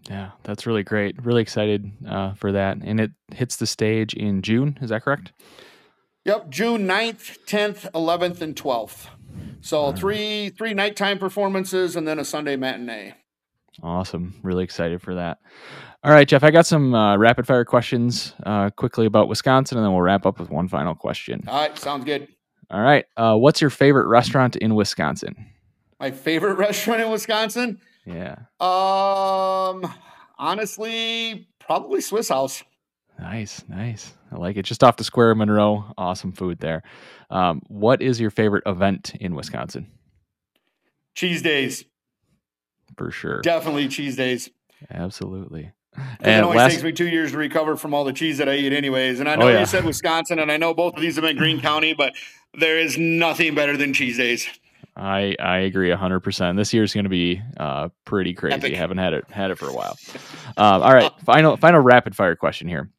Yeah, 0.09 0.31
that's 0.45 0.67
really 0.67 0.83
great. 0.83 1.23
Really 1.25 1.43
excited 1.43 1.91
uh, 2.09 2.35
for 2.35 2.53
that, 2.53 2.79
and 2.83 3.01
it 3.01 3.11
hits 3.33 3.57
the 3.57 3.67
stage 3.67 4.15
in 4.15 4.43
June. 4.43 4.79
Is 4.81 4.91
that 4.91 5.03
correct? 5.03 5.33
Yep, 6.25 6.51
June 6.51 6.87
9th, 6.87 7.39
10th, 7.47 7.91
11th, 7.93 8.41
and 8.43 8.55
12th. 8.55 9.09
So 9.61 9.87
right. 9.87 9.99
three 9.99 10.49
three 10.51 10.75
nighttime 10.75 11.19
performances 11.19 11.97
and 11.97 12.07
then 12.07 12.19
a 12.19 12.25
Sunday 12.25 12.57
matinee. 12.57 13.15
Awesome. 13.83 14.35
Really 14.43 14.65
excited 14.65 15.01
for 15.03 15.15
that. 15.15 15.39
All 16.05 16.13
right, 16.13 16.29
Jeff, 16.29 16.45
I 16.45 16.51
got 16.53 16.65
some 16.65 16.95
uh, 16.95 17.17
rapid 17.17 17.47
fire 17.47 17.65
questions 17.65 18.35
uh, 18.47 18.71
quickly 18.71 19.07
about 19.07 19.29
Wisconsin, 19.29 19.79
and 19.79 19.85
then 19.85 19.93
we'll 19.93 20.03
wrap 20.03 20.27
up 20.27 20.39
with 20.39 20.49
one 20.49 20.69
final 20.69 20.95
question. 20.95 21.43
All 21.49 21.61
right, 21.61 21.77
sounds 21.77 22.05
good. 22.05 22.29
All 22.71 22.81
right. 22.81 23.05
Uh, 23.17 23.35
what's 23.37 23.61
your 23.61 23.71
favorite 23.71 24.07
restaurant 24.07 24.55
in 24.57 24.75
Wisconsin? 24.75 25.47
My 25.99 26.11
favorite 26.13 26.55
restaurant 26.59 27.01
in 27.01 27.11
Wisconsin? 27.11 27.81
Yeah. 28.07 28.37
Um, 28.61 29.93
honestly, 30.39 31.49
probably 31.59 32.01
Swiss 32.01 32.29
House. 32.29 32.63
Nice, 33.19 33.65
nice. 33.69 34.15
I 34.31 34.37
like 34.37 34.57
it. 34.57 34.63
Just 34.63 34.85
off 34.85 34.97
the 34.97 35.05
square 35.05 35.33
of 35.33 35.39
Monroe. 35.39 35.93
Awesome 35.99 36.31
food 36.31 36.61
there. 36.61 36.85
Um, 37.31 37.61
what 37.67 38.01
is 38.01 38.21
your 38.21 38.31
favorite 38.31 38.63
event 38.67 39.15
in 39.21 39.35
Wisconsin? 39.35 39.91
Cheese 41.17 41.43
days. 41.43 41.85
For 42.97 43.11
sure. 43.11 43.41
Definitely 43.41 43.89
cheese 43.89 44.15
days. 44.15 44.51
Absolutely. 44.91 45.73
And 46.21 46.41
it 46.41 46.45
only 46.45 46.57
last... 46.57 46.73
takes 46.73 46.83
me 46.83 46.93
two 46.93 47.09
years 47.09 47.33
to 47.33 47.39
recover 47.39 47.77
from 47.77 47.95
all 47.95 48.05
the 48.05 48.13
cheese 48.13 48.39
that 48.39 48.49
I 48.49 48.55
eat, 48.55 48.73
anyways. 48.73 49.21
And 49.21 49.29
I 49.29 49.35
oh, 49.35 49.37
know 49.37 49.47
oh, 49.47 49.51
yeah. 49.51 49.61
you 49.61 49.67
said 49.67 49.85
Wisconsin, 49.85 50.39
and 50.39 50.51
I 50.51 50.57
know 50.57 50.75
both 50.75 50.95
of 50.95 51.01
these 51.01 51.17
have 51.17 51.23
been 51.23 51.37
Green 51.37 51.61
County, 51.61 51.95
but 51.95 52.13
there 52.59 52.79
is 52.79 52.99
nothing 52.99 53.55
better 53.55 53.77
than 53.77 53.93
cheese 53.93 54.17
days. 54.17 54.47
I 54.97 55.37
I 55.39 55.59
agree 55.59 55.91
hundred 55.93 56.21
percent. 56.21 56.57
This 56.57 56.75
year's 56.75 56.93
going 56.93 57.05
to 57.05 57.11
be 57.11 57.41
uh, 57.57 57.89
pretty 58.05 58.35
crazy. 58.35 58.57
Epic. 58.57 58.75
Haven't 58.75 58.99
had 58.99 59.13
it 59.13 59.25
had 59.31 59.53
it 59.53 59.59
for 59.59 59.69
a 59.69 59.73
while. 59.73 59.97
Um, 60.57 60.83
all 60.83 60.93
right, 60.93 61.13
final 61.25 61.57
final 61.57 61.81
rapid 61.81 62.17
fire 62.17 62.35
question 62.35 62.67
here. 62.67 62.91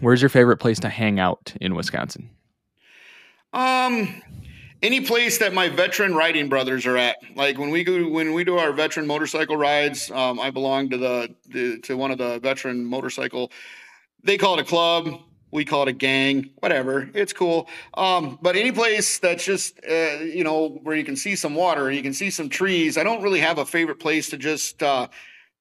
Where's 0.00 0.20
your 0.20 0.28
favorite 0.28 0.58
place 0.58 0.78
to 0.80 0.90
hang 0.90 1.18
out 1.18 1.54
in 1.60 1.74
Wisconsin? 1.74 2.30
Um, 3.52 4.22
any 4.82 5.00
place 5.00 5.38
that 5.38 5.52
my 5.52 5.68
veteran 5.68 6.14
riding 6.14 6.48
brothers 6.48 6.86
are 6.86 6.96
at. 6.96 7.18
Like 7.34 7.58
when 7.58 7.70
we 7.70 7.84
go 7.84 8.08
when 8.08 8.32
we 8.32 8.44
do 8.44 8.58
our 8.58 8.72
veteran 8.72 9.06
motorcycle 9.06 9.56
rides, 9.56 10.10
um, 10.10 10.40
I 10.40 10.50
belong 10.50 10.90
to 10.90 10.96
the, 10.96 11.34
the 11.48 11.78
to 11.80 11.96
one 11.96 12.10
of 12.10 12.18
the 12.18 12.38
veteran 12.40 12.84
motorcycle. 12.84 13.50
They 14.22 14.38
call 14.38 14.58
it 14.58 14.60
a 14.60 14.64
club. 14.64 15.22
We 15.52 15.64
call 15.64 15.82
it 15.82 15.88
a 15.88 15.92
gang. 15.92 16.50
Whatever, 16.60 17.10
it's 17.12 17.32
cool. 17.32 17.68
Um, 17.94 18.38
but 18.40 18.54
any 18.54 18.70
place 18.70 19.18
that's 19.18 19.44
just 19.44 19.80
uh, 19.88 20.18
you 20.20 20.44
know 20.44 20.68
where 20.82 20.96
you 20.96 21.04
can 21.04 21.16
see 21.16 21.36
some 21.36 21.54
water 21.54 21.90
you 21.90 22.02
can 22.02 22.14
see 22.14 22.30
some 22.30 22.48
trees. 22.48 22.96
I 22.96 23.02
don't 23.02 23.22
really 23.22 23.40
have 23.40 23.58
a 23.58 23.66
favorite 23.66 23.98
place 23.98 24.30
to 24.30 24.36
just 24.36 24.82
uh, 24.82 25.08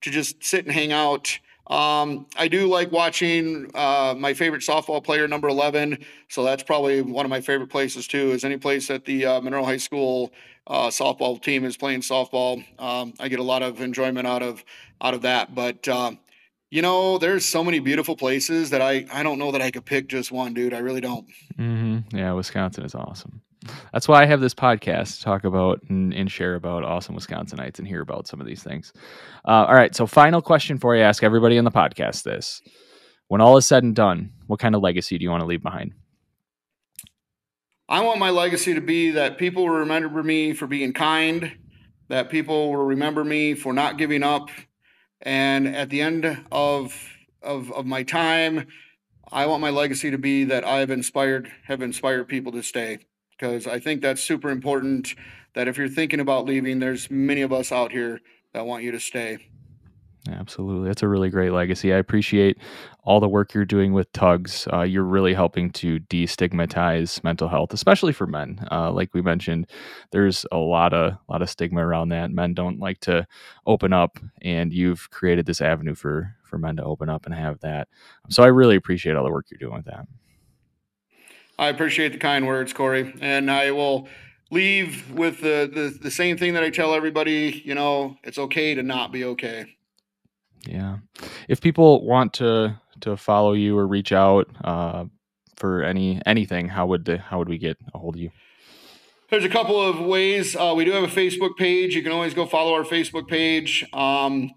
to 0.02 0.10
just 0.10 0.44
sit 0.44 0.66
and 0.66 0.74
hang 0.74 0.92
out. 0.92 1.40
Um, 1.70 2.26
I 2.36 2.48
do 2.48 2.68
like 2.68 2.92
watching 2.92 3.70
uh, 3.76 4.16
my 4.18 4.34
favorite 4.34 4.64
softball 4.64 5.04
player, 5.04 5.28
number 5.28 5.48
11. 5.48 6.04
So 6.28 6.44
that's 6.44 6.64
probably 6.64 7.02
one 7.02 7.26
of 7.26 7.30
my 7.30 7.42
favorite 7.42 7.70
places 7.70 8.08
too. 8.08 8.32
Is 8.32 8.44
any 8.44 8.58
place 8.58 8.88
that 8.88 9.06
the 9.06 9.26
uh, 9.26 9.42
Monroe 9.42 9.64
High 9.64 9.78
School 9.78 10.32
uh, 10.68 10.88
softball 10.88 11.42
team 11.42 11.66
is 11.66 11.78
playing 11.78 12.02
softball. 12.02 12.64
Um, 12.80 13.14
I 13.20 13.28
get 13.28 13.40
a 13.40 13.44
lot 13.44 13.64
of 13.64 13.82
enjoyment 13.82 14.28
out 14.28 14.42
of 14.42 14.64
out 15.02 15.14
of 15.14 15.22
that. 15.24 15.54
But 15.54 15.88
uh, 15.88 16.12
you 16.72 16.82
know, 16.82 17.18
there's 17.18 17.46
so 17.46 17.64
many 17.64 17.80
beautiful 17.80 18.16
places 18.16 18.70
that 18.70 18.82
I 18.82 19.06
I 19.12 19.24
don't 19.24 19.40
know 19.40 19.52
that 19.52 19.62
I 19.62 19.72
could 19.72 19.86
pick 19.86 20.08
just 20.08 20.32
one, 20.32 20.54
dude. 20.54 20.74
I 20.74 20.80
really 20.80 21.02
don't. 21.02 21.28
Mm-hmm. 21.58 22.16
Yeah, 22.16 22.34
Wisconsin 22.34 22.86
is 22.86 22.96
awesome. 22.96 23.42
That's 23.92 24.08
why 24.08 24.22
I 24.22 24.26
have 24.26 24.40
this 24.40 24.54
podcast 24.54 25.18
to 25.18 25.24
talk 25.24 25.44
about 25.44 25.82
and, 25.90 26.14
and, 26.14 26.32
share 26.32 26.56
about 26.56 26.84
awesome 26.84 27.16
Wisconsinites 27.16 27.78
and 27.78 27.88
hear 27.88 28.02
about 28.02 28.28
some 28.28 28.40
of 28.40 28.48
these 28.48 28.64
things. 28.64 28.94
Uh, 29.46 29.66
all 29.68 29.74
right. 29.74 29.94
So, 29.94 30.08
final 30.08 30.42
question 30.42 30.78
for 30.78 30.96
you 30.96 31.02
ask 31.02 31.24
everybody 31.24 31.58
on 31.58 31.66
the 31.66 31.72
podcast 31.72 32.24
this. 32.24 32.62
When 33.28 33.42
all 33.42 33.58
is 33.58 33.66
said 33.66 33.84
and 33.84 33.96
done, 33.96 34.32
what 34.48 34.60
kind 34.60 34.76
of 34.76 34.82
legacy 34.82 35.18
do 35.18 35.24
you 35.24 35.30
want 35.30 35.42
to 35.42 35.46
leave 35.46 35.62
behind? 35.62 35.94
I 37.88 38.02
want 38.02 38.20
my 38.20 38.30
legacy 38.30 38.76
to 38.76 38.82
be 38.82 39.12
that 39.12 39.38
people 39.38 39.64
will 39.64 39.80
remember 39.80 40.24
me 40.24 40.54
for 40.54 40.66
being 40.66 40.94
kind, 40.94 41.58
that 42.08 42.30
people 42.30 42.72
will 42.72 42.86
remember 42.86 43.24
me 43.24 43.56
for 43.56 43.74
not 43.74 43.98
giving 43.98 44.24
up. 44.24 44.50
And 45.22 45.68
at 45.68 45.90
the 45.90 46.02
end 46.02 46.46
of, 46.52 46.96
of, 47.42 47.72
of 47.72 47.86
my 47.86 48.04
time, 48.04 48.68
I 49.32 49.48
want 49.48 49.62
my 49.62 49.70
legacy 49.70 50.12
to 50.12 50.18
be 50.18 50.46
that 50.46 50.64
I've 50.64 50.92
inspired, 50.92 51.52
have 51.66 51.82
inspired 51.82 52.28
people 52.30 52.52
to 52.54 52.64
stay 52.64 53.00
because 53.40 53.68
I 53.68 53.80
think 53.80 54.02
that's 54.02 54.22
super 54.22 54.50
important. 54.50 55.16
That 55.56 55.68
if 55.68 55.78
you're 55.78 55.90
thinking 55.90 56.20
about 56.20 56.46
leaving, 56.46 56.80
there's 56.80 57.10
many 57.10 57.42
of 57.42 57.52
us 57.52 57.72
out 57.72 57.92
here 57.92 58.20
that 58.54 58.66
want 58.66 58.84
you 58.84 58.92
to 58.92 59.00
stay. 59.00 59.40
Absolutely. 60.30 60.88
That's 60.88 61.02
a 61.02 61.08
really 61.08 61.30
great 61.30 61.52
legacy. 61.52 61.94
I 61.94 61.98
appreciate 61.98 62.58
all 63.04 63.20
the 63.20 63.30
work 63.30 63.54
you're 63.54 63.66
doing 63.66 63.94
with 63.94 64.12
Tugs. 64.12 64.68
Uh, 64.72 64.82
you're 64.82 65.04
really 65.04 65.34
helping 65.34 65.72
to 65.72 66.00
destigmatize 66.02 67.24
mental 67.24 67.48
health, 67.48 67.74
especially 67.74 68.12
for 68.12 68.28
men. 68.28 68.60
Uh, 68.70 68.92
like 68.92 69.14
we 69.14 69.22
mentioned, 69.22 69.68
there's 70.12 70.46
a 70.52 70.58
lot 70.58 70.94
of 70.94 71.14
lot 71.30 71.42
of 71.42 71.50
stigma 71.50 71.86
around 71.86 72.10
that. 72.10 72.32
Men 72.32 72.54
don't 72.54 72.80
like 72.80 73.00
to 73.02 73.26
open 73.66 73.94
up, 73.94 74.20
and 74.42 74.74
you've 74.74 75.10
created 75.10 75.46
this 75.46 75.62
avenue 75.62 75.96
for 75.96 76.36
for 76.44 76.58
men 76.58 76.76
to 76.76 76.84
open 76.84 77.10
up 77.10 77.26
and 77.26 77.34
have 77.34 77.60
that. 77.62 77.88
So 78.30 78.44
I 78.44 78.48
really 78.48 78.76
appreciate 78.76 79.16
all 79.16 79.24
the 79.24 79.32
work 79.32 79.48
you're 79.50 79.58
doing 79.58 79.78
with 79.78 79.86
that. 79.86 80.06
I 81.60 81.68
appreciate 81.68 82.14
the 82.14 82.18
kind 82.18 82.48
words, 82.48 82.72
Corey, 82.72 83.14
and 83.20 83.52
I 83.52 83.72
will 83.72 84.08
leave 84.50 85.12
with 85.12 85.42
the, 85.42 85.70
the, 85.72 85.96
the 86.02 86.10
same 86.10 86.38
thing 86.38 86.54
that 86.54 86.64
I 86.64 86.70
tell 86.70 86.94
everybody. 86.94 87.62
You 87.66 87.76
know, 87.76 88.16
it's 88.24 88.38
okay 88.38 88.76
to 88.76 88.82
not 88.82 89.12
be 89.12 89.26
okay. 89.26 89.76
Yeah. 90.66 91.00
If 91.50 91.60
people 91.60 92.06
want 92.06 92.34
to 92.36 92.80
to 93.02 93.16
follow 93.16 93.54
you 93.54 93.78
or 93.78 93.88
reach 93.88 94.12
out 94.12 94.48
uh, 94.64 95.06
for 95.58 95.84
any 95.84 96.22
anything, 96.26 96.70
how 96.70 96.88
would 96.88 97.04
they, 97.04 97.18
how 97.18 97.40
would 97.40 97.50
we 97.50 97.58
get 97.58 97.78
a 97.94 97.98
hold 97.98 98.16
of 98.16 98.22
you? 98.22 98.32
There's 99.30 99.46
a 99.46 99.50
couple 99.50 99.80
of 99.80 100.00
ways. 100.00 100.56
Uh, 100.56 100.74
we 100.76 100.86
do 100.86 100.92
have 100.92 101.04
a 101.04 101.08
Facebook 101.08 101.58
page. 101.58 101.94
You 101.94 102.04
can 102.04 102.14
always 102.14 102.34
go 102.34 102.46
follow 102.46 102.74
our 102.74 102.84
Facebook 102.84 103.28
page. 103.28 103.86
Um, 103.94 104.52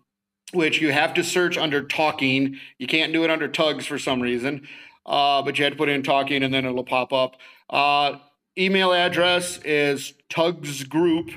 which 0.53 0.83
you 0.83 0.93
have 0.93 1.15
to 1.15 1.25
search 1.25 1.57
under 1.57 1.83
talking. 1.83 2.59
You 2.77 2.87
can't 2.87 3.11
do 3.11 3.25
it 3.25 3.31
under 3.31 3.49
tugs 3.49 3.87
for 3.87 3.99
some 3.99 4.21
reason 4.21 4.69
uh, 5.07 5.43
but 5.43 5.59
you 5.59 5.65
had 5.65 5.73
to 5.73 5.77
put 5.77 5.89
in 5.89 6.03
talking 6.03 6.43
and 6.43 6.53
then 6.53 6.65
it'll 6.65 6.85
pop 6.85 7.13
up. 7.13 7.37
Uh, 7.69 8.19
email 8.59 8.93
address 8.93 9.59
is 9.65 10.15
Tugs 10.29 10.85
Group, 10.85 11.31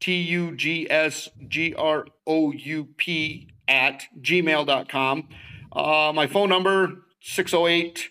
T 0.00 0.20
U 0.22 0.56
G 0.56 0.90
S 0.90 1.28
G 1.48 1.74
R 1.74 2.06
O 2.26 2.52
U 2.52 2.88
P, 2.96 3.48
at 3.68 4.04
gmail.com. 4.20 5.28
Uh, 5.72 6.12
my 6.14 6.26
phone 6.26 6.48
number, 6.48 7.04
608 7.20 8.10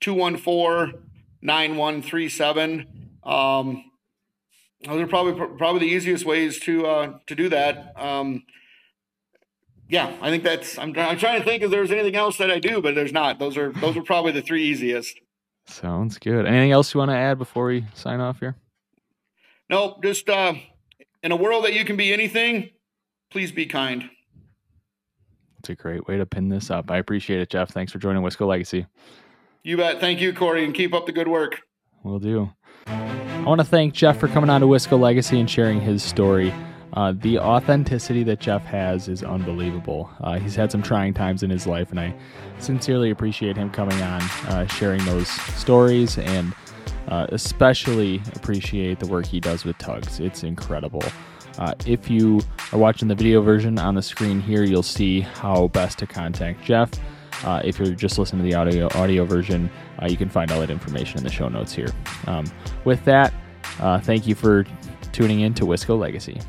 214 0.00 1.02
9137. 1.42 2.86
Um, 3.22 3.84
those 4.84 5.00
are 5.00 5.06
probably 5.06 5.34
probably 5.58 5.80
the 5.80 5.94
easiest 5.94 6.24
ways 6.24 6.60
to 6.60 6.86
uh, 6.86 7.18
to 7.26 7.34
do 7.34 7.48
that. 7.48 7.92
Um, 7.96 8.44
yeah, 9.88 10.12
I 10.20 10.30
think 10.30 10.42
that's. 10.42 10.78
I'm, 10.78 10.96
I'm 10.98 11.18
trying 11.18 11.38
to 11.38 11.44
think 11.44 11.62
if 11.62 11.70
there's 11.70 11.92
anything 11.92 12.16
else 12.16 12.38
that 12.38 12.50
I 12.50 12.58
do, 12.58 12.80
but 12.80 12.94
there's 12.94 13.12
not. 13.12 13.38
Those 13.38 13.56
are 13.56 13.72
those 13.72 13.96
are 13.96 14.02
probably 14.02 14.32
the 14.32 14.42
three 14.42 14.64
easiest. 14.64 15.20
Sounds 15.66 16.18
good. 16.18 16.46
Anything 16.46 16.72
else 16.72 16.94
you 16.94 16.98
want 16.98 17.10
to 17.10 17.16
add 17.16 17.38
before 17.38 17.66
we 17.66 17.86
sign 17.94 18.20
off 18.20 18.40
here? 18.40 18.56
Nope. 19.68 20.02
Just 20.02 20.28
uh, 20.28 20.54
in 21.22 21.32
a 21.32 21.36
world 21.36 21.64
that 21.64 21.74
you 21.74 21.84
can 21.84 21.96
be 21.96 22.12
anything, 22.12 22.70
please 23.30 23.52
be 23.52 23.66
kind. 23.66 24.10
It's 25.58 25.68
a 25.70 25.74
great 25.74 26.06
way 26.06 26.16
to 26.16 26.26
pin 26.26 26.48
this 26.48 26.70
up. 26.70 26.90
I 26.90 26.98
appreciate 26.98 27.40
it, 27.40 27.50
Jeff. 27.50 27.70
Thanks 27.70 27.90
for 27.90 27.98
joining 27.98 28.22
Wisco 28.22 28.46
Legacy. 28.46 28.86
You 29.64 29.76
bet. 29.76 30.00
Thank 30.00 30.20
you, 30.20 30.32
Corey, 30.32 30.64
and 30.64 30.72
keep 30.72 30.94
up 30.94 31.06
the 31.06 31.12
good 31.12 31.26
work. 31.26 31.60
Will 32.04 32.20
do. 32.20 32.50
I 32.86 33.42
want 33.44 33.60
to 33.60 33.66
thank 33.66 33.94
Jeff 33.94 34.18
for 34.18 34.28
coming 34.28 34.50
on 34.50 34.60
to 34.60 34.66
Wisco 34.66 34.98
Legacy 34.98 35.40
and 35.40 35.50
sharing 35.50 35.80
his 35.80 36.02
story. 36.02 36.52
Uh, 36.96 37.12
the 37.12 37.38
authenticity 37.38 38.22
that 38.22 38.40
Jeff 38.40 38.64
has 38.64 39.06
is 39.06 39.22
unbelievable. 39.22 40.10
Uh, 40.22 40.38
he's 40.38 40.54
had 40.54 40.72
some 40.72 40.82
trying 40.82 41.12
times 41.12 41.42
in 41.42 41.50
his 41.50 41.66
life, 41.66 41.90
and 41.90 42.00
I 42.00 42.14
sincerely 42.58 43.10
appreciate 43.10 43.54
him 43.54 43.68
coming 43.68 44.00
on, 44.00 44.22
uh, 44.48 44.66
sharing 44.66 45.04
those 45.04 45.28
stories, 45.28 46.16
and 46.16 46.54
uh, 47.08 47.26
especially 47.28 48.22
appreciate 48.34 48.98
the 48.98 49.06
work 49.06 49.26
he 49.26 49.40
does 49.40 49.64
with 49.64 49.76
Tugs. 49.76 50.20
It's 50.20 50.42
incredible. 50.42 51.02
Uh, 51.58 51.74
if 51.84 52.08
you 52.08 52.40
are 52.72 52.78
watching 52.78 53.08
the 53.08 53.14
video 53.14 53.42
version 53.42 53.78
on 53.78 53.94
the 53.94 54.02
screen 54.02 54.40
here, 54.40 54.64
you'll 54.64 54.82
see 54.82 55.20
how 55.20 55.68
best 55.68 55.98
to 55.98 56.06
contact 56.06 56.64
Jeff. 56.64 56.90
Uh, 57.44 57.60
if 57.62 57.78
you're 57.78 57.94
just 57.94 58.18
listening 58.18 58.42
to 58.42 58.50
the 58.50 58.54
audio 58.54 58.88
audio 58.94 59.26
version, 59.26 59.70
you 60.08 60.16
can 60.16 60.30
find 60.30 60.50
all 60.50 60.60
that 60.60 60.70
information 60.70 61.18
in 61.18 61.24
the 61.24 61.30
show 61.30 61.48
notes 61.48 61.74
here. 61.74 61.92
Um, 62.26 62.46
with 62.86 63.04
that, 63.04 63.34
thank 64.02 64.26
you 64.26 64.34
for 64.34 64.64
tuning 65.12 65.40
in 65.40 65.52
to 65.54 65.64
Wisco 65.64 65.98
Legacy. 65.98 66.40